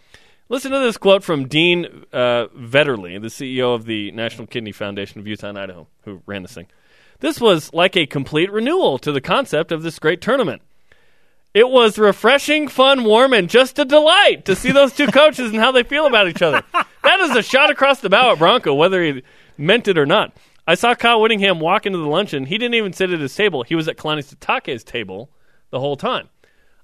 Listen 0.48 0.70
to 0.70 0.78
this 0.78 0.96
quote 0.96 1.24
from 1.24 1.48
Dean 1.48 2.04
uh, 2.12 2.46
Vetterly, 2.56 3.20
the 3.20 3.26
CEO 3.26 3.74
of 3.74 3.84
the 3.84 4.12
National 4.12 4.46
Kidney 4.46 4.70
Foundation 4.70 5.18
of 5.18 5.26
Utah 5.26 5.48
and 5.48 5.58
Idaho, 5.58 5.88
who 6.02 6.22
ran 6.24 6.42
this 6.42 6.54
thing. 6.54 6.68
This 7.18 7.40
was 7.40 7.72
like 7.72 7.96
a 7.96 8.06
complete 8.06 8.52
renewal 8.52 8.98
to 8.98 9.10
the 9.10 9.20
concept 9.20 9.72
of 9.72 9.82
this 9.82 9.98
great 9.98 10.20
tournament. 10.20 10.62
It 11.56 11.70
was 11.70 11.98
refreshing, 11.98 12.68
fun, 12.68 13.02
warm, 13.04 13.32
and 13.32 13.48
just 13.48 13.78
a 13.78 13.86
delight 13.86 14.44
to 14.44 14.54
see 14.54 14.72
those 14.72 14.92
two 14.92 15.06
coaches 15.06 15.52
and 15.52 15.58
how 15.58 15.72
they 15.72 15.84
feel 15.84 16.06
about 16.06 16.28
each 16.28 16.42
other. 16.42 16.62
That 17.02 17.20
is 17.20 17.34
a 17.34 17.42
shot 17.42 17.70
across 17.70 18.00
the 18.00 18.10
bow 18.10 18.32
at 18.32 18.38
Bronco, 18.38 18.74
whether 18.74 19.02
he 19.02 19.22
meant 19.56 19.88
it 19.88 19.96
or 19.96 20.04
not. 20.04 20.36
I 20.66 20.74
saw 20.74 20.94
Kyle 20.94 21.18
Whittingham 21.18 21.58
walk 21.58 21.86
into 21.86 21.96
the 21.96 22.08
luncheon. 22.08 22.44
He 22.44 22.58
didn't 22.58 22.74
even 22.74 22.92
sit 22.92 23.10
at 23.10 23.20
his 23.20 23.34
table. 23.34 23.62
He 23.62 23.74
was 23.74 23.88
at 23.88 23.96
Kalani 23.96 24.22
Sitake's 24.22 24.84
table 24.84 25.30
the 25.70 25.80
whole 25.80 25.96
time. 25.96 26.28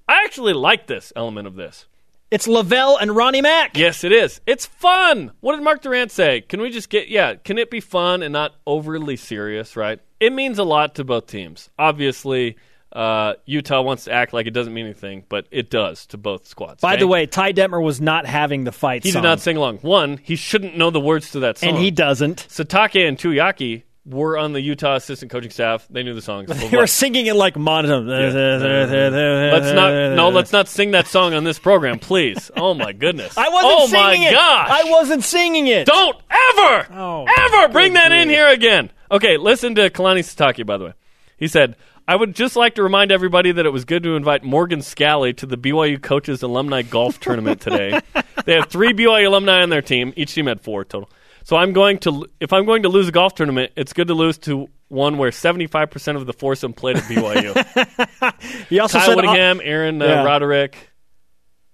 I 0.09 0.23
actually 0.25 0.55
like 0.55 0.87
this 0.87 1.13
element 1.15 1.47
of 1.47 1.55
this. 1.55 1.85
it's 2.31 2.47
LaVell 2.47 2.97
and 2.99 3.15
ronnie 3.15 3.43
mack 3.43 3.77
Yes, 3.77 4.05
it 4.05 4.13
is. 4.13 4.41
It's 4.47 4.65
fun. 4.65 5.33
What 5.41 5.55
did 5.55 5.65
Mark 5.65 5.83
Durrant 5.83 6.11
say? 6.11 6.41
Can 6.41 6.63
we 6.63 6.71
just 6.71 6.89
get, 6.89 7.09
yeah, 7.09 7.35
can 7.35 7.59
it 7.59 7.71
be 7.71 7.81
fun 7.81 8.23
and 8.23 8.33
not 8.33 8.55
overly 8.67 9.17
serious, 9.17 9.77
right? 9.77 10.01
It 10.19 10.33
means 10.33 10.59
a 10.59 10.65
lot 10.65 10.95
to 10.95 11.05
both 11.05 11.27
teams. 11.27 11.69
Obviously, 11.79 12.57
uh, 12.93 13.35
Utah 13.47 13.81
wants 13.83 14.05
to 14.05 14.13
act 14.13 14.33
like 14.33 14.47
it 14.47 14.51
doesn't 14.53 14.75
mean 14.75 14.85
anything, 14.85 15.25
but 15.29 15.47
it 15.51 15.71
does 15.71 16.07
to 16.07 16.19
both 16.19 16.47
squads. 16.47 16.81
by 16.81 16.93
okay? 16.95 17.01
the 17.01 17.07
way 17.07 17.27
ty 17.27 17.53
detmer 17.53 17.83
was 17.83 18.01
not 18.01 18.27
having 18.27 18.65
the 18.65 18.73
fight 18.73 19.03
he 19.05 19.11
song 19.11 19.23
did 19.23 19.29
not 19.29 19.41
sing 19.41 19.57
along. 19.57 19.79
One, 19.79 20.19
he 20.19 20.37
shouldn't 20.37 20.77
know 20.77 20.91
the 20.91 21.01
words 21.01 21.31
to 21.33 21.41
that 21.41 21.59
song. 21.59 21.71
and 21.71 21.79
he 21.79 21.91
doesn't 21.91 22.47
Sitake 22.51 23.09
and 23.09 23.17
Tuiaki 23.17 23.83
were 24.05 24.37
on 24.37 24.53
the 24.53 24.61
Utah 24.61 24.97
assistant 24.97 25.31
coaching 25.31 25.51
staff. 25.53 25.87
They 25.89 26.03
knew 26.03 26.13
the 26.13 26.21
songs. 26.21 26.49
they 26.71 26.77
were 26.77 26.87
singing 26.89 27.27
it 27.27 27.35
like 27.37 27.57
monotone 27.57 28.07
Let's 28.09 29.73
not 29.73 30.17
no. 30.17 30.29
Let's 30.29 30.53
not 30.53 30.69
sing 30.69 30.91
that 30.91 31.07
song 31.07 31.35
on 31.35 31.45
this 31.45 31.59
program, 31.59 31.99
please. 31.99 32.51
Oh 32.63 32.75
my 32.75 32.93
goodness. 32.93 33.37
i 33.39 33.49
wasn't 33.49 33.73
Oh 33.73 33.87
singing 33.87 34.23
my 34.23 34.29
it 34.29 34.33
gosh. 34.33 34.69
i 34.71 34.91
wasn't 34.91 35.25
singing 35.25 35.67
it 35.67 35.87
Don't 35.87 36.17
ever, 36.31 36.87
Oh, 36.93 37.27
ever 37.39 37.69
bring 37.73 37.95
that 37.95 38.13
in 38.13 38.29
here 38.29 38.49
again. 38.49 38.91
Okay, 39.11 39.37
listen 39.37 39.75
to 39.77 39.91
Kalani 39.91 40.21
Sitake, 40.21 40.65
by 40.67 40.77
the 40.79 40.85
way. 40.87 40.93
He 41.37 41.49
said, 41.49 41.77
I 42.07 42.17
would 42.17 42.35
just 42.35 42.57
like 42.57 42.75
to 42.77 42.83
remind 42.83 43.13
everybody 43.13 43.53
that 43.53 43.65
it 43.65 43.71
was 43.71 43.85
good 43.85 44.03
to 44.03 44.17
invite 44.17 44.43
Morgan 44.43 44.81
Scalley 44.81 45.37
to 45.37 45.47
the 45.47 45.57
BYU 45.57 46.03
Coaches 46.03 46.43
Alumni 46.43 46.83
Golf 46.83 47.21
Tournament 47.21 47.61
today. 47.61 48.01
they 48.45 48.55
have 48.55 48.69
three 48.69 48.93
BYU 48.93 49.27
alumni 49.27 49.63
on 49.63 49.71
their 49.71 49.83
team. 49.83 50.13
Each 50.17 50.35
team 50.35 50.47
had 50.47 50.61
four 50.61 50.85
total. 50.85 51.11
So 51.45 51.57
I'm 51.57 51.73
going 51.73 51.99
to, 52.01 52.27
if 52.41 52.53
I'm 52.53 52.67
going 52.67 52.83
to 52.85 52.89
lose 52.89 53.09
a 53.09 53.13
golf 53.13 53.35
tournament, 53.35 53.73
it's 53.77 53.93
good 53.93 54.09
to 54.09 54.15
lose 54.15 54.39
to 54.39 54.69
one 54.89 55.19
where 55.19 55.31
75% 55.31 56.17
of 56.17 56.27
the 56.27 56.33
foursome 56.33 56.73
played 56.73 56.97
at 56.97 57.05
BYU. 57.05 58.67
he 58.69 58.79
also 58.79 58.99
Kyle 58.99 59.09
said 59.09 59.17
Whittingham, 59.17 59.61
Aaron 59.63 60.01
uh, 60.03 60.07
Yeah. 60.07 60.25
Roderick. 60.25 60.77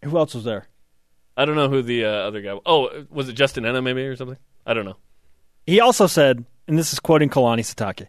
who 0.04 0.16
else 0.16 0.34
was 0.34 0.44
there 0.44 0.68
I 1.38 1.44
don't 1.44 1.54
know 1.54 1.68
who 1.68 1.82
the 1.82 2.04
uh, 2.04 2.08
other 2.08 2.42
guy. 2.42 2.58
Oh, 2.66 3.04
was 3.10 3.28
it 3.28 3.34
Justin 3.34 3.64
Ena 3.64 3.80
maybe 3.80 4.02
or 4.02 4.16
something? 4.16 4.36
I 4.66 4.74
don't 4.74 4.84
know. 4.84 4.96
He 5.68 5.78
also 5.78 6.08
said, 6.08 6.44
and 6.66 6.76
this 6.76 6.92
is 6.92 6.98
quoting 6.98 7.30
Kalani 7.30 7.60
Sitake, 7.60 8.08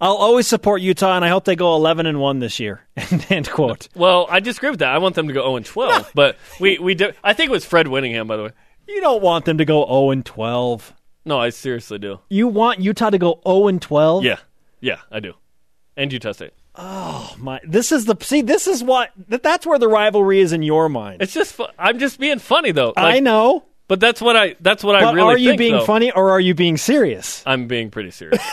I'll 0.00 0.14
always 0.14 0.46
support 0.46 0.80
Utah, 0.80 1.16
and 1.16 1.24
I 1.24 1.28
hope 1.28 1.44
they 1.44 1.56
go 1.56 1.74
11 1.74 2.06
and 2.06 2.20
1 2.20 2.38
this 2.38 2.60
year. 2.60 2.82
End 3.30 3.50
quote. 3.50 3.88
Well, 3.96 4.26
I 4.30 4.38
disagree 4.40 4.70
with 4.70 4.78
that. 4.78 4.94
I 4.94 4.98
want 4.98 5.16
them 5.16 5.26
to 5.28 5.34
go 5.34 5.42
0 5.42 5.56
and 5.56 5.66
12. 5.66 6.12
But 6.14 6.36
we 6.60 6.78
we 6.78 6.94
do, 6.94 7.12
I 7.24 7.32
think 7.32 7.48
it 7.48 7.52
was 7.52 7.64
Fred 7.64 7.88
Whittingham, 7.88 8.26
by 8.28 8.36
the 8.36 8.44
way. 8.44 8.50
You 8.86 9.00
don't 9.00 9.22
want 9.22 9.44
them 9.44 9.58
to 9.58 9.64
go 9.64 9.84
0 9.86 10.10
and 10.10 10.24
12. 10.24 10.94
No, 11.24 11.38
I 11.38 11.50
seriously 11.50 11.98
do. 11.98 12.20
You 12.30 12.48
want 12.48 12.80
Utah 12.80 13.10
to 13.10 13.18
go 13.18 13.40
0 13.46 13.68
and 13.68 13.82
12? 13.82 14.24
Yeah, 14.24 14.38
yeah, 14.80 15.00
I 15.10 15.20
do. 15.20 15.34
And 15.96 16.12
Utah 16.12 16.32
State. 16.32 16.52
Oh 16.76 17.34
my, 17.36 17.58
this 17.66 17.90
is 17.90 18.04
the 18.04 18.16
see. 18.20 18.40
This 18.40 18.68
is 18.68 18.84
what 18.84 19.10
that, 19.26 19.42
that's 19.42 19.66
where 19.66 19.80
the 19.80 19.88
rivalry 19.88 20.38
is 20.38 20.52
in 20.52 20.62
your 20.62 20.88
mind. 20.88 21.22
It's 21.22 21.34
just 21.34 21.54
fu- 21.54 21.66
I'm 21.76 21.98
just 21.98 22.20
being 22.20 22.38
funny 22.38 22.70
though. 22.70 22.92
I 22.96 23.18
know, 23.18 23.64
but 23.88 23.98
that's 23.98 24.22
what 24.22 24.36
I 24.36 24.54
that's 24.60 24.84
what 24.84 24.94
I 24.94 25.10
really 25.10 25.34
are 25.34 25.36
you 25.36 25.50
think, 25.50 25.58
being 25.58 25.72
though. 25.72 25.84
funny 25.84 26.12
or 26.12 26.30
are 26.30 26.38
you 26.38 26.54
being 26.54 26.76
serious? 26.76 27.42
I'm 27.44 27.66
being 27.66 27.90
pretty 27.90 28.12
serious. 28.12 28.40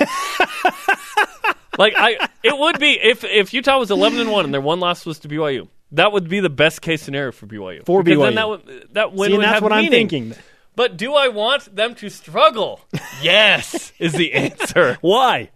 like 1.78 1.94
I, 1.96 2.30
it 2.44 2.58
would 2.58 2.80
be 2.80 3.00
if 3.02 3.24
if 3.24 3.54
Utah 3.54 3.80
was 3.80 3.92
11 3.92 4.20
and 4.20 4.32
one 4.32 4.46
and 4.46 4.54
their 4.54 4.62
one 4.62 4.80
loss 4.80 5.06
was 5.06 5.20
to 5.20 5.28
BYU. 5.28 5.68
That 5.92 6.12
would 6.12 6.28
be 6.28 6.40
the 6.40 6.50
best 6.50 6.82
case 6.82 7.02
scenario 7.02 7.32
for 7.32 7.48
BYU. 7.48 7.86
For 7.86 8.04
because 8.04 8.20
BYU. 8.20 8.24
then 8.26 8.36
that 8.36 8.50
would 8.50 8.88
that 8.94 9.14
win 9.14 9.30
See, 9.30 9.38
would 9.38 9.44
that's 9.46 9.54
have 9.56 9.64
what 9.64 9.74
I'm 9.74 9.90
thinking. 9.90 10.34
But 10.76 10.98
do 10.98 11.14
I 11.14 11.30
want 11.30 11.74
them 11.74 11.96
to 11.96 12.10
struggle? 12.10 12.82
yes, 13.22 13.94
is 14.00 14.14
the 14.14 14.34
answer. 14.34 14.98
Why? 15.02 15.52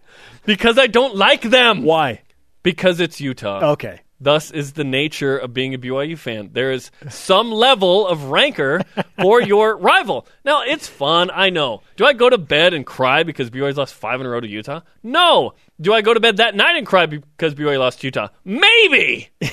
Because 0.46 0.78
I 0.78 0.86
don't 0.86 1.14
like 1.14 1.42
them. 1.42 1.82
Why? 1.82 2.22
Because 2.62 3.00
it's 3.00 3.20
Utah. 3.20 3.72
Okay. 3.72 4.00
Thus 4.20 4.50
is 4.50 4.72
the 4.74 4.84
nature 4.84 5.38
of 5.38 5.54
being 5.54 5.72
a 5.74 5.78
BYU 5.78 6.18
fan. 6.18 6.50
There 6.52 6.72
is 6.72 6.90
some 7.08 7.50
level 7.50 8.06
of 8.06 8.24
rancor 8.24 8.82
for 9.20 9.40
your 9.42 9.76
rival. 9.78 10.26
Now, 10.44 10.62
it's 10.62 10.86
fun, 10.86 11.30
I 11.32 11.48
know. 11.50 11.82
Do 11.96 12.04
I 12.04 12.12
go 12.12 12.28
to 12.28 12.36
bed 12.36 12.74
and 12.74 12.84
cry 12.84 13.22
because 13.22 13.48
BYU's 13.48 13.78
lost 13.78 13.94
five 13.94 14.20
in 14.20 14.26
a 14.26 14.30
row 14.30 14.40
to 14.40 14.48
Utah? 14.48 14.80
No. 15.02 15.54
Do 15.80 15.94
I 15.94 16.02
go 16.02 16.12
to 16.12 16.20
bed 16.20 16.36
that 16.36 16.54
night 16.54 16.76
and 16.76 16.86
cry 16.86 17.06
because 17.06 17.54
BYU 17.54 17.78
lost 17.78 18.00
to 18.00 18.08
Utah? 18.08 18.28
Maybe. 18.44 19.30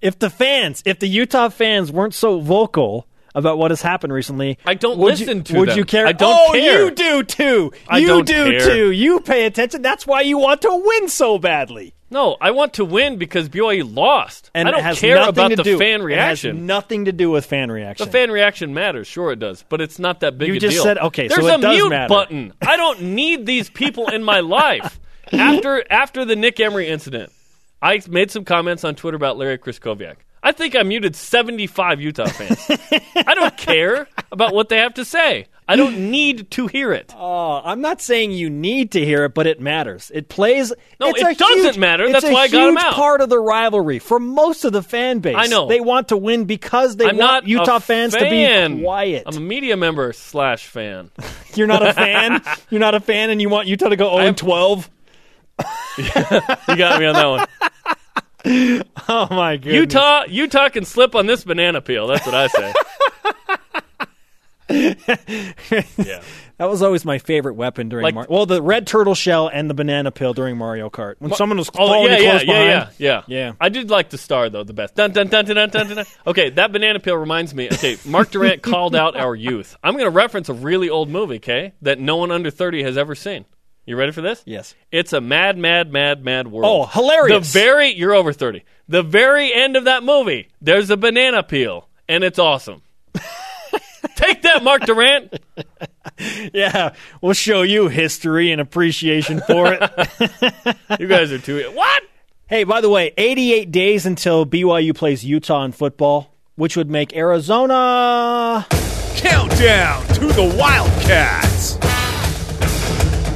If 0.00 0.18
the 0.18 0.30
fans, 0.30 0.82
if 0.86 0.98
the 1.00 1.08
Utah 1.08 1.48
fans 1.50 1.92
weren't 1.92 2.14
so 2.14 2.40
vocal 2.40 3.06
about 3.34 3.58
what 3.58 3.70
has 3.70 3.82
happened 3.82 4.12
recently, 4.12 4.58
I 4.64 4.74
don't 4.74 4.98
would 4.98 5.18
listen 5.18 5.38
you, 5.38 5.42
to 5.44 5.58
Would 5.58 5.68
them. 5.70 5.78
you 5.78 5.84
care? 5.84 6.06
I 6.06 6.12
don't 6.12 6.48
oh, 6.48 6.52
care. 6.52 6.84
you 6.84 6.90
do 6.90 7.22
too. 7.22 7.72
I 7.86 7.98
you 7.98 8.22
do 8.24 8.58
care. 8.58 8.60
too. 8.60 8.90
You 8.90 9.20
pay 9.20 9.44
attention. 9.46 9.82
That's 9.82 10.06
why 10.06 10.22
you 10.22 10.38
want 10.38 10.62
to 10.62 10.70
win 10.72 11.08
so 11.08 11.38
badly. 11.38 11.94
No, 12.10 12.36
I 12.40 12.52
want 12.52 12.74
to 12.74 12.84
win 12.84 13.16
because 13.16 13.48
BYU 13.48 13.94
lost. 13.94 14.50
And 14.54 14.66
I 14.66 14.70
don't 14.70 14.96
care 14.96 15.28
about 15.28 15.50
the 15.56 15.62
do- 15.62 15.78
fan 15.78 16.00
It 16.00 16.04
reaction. 16.04 16.56
has 16.56 16.64
nothing 16.64 17.04
to 17.04 17.12
do 17.12 17.30
with 17.30 17.44
fan 17.46 17.70
reaction. 17.70 18.06
The 18.06 18.12
fan 18.12 18.30
reaction 18.30 18.72
matters, 18.72 19.06
sure 19.06 19.30
it 19.32 19.38
does, 19.38 19.64
but 19.68 19.80
it's 19.80 19.98
not 19.98 20.20
that 20.20 20.38
big 20.38 20.48
You 20.48 20.54
a 20.54 20.58
deal. 20.58 20.70
You 20.70 20.74
just 20.74 20.76
deal. 20.76 20.84
said- 20.84 20.98
okay, 20.98 21.28
so 21.28 21.34
There's 21.36 21.46
it 21.48 21.64
a 21.64 21.68
mute 21.68 21.90
matter. 21.90 22.08
button. 22.08 22.52
I 22.62 22.76
don't 22.76 23.02
need 23.02 23.44
these 23.46 23.68
people 23.68 24.08
in 24.08 24.24
my 24.24 24.40
life. 24.40 24.98
After 25.32 25.84
after 25.92 26.24
the 26.24 26.34
Nick 26.36 26.58
Emery 26.58 26.88
incident, 26.88 27.30
I 27.82 28.00
made 28.08 28.30
some 28.30 28.46
comments 28.46 28.82
on 28.82 28.94
Twitter 28.94 29.16
about 29.16 29.36
Larry 29.36 29.58
Krystkowiak. 29.58 30.16
I 30.42 30.52
think 30.52 30.74
I 30.74 30.82
muted 30.84 31.14
75 31.14 32.00
Utah 32.00 32.24
fans. 32.28 32.66
I 33.14 33.34
don't 33.34 33.54
care 33.58 34.08
about 34.32 34.54
what 34.54 34.70
they 34.70 34.78
have 34.78 34.94
to 34.94 35.04
say. 35.04 35.46
I 35.68 35.76
don't 35.76 36.10
need 36.10 36.50
to 36.52 36.66
hear 36.66 36.92
it. 36.92 37.14
Oh, 37.16 37.60
I'm 37.62 37.82
not 37.82 38.00
saying 38.00 38.32
you 38.32 38.48
need 38.48 38.92
to 38.92 39.04
hear 39.04 39.24
it, 39.24 39.34
but 39.34 39.46
it 39.46 39.60
matters. 39.60 40.10
It 40.14 40.28
plays. 40.30 40.72
No, 40.98 41.10
it 41.10 41.38
doesn't 41.38 41.58
huge- 41.64 41.78
matter. 41.78 42.10
That's 42.10 42.24
why 42.24 42.44
I 42.44 42.48
got 42.48 42.70
huge 42.70 42.78
out. 42.82 42.94
part 42.94 43.20
of 43.20 43.28
the 43.28 43.38
rivalry 43.38 43.98
for 43.98 44.18
most 44.18 44.64
of 44.64 44.72
the 44.72 44.82
fan 44.82 45.18
base. 45.18 45.36
I 45.36 45.46
know. 45.46 45.68
they 45.68 45.80
want 45.80 46.08
to 46.08 46.16
win 46.16 46.46
because 46.46 46.96
they 46.96 47.04
I'm 47.06 47.18
want 47.18 47.46
Utah 47.46 47.80
fans 47.80 48.14
to 48.14 48.20
fan. 48.20 48.76
be 48.78 48.82
quiet. 48.82 49.24
I'm 49.26 49.36
a 49.36 49.40
media 49.40 49.76
member 49.76 50.12
slash 50.14 50.66
fan. 50.66 51.10
You're 51.54 51.66
not 51.66 51.86
a 51.86 51.92
fan. 51.92 52.42
You're 52.70 52.80
not 52.80 52.94
a 52.94 53.00
fan, 53.00 53.28
and 53.30 53.40
you 53.42 53.48
want 53.50 53.68
Utah 53.68 53.88
to 53.90 53.96
go 53.96 54.16
0 54.16 54.26
and 54.28 54.36
12. 54.36 54.90
You 55.98 56.04
got 56.76 57.00
me 57.00 57.06
on 57.06 57.14
that 57.14 57.26
one. 57.26 57.46
Oh 59.08 59.26
my 59.30 59.56
god! 59.56 59.66
Utah, 59.72 60.24
Utah 60.28 60.68
can 60.68 60.84
slip 60.84 61.14
on 61.16 61.26
this 61.26 61.42
banana 61.44 61.80
peel. 61.80 62.06
That's 62.06 62.24
what 62.24 62.34
I 62.34 62.46
say. 62.46 62.72
Yeah. 64.70 66.22
That 66.58 66.68
was 66.68 66.82
always 66.82 67.04
my 67.04 67.18
favorite 67.18 67.54
weapon 67.54 67.88
during 67.88 68.02
Like- 68.02 68.14
Mar- 68.16 68.26
well, 68.28 68.44
the 68.44 68.60
red 68.60 68.84
turtle 68.84 69.14
shell 69.14 69.46
and 69.46 69.70
the 69.70 69.74
banana 69.74 70.10
peel 70.10 70.34
during 70.34 70.56
Mario 70.56 70.90
Kart. 70.90 71.14
When 71.20 71.32
someone 71.32 71.56
was 71.56 71.70
Oh 71.78 72.04
yeah, 72.04 72.18
yeah, 72.18 72.30
close 72.30 72.40
yeah, 72.40 72.46
behind. 72.46 72.68
yeah, 72.68 72.88
yeah, 72.98 73.22
Yeah. 73.28 73.52
I 73.60 73.68
did 73.68 73.90
like 73.90 74.10
the 74.10 74.18
star 74.18 74.50
though, 74.50 74.64
the 74.64 74.72
best. 74.72 74.96
Dun 74.96 75.12
dun 75.12 75.28
dun 75.28 75.44
dun 75.44 75.54
dun 75.54 75.70
dun. 75.70 75.86
dun, 75.86 75.96
dun. 75.98 76.06
Okay, 76.26 76.50
that 76.50 76.72
banana 76.72 76.98
peel 76.98 77.16
reminds 77.16 77.54
me. 77.54 77.68
Okay, 77.70 77.96
Mark 78.04 78.32
Durrant 78.32 78.60
called 78.62 78.96
out 78.96 79.14
our 79.16 79.36
youth. 79.36 79.76
I'm 79.84 79.92
going 79.92 80.06
to 80.06 80.10
reference 80.10 80.48
a 80.48 80.52
really 80.52 80.90
old 80.90 81.08
movie, 81.08 81.36
okay, 81.36 81.74
that 81.82 82.00
no 82.00 82.16
one 82.16 82.32
under 82.32 82.50
30 82.50 82.82
has 82.82 82.98
ever 82.98 83.14
seen. 83.14 83.44
You 83.86 83.94
ready 83.94 84.10
for 84.10 84.22
this? 84.22 84.42
Yes. 84.44 84.74
It's 84.90 85.12
a 85.12 85.20
mad, 85.20 85.56
mad, 85.58 85.92
mad, 85.92 86.24
mad 86.24 86.48
world. 86.48 86.66
Oh, 86.68 86.86
hilarious. 86.86 87.52
The 87.52 87.60
very 87.60 87.90
you're 87.94 88.14
over 88.14 88.32
30. 88.32 88.64
The 88.88 89.04
very 89.04 89.54
end 89.54 89.76
of 89.76 89.84
that 89.84 90.02
movie, 90.02 90.48
there's 90.60 90.90
a 90.90 90.96
banana 90.96 91.44
peel, 91.44 91.88
and 92.08 92.24
it's 92.24 92.40
awesome. 92.40 92.82
Take 94.16 94.42
that, 94.42 94.62
Mark 94.62 94.82
Durrant. 94.82 95.34
Yeah, 96.52 96.94
we'll 97.20 97.32
show 97.34 97.62
you 97.62 97.86
history 97.88 98.50
and 98.50 98.60
appreciation 98.60 99.40
for 99.46 99.72
it. 99.72 99.80
You 101.00 101.06
guys 101.06 101.30
are 101.30 101.38
too. 101.38 101.70
What? 101.74 102.02
hey, 102.46 102.64
by 102.64 102.80
the 102.80 102.88
way, 102.88 103.12
88 103.16 103.70
days 103.70 104.04
until 104.06 104.44
BYU 104.46 104.96
plays 104.96 105.24
Utah 105.24 105.62
in 105.64 105.70
football, 105.72 106.34
which 106.56 106.76
would 106.76 106.90
make 106.90 107.14
Arizona 107.14 108.66
Countdown 109.16 110.06
to 110.14 110.26
the 110.26 110.56
Wildcats. 110.58 111.76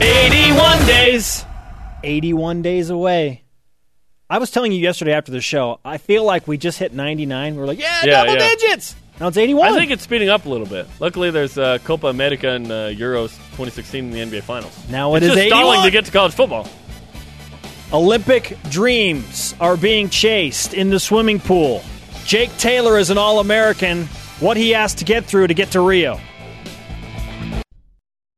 81 0.01 0.87
days. 0.87 1.45
81 2.03 2.63
days 2.63 2.91
away. 2.91 3.43
I 4.29 4.39
was 4.39 4.51
telling 4.51 4.73
you 4.73 4.79
yesterday 4.81 5.13
after 5.13 5.31
the 5.31 5.41
show, 5.41 5.79
I 5.85 5.99
feel 5.99 6.25
like 6.25 6.49
we 6.49 6.57
just 6.59 6.79
hit 6.79 6.93
99. 6.93 7.55
We're 7.57 7.67
like, 7.67 7.79
yeah, 7.79 8.01
Yeah, 8.05 8.25
double 8.25 8.41
yeah. 8.41 8.49
digits. 8.49 8.97
Now 9.23 9.29
it's 9.29 9.37
81. 9.37 9.73
I 9.73 9.79
think 9.79 9.93
it's 9.93 10.03
speeding 10.03 10.31
up 10.31 10.47
a 10.47 10.49
little 10.49 10.66
bit. 10.66 10.89
Luckily, 10.99 11.31
there's 11.31 11.57
uh, 11.57 11.79
Copa 11.85 12.09
America 12.09 12.49
and 12.51 12.66
uh, 12.66 12.89
Euros 12.89 13.37
2016 13.53 14.07
in 14.07 14.11
the 14.11 14.18
NBA 14.18 14.43
Finals. 14.43 14.77
now 14.89 15.14
it 15.14 15.18
it's 15.18 15.27
is 15.27 15.35
just 15.35 15.39
81. 15.43 15.61
stalling 15.61 15.83
to 15.85 15.91
get 15.93 16.05
to 16.07 16.11
college 16.11 16.35
football. 16.35 16.68
Olympic 17.93 18.59
dreams 18.68 19.55
are 19.61 19.77
being 19.77 20.09
chased 20.09 20.75
in 20.75 20.91
the 20.91 20.99
swimming 20.99 21.39
pool. 21.39 21.85
Jake 22.25 22.51
Taylor 22.57 22.99
is 22.99 23.11
an 23.11 23.18
All 23.18 23.39
American. 23.39 24.07
What 24.41 24.57
he 24.57 24.70
has 24.70 24.93
to 24.97 25.05
get 25.05 25.25
through 25.25 25.47
to 25.47 25.55
get 25.55 25.70
to 25.70 25.81
Rio. 25.83 26.18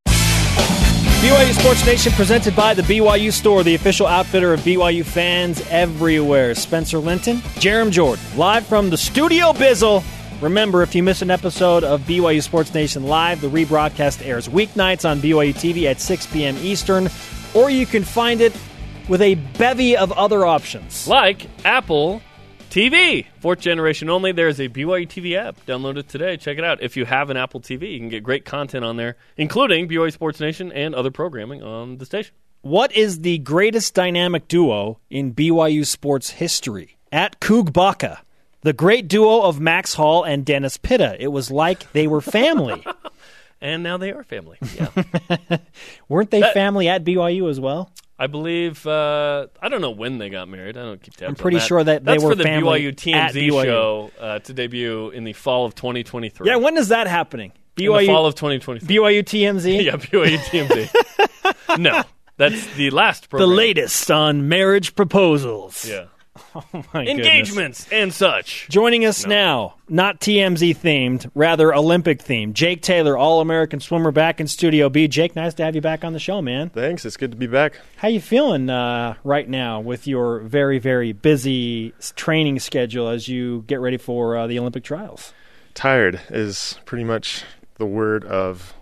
BYU 0.04 1.58
Sports 1.58 1.86
Nation 1.86 2.12
presented 2.12 2.54
by 2.54 2.74
the 2.74 2.82
BYU 2.82 3.32
Store, 3.32 3.62
the 3.62 3.74
official 3.74 4.06
outfitter 4.06 4.52
of 4.52 4.60
BYU 4.60 5.02
fans 5.02 5.66
everywhere. 5.70 6.54
Spencer 6.54 6.98
Linton, 6.98 7.38
Jarom 7.56 7.90
Jordan, 7.90 8.22
live 8.36 8.66
from 8.66 8.90
the 8.90 8.98
Studio 8.98 9.54
Bizzle. 9.54 10.04
Remember, 10.44 10.82
if 10.82 10.94
you 10.94 11.02
miss 11.02 11.22
an 11.22 11.30
episode 11.30 11.84
of 11.84 12.02
BYU 12.02 12.42
Sports 12.42 12.74
Nation 12.74 13.04
Live, 13.04 13.40
the 13.40 13.48
rebroadcast 13.48 14.22
airs 14.22 14.46
weeknights 14.46 15.08
on 15.08 15.18
BYU 15.20 15.54
TV 15.54 15.84
at 15.84 16.02
6 16.02 16.26
p.m. 16.26 16.54
Eastern, 16.58 17.08
or 17.54 17.70
you 17.70 17.86
can 17.86 18.04
find 18.04 18.42
it 18.42 18.54
with 19.08 19.22
a 19.22 19.36
bevy 19.56 19.96
of 19.96 20.12
other 20.12 20.44
options. 20.44 21.08
Like 21.08 21.48
Apple 21.64 22.20
TV, 22.68 23.24
fourth 23.40 23.60
generation 23.60 24.10
only. 24.10 24.32
There's 24.32 24.60
a 24.60 24.68
BYU 24.68 25.08
TV 25.08 25.34
app. 25.34 25.64
Download 25.64 25.96
it 25.96 26.10
today. 26.10 26.36
Check 26.36 26.58
it 26.58 26.64
out. 26.64 26.82
If 26.82 26.98
you 26.98 27.06
have 27.06 27.30
an 27.30 27.38
Apple 27.38 27.62
TV, 27.62 27.92
you 27.92 27.98
can 27.98 28.10
get 28.10 28.22
great 28.22 28.44
content 28.44 28.84
on 28.84 28.98
there, 28.98 29.16
including 29.38 29.88
BYU 29.88 30.12
Sports 30.12 30.40
Nation 30.40 30.70
and 30.72 30.94
other 30.94 31.10
programming 31.10 31.62
on 31.62 31.96
the 31.96 32.04
station. 32.04 32.34
What 32.60 32.94
is 32.94 33.22
the 33.22 33.38
greatest 33.38 33.94
dynamic 33.94 34.46
duo 34.48 34.98
in 35.08 35.32
BYU 35.32 35.86
sports 35.86 36.28
history? 36.28 36.98
At 37.10 37.40
Coog 37.40 37.72
Baca, 37.72 38.20
the 38.64 38.72
great 38.72 39.06
duo 39.06 39.42
of 39.42 39.60
Max 39.60 39.94
Hall 39.94 40.24
and 40.24 40.44
Dennis 40.44 40.76
Pitta. 40.76 41.16
It 41.20 41.28
was 41.28 41.52
like 41.52 41.92
they 41.92 42.08
were 42.08 42.20
family. 42.20 42.84
And 43.60 43.82
now 43.82 43.96
they 43.96 44.12
are 44.12 44.22
family. 44.24 44.58
Yeah. 44.76 44.88
Weren't 46.10 46.30
they 46.30 46.40
That- 46.40 46.52
family 46.52 46.86
at 46.88 47.02
BYU 47.02 47.48
as 47.48 47.58
well? 47.58 47.90
I 48.18 48.26
believe 48.26 48.86
uh, 48.86 49.46
I 49.62 49.68
don't 49.70 49.80
know 49.80 49.90
when 49.90 50.18
they 50.18 50.28
got 50.28 50.48
married. 50.48 50.76
I 50.76 50.82
don't 50.82 51.00
keep 51.02 51.14
tabs. 51.16 51.30
I'm 51.30 51.34
pretty 51.34 51.56
that. 51.58 51.66
sure 51.66 51.82
that 51.82 52.04
they 52.04 52.12
That's 52.12 52.22
were 52.24 52.30
for 52.32 52.34
the 52.36 52.44
BYU 52.44 52.94
TMZ 52.94 53.32
BYU. 53.32 53.62
show 53.64 54.10
uh, 54.20 54.38
to 54.40 54.52
debut 54.52 55.08
in 55.10 55.24
the 55.24 55.32
fall 55.32 55.64
of 55.64 55.74
2023. 55.74 56.46
Yeah, 56.46 56.56
when 56.56 56.76
is 56.76 56.88
that 56.88 57.06
happening? 57.06 57.52
BYU 57.76 58.04
fall 58.06 58.26
of 58.26 58.34
2023. 58.34 58.86
BYU 58.96 59.22
TMZ? 59.24 59.84
yeah, 59.84 59.92
BYU 59.96 60.36
TMZ. 60.38 61.78
no, 61.80 62.02
that's 62.36 62.66
the 62.74 62.90
last 62.90 63.30
The 63.30 63.46
latest 63.46 64.10
on 64.10 64.46
marriage 64.48 64.94
proposals. 64.94 65.86
Yeah, 65.88 66.06
My 66.54 66.62
goodness. 66.92 67.08
engagements 67.08 67.88
and 67.92 68.12
such. 68.12 68.68
Joining 68.68 69.04
us 69.04 69.24
now, 69.26 69.74
not 69.88 70.20
TMZ 70.20 70.76
themed, 70.76 71.30
rather 71.34 71.72
Olympic 71.74 72.22
themed. 72.22 72.54
Jake 72.54 72.82
Taylor, 72.82 73.16
All 73.16 73.40
American 73.40 73.80
swimmer, 73.80 74.10
back 74.10 74.40
in 74.40 74.48
Studio 74.48 74.88
B. 74.88 75.06
Jake, 75.06 75.36
nice 75.36 75.54
to 75.54 75.64
have 75.64 75.74
you 75.74 75.80
back 75.80 76.04
on 76.04 76.12
the 76.12 76.18
show, 76.18 76.42
man. 76.42 76.70
Thanks. 76.70 77.04
It's 77.04 77.16
good 77.16 77.30
to 77.30 77.36
be 77.36 77.46
back. 77.46 77.78
How 77.96 78.08
you 78.08 78.20
feeling 78.20 78.68
uh, 78.68 79.14
right 79.22 79.48
now 79.48 79.80
with 79.80 80.06
your 80.06 80.40
very, 80.40 80.78
very 80.78 81.12
busy 81.12 81.92
training 82.16 82.58
schedule 82.58 83.08
as 83.08 83.28
you 83.28 83.62
get 83.66 83.80
ready 83.80 83.96
for 83.96 84.36
uh, 84.36 84.46
the 84.46 84.58
Olympic 84.58 84.82
trials? 84.82 85.32
Tired 85.74 86.20
is 86.30 86.78
pretty 86.84 87.04
much 87.04 87.44
the 87.76 87.86
word 87.86 88.24
of 88.24 88.74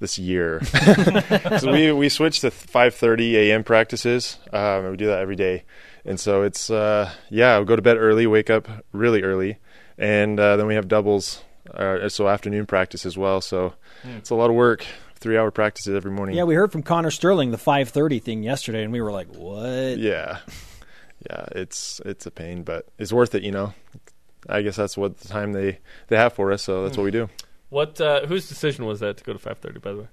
this 0.00 0.18
year. 0.18 0.62
so 1.58 1.72
we 1.72 1.92
we 1.92 2.08
switched 2.08 2.42
to 2.42 2.50
5:30 2.50 3.32
a.m. 3.34 3.64
practices. 3.64 4.38
Um, 4.52 4.90
we 4.90 4.96
do 4.96 5.06
that 5.06 5.20
every 5.20 5.36
day, 5.36 5.64
and 6.04 6.18
so 6.18 6.42
it's 6.42 6.70
uh, 6.70 7.10
yeah. 7.30 7.58
We 7.58 7.64
go 7.64 7.76
to 7.76 7.82
bed 7.82 7.96
early, 7.96 8.26
wake 8.26 8.50
up 8.50 8.68
really 8.92 9.22
early, 9.22 9.58
and 9.98 10.38
uh, 10.38 10.56
then 10.56 10.66
we 10.66 10.74
have 10.74 10.88
doubles. 10.88 11.42
Uh, 11.72 12.08
so 12.10 12.28
afternoon 12.28 12.66
practice 12.66 13.06
as 13.06 13.16
well. 13.16 13.40
So 13.40 13.74
it's 14.18 14.30
a 14.30 14.34
lot 14.34 14.50
of 14.50 14.56
work. 14.56 14.84
three 15.16 15.38
hour 15.38 15.50
practices 15.50 15.94
every 15.94 16.10
morning. 16.10 16.36
Yeah, 16.36 16.44
we 16.44 16.54
heard 16.54 16.70
from 16.70 16.82
Connor 16.82 17.10
Sterling 17.10 17.50
the 17.52 17.56
5:30 17.56 18.22
thing 18.22 18.42
yesterday, 18.42 18.82
and 18.82 18.92
we 18.92 19.00
were 19.00 19.10
like, 19.10 19.28
"What?" 19.34 19.96
Yeah, 19.96 20.40
yeah, 21.28 21.46
it's 21.52 22.00
it's 22.04 22.26
a 22.26 22.30
pain, 22.30 22.62
but 22.64 22.86
it's 22.98 23.12
worth 23.12 23.34
it. 23.34 23.42
You 23.42 23.52
know, 23.52 23.72
I 24.46 24.60
guess 24.60 24.76
that's 24.76 24.96
what 24.96 25.18
the 25.18 25.28
time 25.28 25.52
they 25.54 25.78
they 26.08 26.16
have 26.16 26.34
for 26.34 26.52
us, 26.52 26.62
so 26.62 26.84
that's 26.84 26.98
what 26.98 27.04
we 27.04 27.10
do. 27.10 27.30
What? 27.70 27.98
Uh, 28.00 28.26
whose 28.26 28.46
decision 28.48 28.84
was 28.84 29.00
that 29.00 29.16
to 29.16 29.24
go 29.24 29.32
to 29.32 29.38
5:30? 29.38 29.80
By 29.80 29.92
the 29.92 29.98
way. 30.00 30.08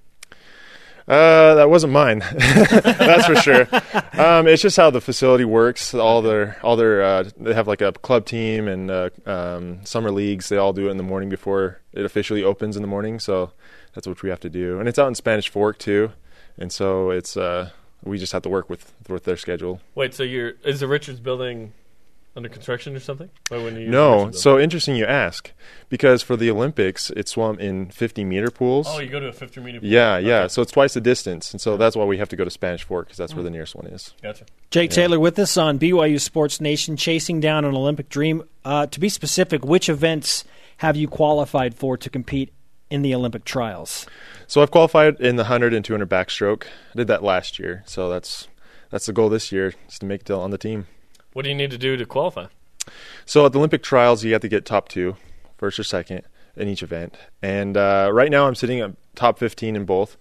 Uh, 1.08 1.54
that 1.54 1.68
wasn't 1.68 1.92
mine. 1.92 2.18
That's 2.36 3.26
for 3.26 3.36
sure. 3.36 3.68
Um, 4.12 4.46
it's 4.46 4.62
just 4.62 4.76
how 4.76 4.90
the 4.90 5.00
facility 5.00 5.44
works. 5.44 5.94
All 5.94 6.22
their, 6.22 6.56
all 6.62 6.76
their, 6.76 7.02
uh, 7.02 7.24
they 7.36 7.54
have 7.54 7.66
like 7.66 7.80
a 7.80 7.92
club 7.92 8.24
team 8.24 8.68
and 8.68 8.90
uh, 8.90 9.10
um, 9.26 9.84
summer 9.84 10.10
leagues. 10.10 10.48
They 10.48 10.56
all 10.56 10.72
do 10.72 10.88
it 10.88 10.90
in 10.90 10.96
the 10.96 11.02
morning 11.02 11.28
before 11.28 11.80
it 11.92 12.04
officially 12.04 12.42
opens 12.42 12.76
in 12.76 12.82
the 12.82 12.88
morning. 12.88 13.18
So 13.18 13.52
that's 13.94 14.06
what 14.06 14.22
we 14.22 14.30
have 14.30 14.40
to 14.40 14.50
do. 14.50 14.78
And 14.78 14.88
it's 14.88 14.98
out 14.98 15.08
in 15.08 15.14
Spanish 15.14 15.48
Fork 15.48 15.78
too, 15.78 16.12
and 16.56 16.72
so 16.72 17.10
it's 17.10 17.36
uh, 17.36 17.70
we 18.02 18.18
just 18.18 18.32
have 18.32 18.42
to 18.42 18.48
work 18.48 18.70
with 18.70 18.92
with 19.08 19.24
their 19.24 19.36
schedule. 19.36 19.80
Wait, 19.94 20.14
so 20.14 20.22
you're 20.22 20.52
is 20.64 20.80
the 20.80 20.88
Richards 20.88 21.20
building 21.20 21.72
under 22.34 22.48
construction 22.48 22.96
or 22.96 23.00
something? 23.00 23.28
Why 23.48 23.58
wouldn't 23.58 23.76
you 23.76 23.82
use 23.84 23.90
No, 23.90 24.30
so 24.30 24.58
interesting 24.58 24.96
you 24.96 25.04
ask, 25.04 25.52
because 25.88 26.22
for 26.22 26.36
the 26.36 26.50
Olympics 26.50 27.10
it's 27.10 27.32
swum 27.32 27.58
in 27.58 27.90
50 27.90 28.24
meter 28.24 28.50
pools. 28.50 28.86
oh, 28.88 29.00
you 29.00 29.08
go 29.08 29.20
to 29.20 29.28
a 29.28 29.32
50 29.32 29.60
meter. 29.60 29.80
pool. 29.80 29.88
yeah, 29.88 30.18
yeah. 30.18 30.46
So 30.46 30.62
it's 30.62 30.72
twice 30.72 30.94
the 30.94 31.00
distance, 31.00 31.52
and 31.52 31.60
so 31.60 31.76
that's 31.76 31.94
why 31.96 32.04
we 32.04 32.18
have 32.18 32.28
to 32.30 32.36
go 32.36 32.44
to 32.44 32.50
Spanish 32.50 32.84
Fork 32.84 33.06
because 33.06 33.18
that's 33.18 33.34
where 33.34 33.44
the 33.44 33.50
nearest 33.50 33.74
one 33.74 33.86
is. 33.86 34.14
Gotcha. 34.22 34.46
Jake 34.70 34.90
Taylor 34.90 35.20
with 35.20 35.38
us 35.38 35.56
on 35.56 35.78
BYU 35.78 36.20
Sports 36.20 36.60
Nation, 36.60 36.96
chasing 36.96 37.40
down 37.40 37.64
an 37.64 37.74
Olympic 37.74 38.08
dream. 38.08 38.42
Uh, 38.64 38.86
to 38.86 39.00
be 39.00 39.08
specific, 39.08 39.64
which 39.64 39.88
events 39.88 40.44
have 40.78 40.96
you 40.96 41.08
qualified 41.08 41.74
for 41.74 41.96
to 41.96 42.08
compete 42.08 42.52
in 42.90 43.02
the 43.02 43.14
Olympic 43.14 43.44
trials? 43.44 44.06
So 44.46 44.62
I've 44.62 44.70
qualified 44.70 45.20
in 45.20 45.36
the 45.36 45.44
100 45.44 45.74
and 45.74 45.84
200 45.84 46.08
backstroke. 46.08 46.64
I 46.64 46.96
did 46.96 47.06
that 47.08 47.22
last 47.22 47.58
year, 47.58 47.82
so 47.86 48.08
that's 48.08 48.48
that's 48.90 49.06
the 49.06 49.12
goal 49.12 49.28
this 49.28 49.50
year 49.52 49.74
is 49.88 49.98
to 49.98 50.06
make 50.06 50.22
it 50.22 50.30
on 50.30 50.50
the 50.50 50.58
team. 50.58 50.86
What 51.32 51.42
do 51.42 51.48
you 51.48 51.54
need 51.54 51.70
to 51.70 51.78
do 51.78 51.96
to 51.96 52.06
qualify? 52.06 52.46
So 53.24 53.46
at 53.46 53.52
the 53.52 53.58
Olympic 53.58 53.82
trials, 53.82 54.24
you 54.24 54.32
have 54.32 54.42
to 54.42 54.48
get 54.48 54.64
top 54.64 54.88
two, 54.88 55.16
first 55.56 55.78
or 55.78 55.84
second 55.84 56.22
in 56.56 56.68
each 56.68 56.82
event. 56.82 57.16
And 57.40 57.76
uh, 57.76 58.10
right 58.12 58.30
now, 58.30 58.46
I'm 58.46 58.54
sitting 58.54 58.80
at 58.80 58.92
top 59.14 59.38
15 59.38 59.76
in 59.76 59.84
both. 59.84 60.16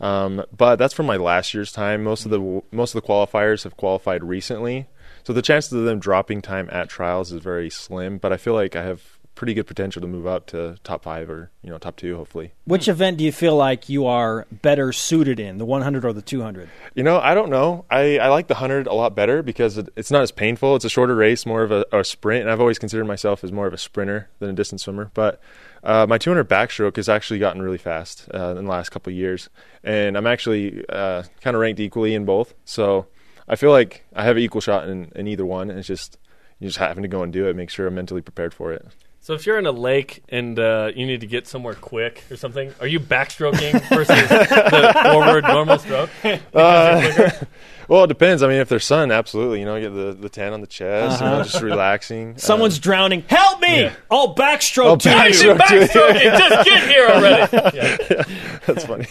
Um, 0.00 0.44
but 0.56 0.76
that's 0.76 0.94
from 0.94 1.06
my 1.06 1.16
last 1.16 1.54
year's 1.54 1.72
time. 1.72 2.02
Most 2.02 2.24
of 2.24 2.30
the 2.30 2.62
most 2.72 2.94
of 2.94 3.02
the 3.02 3.06
qualifiers 3.06 3.64
have 3.64 3.76
qualified 3.76 4.24
recently, 4.24 4.86
so 5.22 5.32
the 5.32 5.40
chances 5.40 5.72
of 5.72 5.84
them 5.84 6.00
dropping 6.00 6.42
time 6.42 6.68
at 6.72 6.88
trials 6.88 7.32
is 7.32 7.42
very 7.42 7.70
slim. 7.70 8.18
But 8.18 8.32
I 8.32 8.36
feel 8.36 8.54
like 8.54 8.74
I 8.74 8.82
have 8.82 9.13
pretty 9.34 9.54
good 9.54 9.66
potential 9.66 10.00
to 10.00 10.08
move 10.08 10.26
up 10.26 10.46
to 10.46 10.76
top 10.84 11.02
five 11.02 11.28
or 11.28 11.50
you 11.62 11.70
know 11.70 11.78
top 11.78 11.96
two, 11.96 12.16
hopefully. 12.16 12.52
Which 12.64 12.88
event 12.88 13.18
do 13.18 13.24
you 13.24 13.32
feel 13.32 13.56
like 13.56 13.88
you 13.88 14.06
are 14.06 14.46
better 14.50 14.92
suited 14.92 15.40
in, 15.40 15.58
the 15.58 15.64
100 15.64 16.04
or 16.04 16.12
the 16.12 16.22
200? 16.22 16.68
You 16.94 17.02
know, 17.02 17.18
I 17.18 17.34
don't 17.34 17.50
know. 17.50 17.84
I, 17.90 18.18
I 18.18 18.28
like 18.28 18.48
the 18.48 18.54
100 18.54 18.86
a 18.86 18.94
lot 18.94 19.14
better 19.14 19.42
because 19.42 19.78
it, 19.78 19.88
it's 19.96 20.10
not 20.10 20.22
as 20.22 20.30
painful. 20.30 20.76
It's 20.76 20.84
a 20.84 20.90
shorter 20.90 21.14
race, 21.14 21.46
more 21.46 21.62
of 21.62 21.72
a, 21.72 21.84
a 21.92 22.04
sprint. 22.04 22.42
And 22.42 22.50
I've 22.50 22.60
always 22.60 22.78
considered 22.78 23.06
myself 23.06 23.44
as 23.44 23.52
more 23.52 23.66
of 23.66 23.74
a 23.74 23.78
sprinter 23.78 24.28
than 24.38 24.50
a 24.50 24.54
distance 24.54 24.84
swimmer. 24.84 25.10
But 25.14 25.40
uh, 25.82 26.06
my 26.08 26.18
200 26.18 26.48
backstroke 26.48 26.96
has 26.96 27.08
actually 27.08 27.38
gotten 27.38 27.62
really 27.62 27.78
fast 27.78 28.28
uh, 28.32 28.54
in 28.56 28.64
the 28.64 28.70
last 28.70 28.90
couple 28.90 29.12
of 29.12 29.16
years. 29.16 29.48
And 29.82 30.16
I'm 30.16 30.26
actually 30.26 30.84
uh, 30.88 31.24
kind 31.40 31.56
of 31.56 31.60
ranked 31.60 31.80
equally 31.80 32.14
in 32.14 32.24
both. 32.24 32.54
So 32.64 33.06
I 33.48 33.56
feel 33.56 33.70
like 33.70 34.04
I 34.14 34.24
have 34.24 34.36
an 34.36 34.42
equal 34.42 34.60
shot 34.60 34.88
in, 34.88 35.12
in 35.14 35.26
either 35.26 35.44
one. 35.44 35.70
It's 35.70 35.86
just 35.86 36.18
you 36.60 36.68
just 36.68 36.78
having 36.78 37.02
to 37.02 37.08
go 37.08 37.22
and 37.22 37.32
do 37.32 37.46
it, 37.46 37.56
make 37.56 37.70
sure 37.70 37.86
I'm 37.86 37.94
mentally 37.94 38.22
prepared 38.22 38.54
for 38.54 38.72
it. 38.72 38.86
So 39.24 39.32
if 39.32 39.46
you're 39.46 39.58
in 39.58 39.64
a 39.64 39.72
lake 39.72 40.22
and 40.28 40.58
uh, 40.58 40.90
you 40.94 41.06
need 41.06 41.22
to 41.22 41.26
get 41.26 41.48
somewhere 41.48 41.72
quick 41.72 42.22
or 42.30 42.36
something, 42.36 42.74
are 42.78 42.86
you 42.86 43.00
backstroking 43.00 43.72
versus 43.88 44.28
the 44.28 45.00
forward 45.02 45.44
normal 45.44 45.78
stroke? 45.78 46.10
Uh, 46.54 47.30
well, 47.88 48.04
it 48.04 48.08
depends. 48.08 48.42
I 48.42 48.48
mean, 48.48 48.58
if 48.58 48.68
there's 48.68 48.84
sun, 48.84 49.10
absolutely. 49.10 49.60
You 49.60 49.64
know, 49.64 49.80
get 49.80 49.94
the, 49.94 50.12
the 50.12 50.28
tan 50.28 50.52
on 50.52 50.60
the 50.60 50.66
chest, 50.66 51.22
you 51.22 51.26
know, 51.26 51.42
just 51.42 51.62
relaxing. 51.62 52.36
Someone's 52.36 52.78
drowning. 52.78 53.22
Help 53.22 53.60
me! 53.60 53.90
I'll 54.10 54.34
backstroke 54.34 54.84
I'll 54.84 54.96
to 54.98 55.08
backstroke. 55.08 55.42
you. 55.42 55.54
Backstroking, 55.54 56.38
just 56.38 56.68
get 56.68 56.88
here 56.88 57.06
already. 57.08 57.76
Yeah. 57.76 58.22
That's 58.66 58.84
funny. 58.84 59.06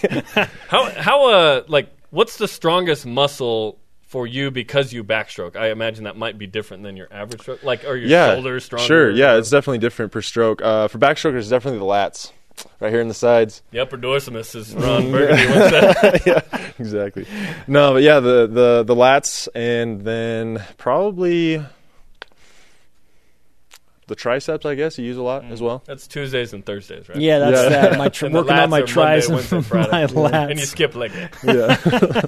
How 0.68 0.92
how 0.92 1.30
uh 1.30 1.64
like 1.68 1.90
what's 2.12 2.38
the 2.38 2.48
strongest 2.48 3.06
muscle 3.08 3.80
for 4.14 4.28
you 4.28 4.52
because 4.52 4.94
you 4.94 5.04
backstroke? 5.04 5.56
I 5.56 5.72
imagine 5.72 6.04
that 6.04 6.16
might 6.16 6.38
be 6.38 6.46
different 6.46 6.84
than 6.84 6.96
your 6.96 7.08
average 7.12 7.42
stroke. 7.42 7.64
Like 7.64 7.84
are 7.84 7.98
your 7.98 8.08
yeah, 8.08 8.36
shoulders 8.36 8.64
stronger? 8.64 8.86
Sure, 8.86 9.10
yeah, 9.10 9.38
it's 9.38 9.50
definitely 9.50 9.80
different 9.80 10.12
per 10.12 10.22
stroke. 10.22 10.62
Uh, 10.62 10.88
for 10.88 11.00
backstroke, 11.00 11.34
it's 11.36 11.50
definitely 11.50 11.80
the 11.80 11.86
lats, 11.86 12.32
right 12.80 12.92
here 12.92 13.02
in 13.02 13.08
the 13.08 13.16
sides. 13.16 13.64
the 13.72 13.80
upper 13.80 13.98
dorsimus 13.98 14.56
is 14.56 14.72
Ron 14.76 15.12
Burgundy. 15.12 15.48
What's 15.48 15.72
that? 15.72 16.22
yeah, 16.28 16.72
exactly. 16.78 17.26
No, 17.66 17.94
but 17.94 18.04
yeah, 18.04 18.20
the 18.20 18.46
the 18.46 18.84
the 18.84 18.96
lats, 18.96 19.48
and 19.56 20.02
then 20.02 20.64
probably 20.78 21.66
the 24.08 24.16
triceps. 24.16 24.66
I 24.66 24.76
guess 24.76 24.98
you 24.98 25.06
use 25.06 25.18
a 25.18 25.22
lot 25.24 25.44
as 25.46 25.62
well. 25.62 25.84
That's 25.86 26.08
Tuesdays 26.08 26.54
and 26.54 26.66
Thursdays, 26.66 27.08
right? 27.10 27.18
Yeah, 27.18 27.40
that's 27.40 27.64
Yeah. 27.64 27.70
that. 27.90 27.98
My 27.98 28.10
tri- 28.10 28.28
And 28.28 28.36
working 28.36 28.54
on 28.54 28.70
my 28.70 28.82
are 28.82 28.86
tries 28.88 29.28
and 29.30 29.36
my 29.52 30.06
lats. 30.08 30.34
And 30.52 30.60
you 30.60 30.66
skip 30.66 30.96
leg 30.96 31.12
day. 31.14 31.30
Yeah. 31.44 32.22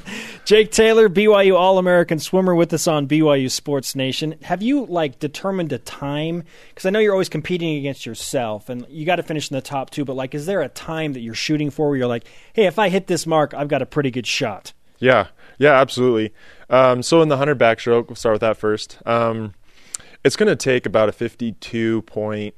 Jake 0.45 0.71
Taylor, 0.71 1.09
BYU 1.09 1.55
All 1.55 1.77
American 1.77 2.19
swimmer, 2.19 2.53
with 2.55 2.73
us 2.73 2.87
on 2.87 3.07
BYU 3.07 3.49
Sports 3.49 3.95
Nation. 3.95 4.35
Have 4.43 4.61
you 4.61 4.85
like 4.85 5.19
determined 5.19 5.71
a 5.73 5.77
time? 5.79 6.43
Because 6.69 6.85
I 6.85 6.89
know 6.91 6.99
you're 6.99 7.13
always 7.13 7.29
competing 7.29 7.77
against 7.77 8.05
yourself, 8.05 8.69
and 8.69 8.85
you 8.89 9.05
got 9.05 9.17
to 9.17 9.23
finish 9.23 9.49
in 9.49 9.55
the 9.55 9.61
top 9.61 9.89
two. 9.89 10.05
But 10.05 10.15
like, 10.15 10.35
is 10.35 10.45
there 10.45 10.61
a 10.61 10.69
time 10.69 11.13
that 11.13 11.21
you're 11.21 11.33
shooting 11.33 11.69
for 11.69 11.89
where 11.89 11.97
you're 11.97 12.07
like, 12.07 12.25
hey, 12.53 12.65
if 12.65 12.77
I 12.79 12.89
hit 12.89 13.07
this 13.07 13.25
mark, 13.25 13.53
I've 13.53 13.67
got 13.67 13.81
a 13.81 13.85
pretty 13.85 14.11
good 14.11 14.27
shot? 14.27 14.73
Yeah, 14.99 15.27
yeah, 15.57 15.73
absolutely. 15.73 16.33
Um, 16.69 17.03
so 17.03 17.21
in 17.21 17.27
the 17.29 17.37
hundred 17.37 17.59
backstroke, 17.59 18.07
we'll 18.07 18.15
start 18.15 18.33
with 18.35 18.41
that 18.41 18.57
first. 18.57 18.97
Um, 19.05 19.53
it's 20.25 20.35
going 20.35 20.47
to 20.49 20.55
take 20.55 20.85
about 20.85 21.07
a 21.07 21.11
fifty-two 21.11 22.01
point 22.01 22.55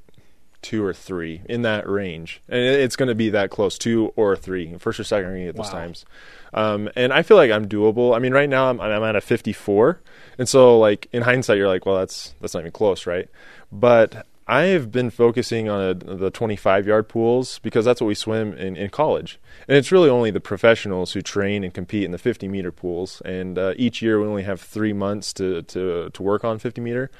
two 0.63 0.83
or 0.83 0.93
three 0.93 1.41
in 1.47 1.61
that 1.61 1.87
range, 1.87 2.41
and 2.49 2.59
it's 2.59 2.95
going 2.95 3.09
to 3.09 3.15
be 3.15 3.29
that 3.29 3.51
close, 3.51 3.77
two 3.77 4.11
or 4.15 4.35
three, 4.35 4.75
first 4.79 4.99
or 4.99 5.03
second. 5.03 5.25
Are 5.27 5.31
going 5.33 5.41
to 5.41 5.51
get 5.51 5.55
those 5.57 5.67
Wow. 5.67 5.79
times, 5.79 6.05
um, 6.53 6.89
and 6.95 7.13
I 7.13 7.21
feel 7.21 7.37
like 7.37 7.51
I'm 7.51 7.67
doable. 7.67 8.15
I 8.15 8.19
mean, 8.19 8.33
right 8.33 8.49
now 8.49 8.69
I'm, 8.69 8.79
I'm 8.81 9.03
at 9.03 9.15
a 9.17 9.21
fifty-four, 9.21 10.01
and 10.39 10.47
so 10.49 10.79
like 10.79 11.07
in 11.11 11.23
hindsight, 11.23 11.57
you're 11.57 11.67
like, 11.67 11.85
well, 11.85 11.97
that's 11.97 12.33
that's 12.41 12.53
not 12.53 12.61
even 12.61 12.71
close, 12.71 13.05
right? 13.05 13.29
But 13.71 14.25
I 14.47 14.63
have 14.67 14.91
been 14.91 15.09
focusing 15.09 15.67
on 15.67 15.81
a, 15.81 15.93
the 15.93 16.31
25 16.31 16.87
yard 16.87 17.09
pools 17.09 17.59
because 17.59 17.83
that's 17.83 17.99
what 17.99 18.07
we 18.07 18.15
swim 18.15 18.53
in, 18.53 18.77
in 18.77 18.89
college. 18.89 19.39
And 19.67 19.77
it's 19.77 19.91
really 19.91 20.09
only 20.09 20.31
the 20.31 20.39
professionals 20.39 21.11
who 21.11 21.21
train 21.21 21.65
and 21.65 21.73
compete 21.73 22.05
in 22.05 22.11
the 22.11 22.17
50 22.17 22.47
meter 22.47 22.71
pools. 22.71 23.21
And 23.25 23.57
uh, 23.59 23.73
each 23.75 24.01
year 24.01 24.21
we 24.21 24.25
only 24.25 24.43
have 24.43 24.61
three 24.61 24.93
months 24.93 25.33
to, 25.33 25.63
to, 25.63 26.09
to 26.11 26.23
work 26.23 26.45
on 26.45 26.59
50 26.59 26.79
meter. 26.79 27.11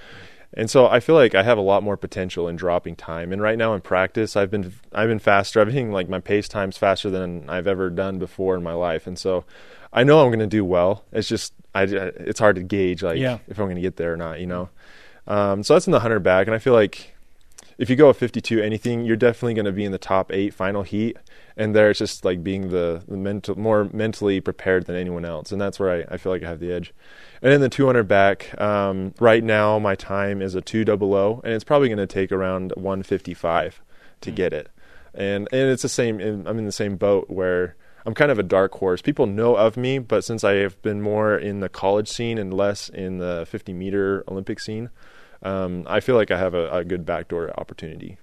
And 0.54 0.70
so 0.70 0.88
I 0.88 1.00
feel 1.00 1.16
like 1.16 1.36
I 1.36 1.44
have 1.44 1.58
a 1.58 1.62
lot 1.62 1.84
more 1.84 1.98
potential 1.98 2.48
in 2.48 2.56
dropping 2.56 2.96
time. 2.96 3.32
And 3.32 3.42
right 3.42 3.58
now 3.58 3.74
in 3.74 3.82
practice, 3.82 4.36
I've 4.36 4.50
been 4.50 4.74
I've 4.94 5.10
been 5.10 5.20
faster. 5.20 5.60
I've 5.62 5.72
been 5.72 5.92
like 5.92 6.10
my 6.10 6.20
pace 6.20 6.48
time's 6.48 6.78
faster 6.78 7.10
than 7.10 7.50
I've 7.50 7.68
ever 7.68 7.90
done 7.90 8.18
before 8.18 8.56
in 8.56 8.64
my 8.64 8.74
life. 8.74 9.06
And 9.08 9.20
so 9.20 9.44
I 9.94 10.04
know 10.04 10.22
I'm 10.22 10.30
going 10.30 10.40
to 10.40 10.48
do 10.48 10.64
well. 10.66 11.04
It's 11.12 11.28
just 11.28 11.54
I 11.76 11.84
it's 11.84 12.40
hard 12.40 12.56
to 12.56 12.64
gauge 12.64 13.04
like 13.04 13.18
Yeah. 13.20 13.40
if 13.48 13.60
I'm 13.60 13.66
going 13.66 13.76
to 13.76 13.82
get 13.82 13.98
there 13.98 14.14
or 14.14 14.18
not. 14.18 14.40
You 14.40 14.48
know. 14.48 14.70
Um, 15.28 15.64
so 15.64 15.74
that's 15.74 15.86
in 15.88 15.92
the 15.92 16.00
hundred 16.00 16.22
back, 16.22 16.48
and 16.48 16.56
I 16.56 16.60
feel 16.60 16.74
like 16.74 17.14
if 17.78 17.90
you 17.90 17.96
go 17.98 18.08
a 18.10 18.14
52 18.14 18.62
anything, 18.62 19.04
you're 19.06 19.18
definitely 19.18 19.54
going 19.54 19.66
to 19.66 19.72
be 19.74 19.84
in 19.86 19.92
the 19.92 19.98
top 20.00 20.32
eight 20.32 20.54
final 20.54 20.84
heat. 20.84 21.18
And 21.58 21.76
there, 21.76 21.90
it's 21.90 22.00
just 22.00 22.24
like 22.24 22.44
being 22.44 22.70
the, 22.70 23.04
the 23.08 23.18
mental, 23.18 23.58
more 23.58 23.90
mentally 23.92 24.40
prepared 24.40 24.86
than 24.86 24.96
anyone 24.96 25.26
else, 25.26 25.52
and 25.52 25.60
that's 25.60 25.80
where 25.80 26.06
I, 26.08 26.14
I 26.14 26.18
feel 26.18 26.32
like 26.32 26.44
I 26.44 26.50
have 26.50 26.60
the 26.60 26.72
edge. 26.72 26.94
And 27.42 27.52
in 27.52 27.62
the 27.62 27.70
200 27.70 28.04
back, 28.08 28.60
um, 28.62 29.16
right 29.20 29.44
now 29.44 29.80
my 29.80 29.96
time 29.96 30.42
is 30.42 30.54
a 30.54 30.62
two 30.62 30.82
and 30.82 31.54
it's 31.54 31.64
probably 31.64 31.88
going 31.90 31.98
to 31.98 32.08
take 32.08 32.32
around 32.32 32.74
155 32.76 33.82
to 34.22 34.32
get 34.32 34.54
it. 34.54 34.70
And 35.14 35.48
and 35.52 35.70
it's 35.72 35.82
the 35.82 35.90
same. 35.90 36.20
I'm 36.20 36.60
in 36.60 36.66
the 36.66 36.72
same 36.72 36.96
boat 36.96 37.28
where 37.28 37.76
I'm 38.06 38.14
kind 38.14 38.32
of 38.32 38.40
a 38.40 38.44
dark 38.44 38.74
horse. 38.76 39.02
People 39.02 39.26
know 39.26 39.56
of 39.56 39.76
me, 39.76 40.00
but 40.00 40.24
since 40.24 40.44
I 40.44 40.54
have 40.54 40.82
been 40.82 41.02
more 41.02 41.36
in 41.38 41.60
the 41.60 41.70
college 41.70 42.08
scene 42.08 42.38
and 42.38 42.54
less 42.54 42.88
in 42.88 43.18
the 43.18 43.46
50 43.50 43.74
meter 43.74 44.24
Olympic 44.28 44.60
scene, 44.60 44.90
um, 45.44 45.84
I 45.88 46.00
feel 46.00 46.16
like 46.16 46.32
I 46.32 46.38
have 46.38 46.54
a, 46.54 46.72
a 46.72 46.86
good 46.86 47.06
backdoor 47.06 47.52
opportunity. 47.60 48.18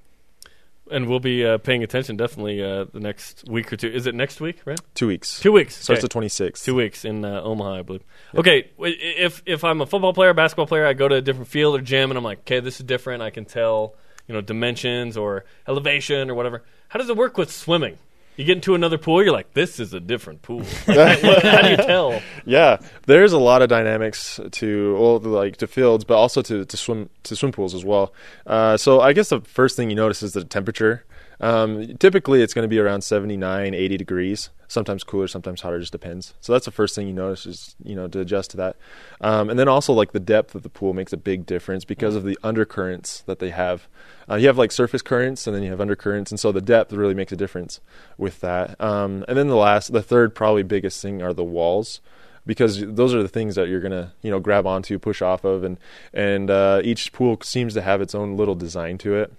And 0.90 1.08
we'll 1.08 1.18
be 1.20 1.44
uh, 1.46 1.56
paying 1.58 1.82
attention 1.82 2.16
definitely 2.18 2.62
uh, 2.62 2.84
the 2.92 3.00
next 3.00 3.44
week 3.48 3.72
or 3.72 3.76
two. 3.76 3.88
Is 3.88 4.06
it 4.06 4.14
next 4.14 4.38
week, 4.40 4.60
right? 4.66 4.78
Two 4.94 5.06
weeks. 5.06 5.40
Two 5.40 5.52
weeks. 5.52 5.74
Starts 5.76 6.04
Okay. 6.04 6.20
the 6.20 6.26
26th. 6.26 6.62
Two 6.62 6.74
weeks 6.74 7.06
in 7.06 7.24
uh, 7.24 7.40
Omaha, 7.42 7.76
I 7.78 7.82
believe. 7.82 8.02
Okay, 8.36 8.68
if 8.78 9.42
if 9.46 9.64
I'm 9.64 9.80
a 9.80 9.86
football 9.86 10.12
player, 10.12 10.34
basketball 10.34 10.66
player, 10.66 10.84
I 10.86 10.92
go 10.92 11.08
to 11.08 11.14
a 11.14 11.22
different 11.22 11.48
field 11.48 11.74
or 11.76 11.80
gym, 11.80 12.10
and 12.10 12.18
I'm 12.18 12.24
like, 12.24 12.40
okay, 12.40 12.60
this 12.60 12.80
is 12.80 12.86
different. 12.86 13.22
I 13.22 13.30
can 13.30 13.46
tell, 13.46 13.94
you 14.28 14.34
know, 14.34 14.42
dimensions 14.42 15.16
or 15.16 15.46
elevation 15.66 16.30
or 16.30 16.34
whatever. 16.34 16.62
How 16.88 16.98
does 16.98 17.08
it 17.08 17.16
work 17.16 17.38
with 17.38 17.50
swimming? 17.50 17.96
You 18.36 18.44
get 18.44 18.56
into 18.56 18.74
another 18.74 18.98
pool, 18.98 19.22
you're 19.22 19.32
like, 19.32 19.52
this 19.54 19.78
is 19.78 19.94
a 19.94 20.00
different 20.00 20.42
pool. 20.42 20.64
How 20.86 21.62
do 21.62 21.70
you 21.70 21.76
tell? 21.76 22.20
Yeah, 22.44 22.78
there's 23.06 23.32
a 23.32 23.38
lot 23.38 23.62
of 23.62 23.68
dynamics 23.68 24.40
to 24.50 24.94
well, 24.98 25.18
like 25.20 25.58
to 25.58 25.68
fields, 25.68 26.04
but 26.04 26.16
also 26.16 26.42
to, 26.42 26.64
to 26.64 26.76
swim 26.76 27.10
to 27.22 27.36
swim 27.36 27.52
pools 27.52 27.74
as 27.74 27.84
well. 27.84 28.12
Uh, 28.46 28.76
so 28.76 29.00
I 29.00 29.12
guess 29.12 29.28
the 29.28 29.40
first 29.40 29.76
thing 29.76 29.88
you 29.88 29.96
notice 29.96 30.22
is 30.22 30.32
the 30.32 30.44
temperature. 30.44 31.04
Um, 31.40 31.96
typically, 31.98 32.42
it's 32.42 32.54
going 32.54 32.64
to 32.64 32.68
be 32.68 32.78
around 32.78 33.02
79, 33.02 33.74
80 33.74 33.96
degrees. 33.96 34.50
Sometimes 34.68 35.04
cooler, 35.04 35.28
sometimes 35.28 35.60
hotter. 35.60 35.78
Just 35.78 35.92
depends. 35.92 36.34
So 36.40 36.52
that's 36.52 36.64
the 36.64 36.70
first 36.70 36.94
thing 36.94 37.06
you 37.06 37.12
notice 37.12 37.46
is 37.46 37.76
you 37.82 37.94
know 37.94 38.08
to 38.08 38.20
adjust 38.20 38.50
to 38.52 38.56
that. 38.58 38.76
Um, 39.20 39.50
and 39.50 39.58
then 39.58 39.68
also 39.68 39.92
like 39.92 40.12
the 40.12 40.20
depth 40.20 40.54
of 40.54 40.62
the 40.62 40.68
pool 40.68 40.94
makes 40.94 41.12
a 41.12 41.16
big 41.16 41.46
difference 41.46 41.84
because 41.84 42.16
of 42.16 42.24
the 42.24 42.38
undercurrents 42.42 43.22
that 43.26 43.38
they 43.38 43.50
have. 43.50 43.86
Uh, 44.28 44.36
you 44.36 44.46
have 44.46 44.58
like 44.58 44.72
surface 44.72 45.02
currents 45.02 45.46
and 45.46 45.54
then 45.54 45.62
you 45.62 45.70
have 45.70 45.80
undercurrents, 45.80 46.30
and 46.30 46.40
so 46.40 46.50
the 46.50 46.60
depth 46.60 46.92
really 46.92 47.14
makes 47.14 47.32
a 47.32 47.36
difference 47.36 47.80
with 48.16 48.40
that. 48.40 48.80
Um, 48.80 49.24
and 49.28 49.36
then 49.36 49.48
the 49.48 49.56
last, 49.56 49.92
the 49.92 50.02
third 50.02 50.34
probably 50.34 50.62
biggest 50.62 51.00
thing 51.02 51.22
are 51.22 51.34
the 51.34 51.44
walls 51.44 52.00
because 52.46 52.80
those 52.94 53.14
are 53.14 53.22
the 53.22 53.28
things 53.28 53.54
that 53.54 53.68
you're 53.68 53.80
gonna 53.80 54.12
you 54.22 54.30
know 54.30 54.40
grab 54.40 54.66
onto, 54.66 54.98
push 54.98 55.22
off 55.22 55.44
of, 55.44 55.64
and 55.64 55.78
and 56.12 56.50
uh, 56.50 56.80
each 56.84 57.12
pool 57.12 57.38
seems 57.42 57.74
to 57.74 57.82
have 57.82 58.00
its 58.00 58.14
own 58.14 58.36
little 58.36 58.54
design 58.54 58.98
to 58.98 59.14
it, 59.14 59.32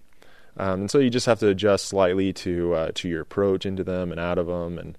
um, 0.58 0.82
and 0.82 0.92
so 0.92 1.00
you 1.00 1.10
just 1.10 1.26
have 1.26 1.40
to 1.40 1.48
adjust 1.48 1.86
slightly 1.86 2.34
to 2.34 2.74
uh, 2.74 2.92
to 2.96 3.10
your 3.10 3.22
approach 3.22 3.66
into 3.66 3.84
them 3.84 4.12
and 4.12 4.20
out 4.20 4.38
of 4.38 4.48
them, 4.48 4.78
and 4.78 4.98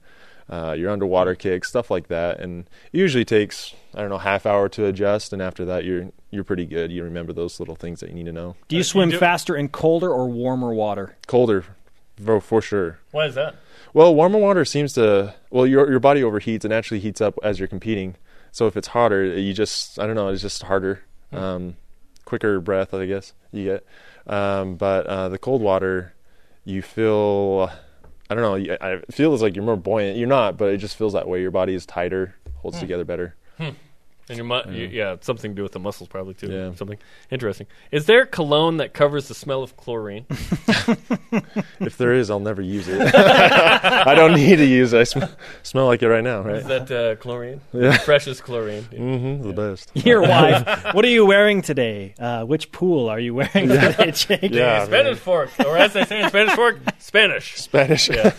uh, 0.49 0.75
your 0.79 0.91
underwater 0.91 1.35
kicks, 1.35 1.69
stuff 1.69 1.91
like 1.91 2.09
that. 2.09 2.41
And 2.41 2.69
it 2.93 2.99
usually 2.99 3.25
takes 3.25 3.75
I 3.95 4.01
don't 4.01 4.11
know 4.11 4.19
half 4.19 4.47
hour 4.47 4.69
to 4.71 4.87
adjust, 4.87 5.33
and 5.33 5.41
after 5.41 5.65
that 5.65 5.85
you're 5.85 6.11
you're 6.31 6.45
pretty 6.45 6.67
good. 6.67 6.93
You 6.93 7.05
remember 7.05 7.33
those 7.33 7.59
little 7.59 7.77
things 7.77 8.01
that 8.01 8.11
you 8.11 8.15
need 8.15 8.27
to 8.27 8.33
know. 8.33 8.57
Do 8.69 8.77
you 8.77 8.83
swim 8.83 9.11
faster 9.11 9.57
in 9.57 9.69
colder 9.69 10.11
or 10.11 10.29
warmer 10.29 10.73
water? 10.75 11.17
Colder, 11.27 11.65
for, 12.23 12.41
for 12.41 12.61
sure. 12.61 12.99
Why 13.11 13.27
is 13.27 13.35
that? 13.35 13.57
Well, 13.95 14.15
warmer 14.15 14.39
water 14.39 14.65
seems 14.65 14.93
to 14.95 15.35
well 15.51 15.67
your 15.67 15.91
your 15.91 16.01
body 16.01 16.21
overheats 16.21 16.65
and 16.65 16.73
actually 16.73 17.01
heats 17.01 17.21
up 17.21 17.39
as 17.43 17.59
you're 17.59 17.69
competing. 17.69 18.17
So 18.53 18.67
if 18.67 18.77
it's 18.77 18.89
hotter, 18.89 19.25
you 19.25 19.53
just 19.53 19.99
I 19.99 20.07
don't 20.07 20.17
know, 20.17 20.29
it's 20.29 20.43
just 20.43 20.63
harder, 20.63 21.03
um, 21.33 21.77
quicker 22.25 22.61
breath, 22.61 22.95
I 22.95 23.07
guess 23.07 23.33
you 23.53 23.65
get. 23.65 23.87
Um, 24.27 24.77
but 24.77 25.07
uh, 25.07 25.29
the 25.29 25.39
cold 25.39 25.63
water, 25.63 26.15
you 26.65 26.83
feel 26.83 27.71
I 28.29 28.35
don't 28.35 28.43
know, 28.43 28.77
I 28.81 28.89
it 28.95 29.15
feels 29.15 29.41
like 29.43 29.55
you're 29.55 29.65
more 29.65 29.77
buoyant. 29.77 30.19
You're 30.19 30.27
not, 30.29 30.57
but 30.57 30.73
it 30.73 30.79
just 30.79 30.97
feels 30.97 31.13
that 31.13 31.29
way. 31.29 31.41
Your 31.41 31.51
body 31.53 31.75
is 31.75 31.87
tighter, 31.87 32.35
holds 32.57 32.79
together 32.81 33.05
better. 33.05 33.37
And 34.29 34.37
your 34.37 34.45
mu- 34.45 34.63
you- 34.73 34.87
yeah, 34.89 35.13
it's 35.13 35.27
something 35.27 35.53
to 35.53 35.55
do 35.55 35.63
with 35.63 35.73
the 35.73 35.79
muscles, 35.79 36.09
probably 36.09 36.35
too. 36.35 36.51
Yeah. 36.51 36.75
Something 36.75 36.99
interesting. 37.31 37.67
Is 37.93 38.07
there 38.07 38.27
cologne 38.27 38.79
that 38.79 38.93
covers 38.93 39.29
the 39.29 39.35
smell 39.35 39.63
of 39.63 39.77
chlorine? 39.77 40.27
If 41.81 41.99
there 41.99 42.13
is, 42.15 42.31
I'll 42.31 42.41
never 42.41 42.63
use 42.63 42.89
it. 42.89 43.15
I 43.15 44.15
don't 44.15 44.35
need 44.35 44.57
to 44.57 44.65
use 44.65 44.93
it. 44.93 45.01
I 45.01 45.05
sm- 45.05 45.33
smell 45.63 45.87
like 45.87 46.03
it 46.03 46.09
right 46.09 46.25
now, 46.25 46.41
right? 46.41 46.57
Is 46.57 46.67
that 46.67 46.91
uh, 46.91 47.17
chlorine? 47.17 47.61
Yeah. 47.73 47.99
Precious 48.05 48.41
chlorine. 48.41 48.85
Mm-hmm. 48.85 49.47
the 49.49 49.53
best. 49.53 49.91
Your 49.95 50.23
wife. 50.23 50.95
What 50.95 51.05
are 51.05 51.09
you 51.09 51.27
wearing 51.27 51.61
today? 51.63 52.15
Uh, 52.19 52.45
which 52.45 52.73
pool 52.73 53.09
are 53.11 53.21
you 53.21 53.35
wearing 53.35 53.69
today, 53.69 54.11
Jake? 54.15 54.51
Yeah, 54.53 54.85
Spanish 54.87 55.19
fork, 55.19 55.51
or 55.61 55.77
as 55.77 55.93
they 55.93 56.05
say 56.05 56.23
in 56.23 56.29
Spanish 56.29 56.55
fork, 56.55 56.79
Spanish. 56.99 57.55
Spanish. 57.57 58.09
Yeah. 58.09 58.33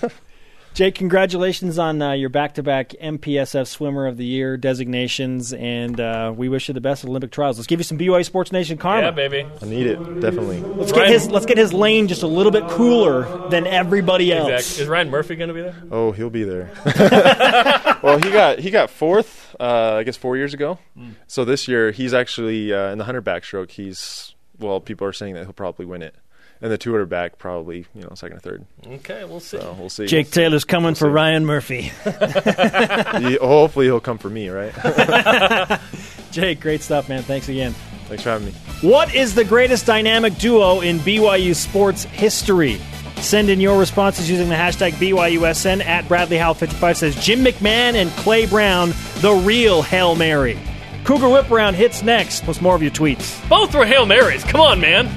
Jake, 0.78 0.93
congratulations 0.93 1.80
on 1.80 1.99
uh, 2.03 2.11
your 2.11 2.30
back-to-back 2.30 2.89
MPSF 3.01 3.65
Swimmer 3.65 4.05
of 4.05 4.15
the 4.15 4.25
Year 4.25 4.57
designations, 4.57 5.51
and 5.51 5.99
uh, 5.99 6.32
we 6.38 6.49
wish 6.49 6.67
you 6.67 6.75
the 6.75 6.82
best 6.82 7.03
at 7.03 7.09
Olympic 7.09 7.32
trials. 7.32 7.57
Let's 7.57 7.65
give 7.65 7.80
you 7.80 7.84
some 7.84 7.97
BYU 7.97 8.23
Sports 8.23 8.51
Nation 8.51 8.78
karma. 8.78 9.05
Yeah, 9.05 9.09
baby. 9.09 9.47
I 9.59 9.65
need 9.65 9.88
it 9.88 9.95
definitely. 10.19 10.59
Let's 10.59 10.91
get 10.91 11.09
his 11.09 11.32
let's 11.32 11.47
get 11.47 11.57
his 11.57 11.73
lane 11.73 12.07
just 12.07 12.21
a 12.21 12.28
little 12.28 12.51
bit 12.51 12.67
cooler 12.67 13.49
than 13.49 13.65
everybody 13.65 14.32
else. 14.32 14.51
Exactly. 14.51 14.84
Is 14.84 14.88
Ryan 14.88 15.09
Murphy 15.09 15.36
going 15.36 15.47
to 15.47 15.55
be 15.55 15.61
there? 15.63 15.75
Oh, 15.89 16.11
he'll 16.11 16.30
be 16.30 16.43
there. 16.43 16.69
well, 18.03 18.19
he 18.19 18.30
got 18.30 18.59
he 18.59 18.69
got 18.69 18.91
fourth, 18.91 19.55
uh, 19.59 19.95
I 19.95 20.03
guess, 20.03 20.15
four 20.15 20.38
years 20.38 20.53
ago. 20.53 20.78
So 21.25 21.43
this 21.43 21.67
year 21.67 21.89
he's 21.89 22.13
actually 22.13 22.71
uh, 22.71 22.91
in 22.91 22.99
the 22.99 23.03
hundred 23.03 23.25
backstroke. 23.25 23.71
He's 23.71 24.36
well, 24.59 24.80
people 24.80 25.07
are 25.07 25.13
saying 25.13 25.34
that 25.34 25.45
he'll 25.45 25.53
probably 25.53 25.88
win 25.88 26.03
it, 26.03 26.13
and 26.62 26.72
the 26.72 26.78
two 26.78 26.91
hundred 26.91 27.08
back 27.10 27.38
probably 27.38 27.86
you 27.93 28.01
know 28.01 28.12
second 28.16 28.38
or 28.38 28.39
third. 28.39 28.66
Okay, 28.86 29.24
we'll 29.24 29.39
see. 29.39 29.60
So 29.60 29.76
we'll 29.80 29.89
see. 29.89 30.05
Jake 30.08 30.32
Taylor's 30.32 30.64
coming 30.66 30.95
for 30.95 31.10
Ryan 31.10 31.45
Murphy. 31.45 31.91
He- 33.18 33.36
hopefully 33.38 33.86
he'll 33.86 33.99
come 33.99 34.18
for 34.18 34.30
me, 34.30 34.49
right? 34.49 34.74
Jake, 36.32 36.60
great 36.60 36.82
stuff, 36.82 37.10
man. 37.10 37.24
Thanks 37.24 37.49
again. 37.49 37.74
Thanks 38.08 38.24
for 38.24 38.30
having 38.30 38.47
me. 38.47 38.53
What 38.82 39.14
is 39.16 39.36
the 39.36 39.43
greatest 39.43 39.86
dynamic 39.86 40.38
duo 40.38 40.82
in 40.82 40.99
BYU 40.99 41.55
sports 41.55 42.03
history? 42.03 42.80
Send 43.18 43.49
in 43.49 43.60
your 43.60 43.80
responses 43.80 44.30
using 44.30 44.47
the 44.49 44.55
hashtag 44.55 44.91
BYUSN 44.93 45.84
at 45.84 46.08
Bradley 46.08 46.38
Howell55 46.38 46.95
says 46.95 47.16
Jim 47.24 47.43
McMahon 47.43 47.95
and 47.95 48.12
Clay 48.12 48.45
Brown, 48.45 48.93
the 49.18 49.34
real 49.34 49.82
Hail 49.82 50.16
Mary. 50.16 50.58
Cougar 51.03 51.30
Whip 51.30 51.49
Around 51.49 51.74
hits 51.76 52.03
next, 52.03 52.43
plus 52.43 52.62
more 52.62 52.76
of 52.76 52.84
your 52.84 52.91
tweets. 52.91 53.47
Both 53.49 53.74
were 53.74 53.86
Hail 53.86 54.05
Marys. 54.05 54.43
Come 54.43 54.62
on, 54.62 54.80
man. 54.80 55.08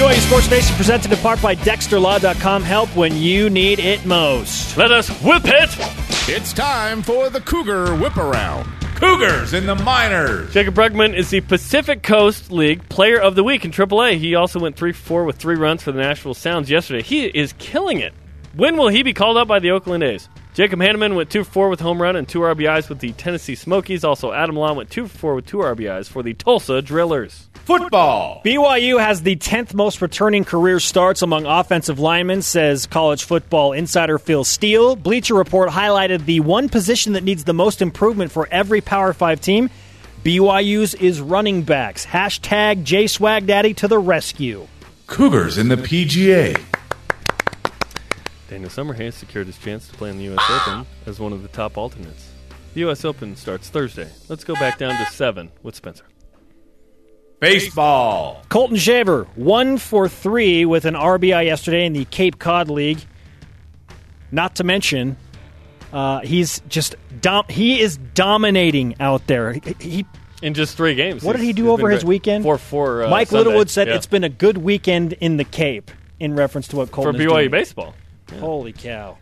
BYU 0.00 0.18
Sports 0.20 0.50
Nation 0.50 0.74
presented 0.76 1.12
in 1.12 1.18
part 1.18 1.42
by 1.42 1.54
DexterLaw.com. 1.56 2.62
Help 2.62 2.88
when 2.96 3.14
you 3.16 3.50
need 3.50 3.78
it 3.78 4.06
most. 4.06 4.74
Let 4.78 4.92
us 4.92 5.10
whip 5.22 5.42
it. 5.44 5.68
It's 6.26 6.54
time 6.54 7.02
for 7.02 7.28
the 7.28 7.42
Cougar 7.42 7.96
Whip 7.96 8.16
Around. 8.16 8.64
Cougars 8.94 9.52
in 9.52 9.66
the 9.66 9.74
minors. 9.74 10.54
Jaycob 10.54 10.70
Brugman 10.70 11.14
is 11.14 11.28
the 11.28 11.42
Pacific 11.42 12.02
Coast 12.02 12.50
League 12.50 12.88
Player 12.88 13.20
of 13.20 13.34
the 13.34 13.44
Week 13.44 13.62
in 13.66 13.72
AAA. 13.72 14.16
He 14.16 14.34
also 14.34 14.58
went 14.58 14.74
3 14.74 14.92
4 14.92 15.24
with 15.24 15.36
three 15.36 15.56
runs 15.56 15.82
for 15.82 15.92
the 15.92 16.00
Nashville 16.00 16.32
Sounds 16.32 16.70
yesterday. 16.70 17.02
He 17.02 17.26
is 17.26 17.52
killing 17.58 17.98
it. 17.98 18.14
When 18.54 18.76
will 18.76 18.88
he 18.88 19.04
be 19.04 19.12
called 19.12 19.36
up 19.36 19.46
by 19.46 19.60
the 19.60 19.70
Oakland 19.70 20.02
A's? 20.02 20.28
Jacob 20.54 20.80
Hannemann 20.80 21.14
went 21.14 21.30
2 21.30 21.44
for 21.44 21.50
4 21.52 21.68
with 21.68 21.78
home 21.78 22.02
run 22.02 22.16
and 22.16 22.28
2 22.28 22.40
RBIs 22.40 22.88
with 22.88 22.98
the 22.98 23.12
Tennessee 23.12 23.54
Smokies. 23.54 24.02
Also, 24.02 24.32
Adam 24.32 24.56
Law 24.56 24.72
went 24.72 24.90
2 24.90 25.06
for 25.06 25.18
4 25.18 25.34
with 25.36 25.46
2 25.46 25.58
RBIs 25.58 26.08
for 26.08 26.24
the 26.24 26.34
Tulsa 26.34 26.82
Drillers. 26.82 27.48
Football. 27.54 28.42
BYU 28.44 28.98
has 28.98 29.22
the 29.22 29.36
10th 29.36 29.72
most 29.74 30.02
returning 30.02 30.44
career 30.44 30.80
starts 30.80 31.22
among 31.22 31.46
offensive 31.46 32.00
linemen, 32.00 32.42
says 32.42 32.86
college 32.86 33.22
football 33.22 33.72
insider 33.72 34.18
Phil 34.18 34.42
Steele. 34.42 34.96
Bleacher 34.96 35.36
Report 35.36 35.70
highlighted 35.70 36.24
the 36.24 36.40
one 36.40 36.68
position 36.68 37.12
that 37.12 37.22
needs 37.22 37.44
the 37.44 37.54
most 37.54 37.80
improvement 37.80 38.32
for 38.32 38.48
every 38.50 38.80
Power 38.80 39.12
5 39.12 39.40
team. 39.40 39.70
BYU's 40.24 40.94
is 40.94 41.20
running 41.20 41.62
backs. 41.62 42.04
Hashtag 42.04 42.82
JSwagDaddy 42.82 43.76
to 43.76 43.86
the 43.86 44.00
rescue. 44.00 44.66
Cougars 45.06 45.56
in 45.56 45.68
the 45.68 45.76
PGA. 45.76 46.60
Daniel 48.50 48.68
Summerhays 48.68 49.12
secured 49.12 49.46
his 49.46 49.56
chance 49.58 49.86
to 49.86 49.94
play 49.94 50.10
in 50.10 50.18
the 50.18 50.24
U.S. 50.24 50.42
Open 50.50 50.84
as 51.06 51.20
one 51.20 51.32
of 51.32 51.42
the 51.42 51.48
top 51.48 51.78
alternates. 51.78 52.32
The 52.74 52.80
U.S. 52.80 53.04
Open 53.04 53.36
starts 53.36 53.68
Thursday. 53.68 54.08
Let's 54.28 54.42
go 54.42 54.54
back 54.54 54.76
down 54.76 54.90
to 54.98 55.12
seven 55.12 55.52
with 55.62 55.76
Spencer. 55.76 56.04
Baseball. 57.38 58.42
Colton 58.48 58.76
Shaver, 58.76 59.24
one 59.36 59.78
for 59.78 60.08
three 60.08 60.64
with 60.66 60.84
an 60.84 60.94
RBI 60.94 61.46
yesterday 61.46 61.86
in 61.86 61.92
the 61.92 62.04
Cape 62.06 62.38
Cod 62.38 62.68
League. 62.68 62.98
Not 64.32 64.56
to 64.56 64.64
mention, 64.64 65.16
uh, 65.92 66.20
he's 66.20 66.60
just 66.68 66.96
dom- 67.20 67.46
he 67.48 67.80
is 67.80 67.96
dominating 68.14 68.96
out 69.00 69.26
there. 69.26 69.52
He, 69.54 69.74
he 69.80 70.06
In 70.42 70.54
just 70.54 70.76
three 70.76 70.94
games. 70.94 71.22
What 71.22 71.34
did 71.36 71.44
he 71.44 71.52
do 71.52 71.70
over 71.70 71.88
his 71.88 72.02
great. 72.02 72.08
weekend? 72.08 72.44
Four 72.44 72.58
four. 72.58 73.04
Uh, 73.04 73.10
Mike 73.10 73.28
Sunday. 73.28 73.44
Littlewood 73.44 73.70
said 73.70 73.86
Yeah. 73.88 73.94
it's 73.94 74.06
been 74.06 74.24
a 74.24 74.28
good 74.28 74.58
weekend 74.58 75.14
in 75.14 75.36
the 75.38 75.44
Cape 75.44 75.90
in 76.18 76.34
reference 76.34 76.68
to 76.68 76.76
what 76.76 76.88
for 76.88 76.94
Colton 76.94 77.14
is 77.16 77.20
BYU 77.22 77.28
doing. 77.30 77.50
baseball. 77.50 77.94
Holy 78.38 78.72
cow! 78.72 79.16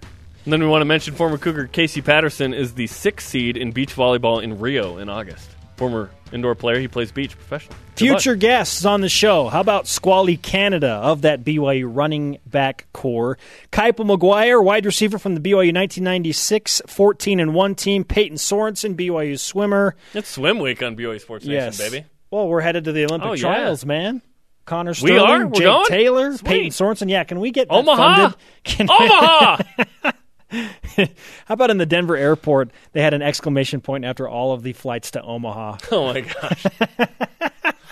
And 0.44 0.52
then 0.52 0.60
we 0.60 0.66
want 0.66 0.80
to 0.82 0.86
mention 0.86 1.14
former 1.14 1.38
Cougar 1.38 1.68
Casey 1.68 2.00
Patterson 2.02 2.54
is 2.54 2.74
the 2.74 2.86
sixth 2.86 3.28
seed 3.28 3.56
in 3.56 3.72
beach 3.72 3.94
volleyball 3.94 4.42
in 4.42 4.58
Rio 4.58 4.98
in 4.98 5.08
August. 5.08 5.50
Former 5.76 6.10
indoor 6.32 6.54
player, 6.56 6.80
he 6.80 6.88
plays 6.88 7.12
beach 7.12 7.36
professionally. 7.36 7.76
Good 7.96 8.10
luck. 8.10 8.20
Future 8.20 8.34
guests 8.34 8.84
on 8.84 9.00
the 9.00 9.08
show. 9.08 9.48
How 9.48 9.60
about 9.60 9.86
Squally 9.86 10.36
Canada 10.36 10.88
of 10.90 11.22
that 11.22 11.44
BYU 11.44 11.88
running 11.94 12.38
back 12.46 12.86
core? 12.92 13.38
Kaipo 13.70 14.04
McGuire, 14.04 14.62
wide 14.62 14.84
receiver 14.86 15.18
from 15.18 15.34
the 15.36 15.40
BYU 15.40 15.72
1996 15.72 16.82
14 16.86 17.40
and 17.40 17.54
1 17.54 17.74
team. 17.76 18.04
Peyton 18.04 18.38
Sorensen, 18.38 18.96
BYU 18.96 19.38
swimmer. 19.38 19.94
It's 20.14 20.28
swim 20.30 20.58
week 20.58 20.82
on 20.82 20.96
BYU 20.96 21.20
Sports 21.20 21.44
Nation, 21.44 21.54
Yes. 21.64 21.78
baby. 21.78 22.04
Well, 22.30 22.48
we're 22.48 22.60
headed 22.60 22.84
to 22.84 22.92
the 22.92 23.04
Olympic 23.04 23.28
Oh, 23.30 23.32
yeah. 23.34 23.40
trials, 23.40 23.84
man. 23.86 24.20
Connor 24.68 24.92
We 25.02 25.18
are? 25.18 25.46
We're 25.46 25.52
Jake 25.54 25.62
going? 25.62 25.86
Taylor, 25.86 26.36
Sweet. 26.36 26.46
Peyton 26.46 26.70
Sorensen. 26.70 27.08
Yeah, 27.10 27.24
can 27.24 27.40
we 27.40 27.50
get 27.50 27.68
Omaha! 27.70 28.32
Can- 28.64 28.88
Omaha! 28.90 29.62
How 30.50 31.54
about 31.54 31.70
in 31.70 31.78
the 31.78 31.86
Denver 31.86 32.16
airport? 32.16 32.70
They 32.92 33.00
had 33.02 33.14
an 33.14 33.22
exclamation 33.22 33.80
point 33.80 34.04
after 34.04 34.28
all 34.28 34.52
of 34.52 34.62
the 34.62 34.74
flights 34.74 35.10
to 35.12 35.22
Omaha. 35.22 35.78
oh 35.92 36.12
my 36.12 36.20
gosh. 36.20 36.66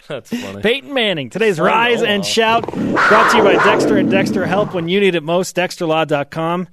That's 0.06 0.30
funny. 0.30 0.62
Peyton 0.62 0.92
Manning, 0.92 1.30
today's 1.30 1.58
Rise 1.58 2.02
and 2.02 2.24
Shout, 2.24 2.70
brought 2.70 3.32
to 3.32 3.38
you 3.38 3.42
by 3.42 3.54
Dexter 3.64 3.96
and 3.96 4.10
Dexter 4.10 4.46
Help 4.46 4.74
when 4.74 4.88
you 4.88 5.00
need 5.00 5.14
it 5.14 5.22
most. 5.22 5.56
DexterLaw.com. 5.56 6.68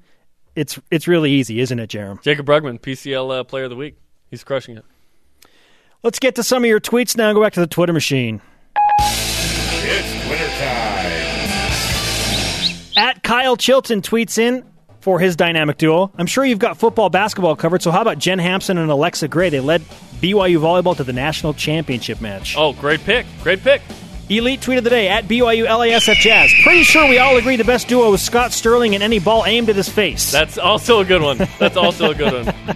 It's 0.56 0.80
it's 0.92 1.08
really 1.08 1.32
easy, 1.32 1.60
isn't 1.62 1.80
it, 1.80 1.90
Jarom? 1.90 2.22
Jaycob 2.22 2.42
Brugman, 2.46 2.80
PCL 2.80 3.40
uh, 3.40 3.44
Player 3.44 3.64
of 3.64 3.70
the 3.72 3.76
Week. 3.76 3.98
He's 4.30 4.44
crushing 4.44 4.78
it. 4.78 4.86
Let's 6.04 6.20
get 6.20 6.36
to 6.36 6.44
some 6.44 6.64
of 6.64 6.68
your 6.68 6.80
tweets 6.82 7.18
now. 7.18 7.34
Go 7.34 7.42
back 7.42 7.54
to 7.54 7.60
the 7.60 7.68
Twitter 7.68 7.94
machine. 7.94 8.42
At 12.96 13.24
Kyle 13.24 13.58
Chilton 13.58 14.02
tweets 14.02 14.38
in 14.38 14.64
for 15.02 15.20
his 15.20 15.36
dynamic 15.36 15.78
duo. 15.78 16.12
I'm 16.18 16.28
sure 16.28 16.46
you've 16.46 16.60
got 16.60 16.78
football, 16.78 17.10
basketball 17.10 17.56
covered. 17.56 17.82
So 17.82 17.92
how 17.92 18.02
about 18.02 18.20
Jen 18.20 18.40
Hamson 18.40 18.78
and 18.78 18.90
Alexa 18.90 19.28
Gray? 19.28 19.50
They 19.50 19.60
led 19.60 19.82
BYU 20.22 20.60
volleyball 20.60 20.96
to 20.98 21.04
the 21.04 21.14
national 21.14 21.54
championship 21.54 22.22
match. 22.22 22.56
Oh, 22.58 22.74
great 22.74 23.02
pick. 23.04 23.26
Great 23.42 23.62
pick. 23.62 23.82
Elite 24.30 24.62
tweet 24.62 24.78
of 24.78 24.84
the 24.84 24.90
day 24.90 25.10
at 25.10 25.26
BYU 25.26 25.68
LASF 25.68 26.16
Jazz. 26.16 26.54
Pretty 26.64 26.84
sure 26.84 27.10
we 27.10 27.18
all 27.18 27.36
agree 27.36 27.58
the 27.58 27.64
best 27.66 27.88
duo 27.90 28.14
is 28.14 28.22
Scott 28.22 28.54
Sterling 28.54 28.94
and 28.96 29.04
any 29.04 29.20
ball 29.20 29.46
aimed 29.46 29.70
at 29.70 29.76
his 29.76 29.90
face. 29.90 30.32
That's 30.32 30.58
also 30.58 31.00
a 31.02 31.06
good 31.06 31.22
one. 31.22 31.38
That's 31.60 31.76
also 31.76 32.12
a 32.12 32.16
good 32.16 32.46
one. 32.46 32.56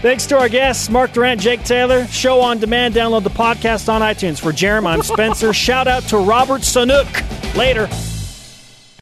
Thanks 0.00 0.24
to 0.26 0.38
our 0.38 0.48
guests, 0.48 0.88
Mark 0.88 1.12
Durrant, 1.12 1.40
Jake 1.40 1.62
Taylor. 1.64 2.06
Show 2.06 2.40
on 2.40 2.58
demand. 2.58 2.94
Download 2.94 3.22
the 3.22 3.30
podcast 3.30 3.92
on 3.92 4.00
iTunes. 4.00 4.40
For 4.40 4.52
Jarom, 4.52 4.86
I'm 4.86 5.02
Spencer. 5.02 5.52
Shout 5.52 5.88
out 5.88 6.04
to 6.04 6.18
Robert 6.18 6.62
Sanook. 6.62 7.54
Later. 7.56 7.86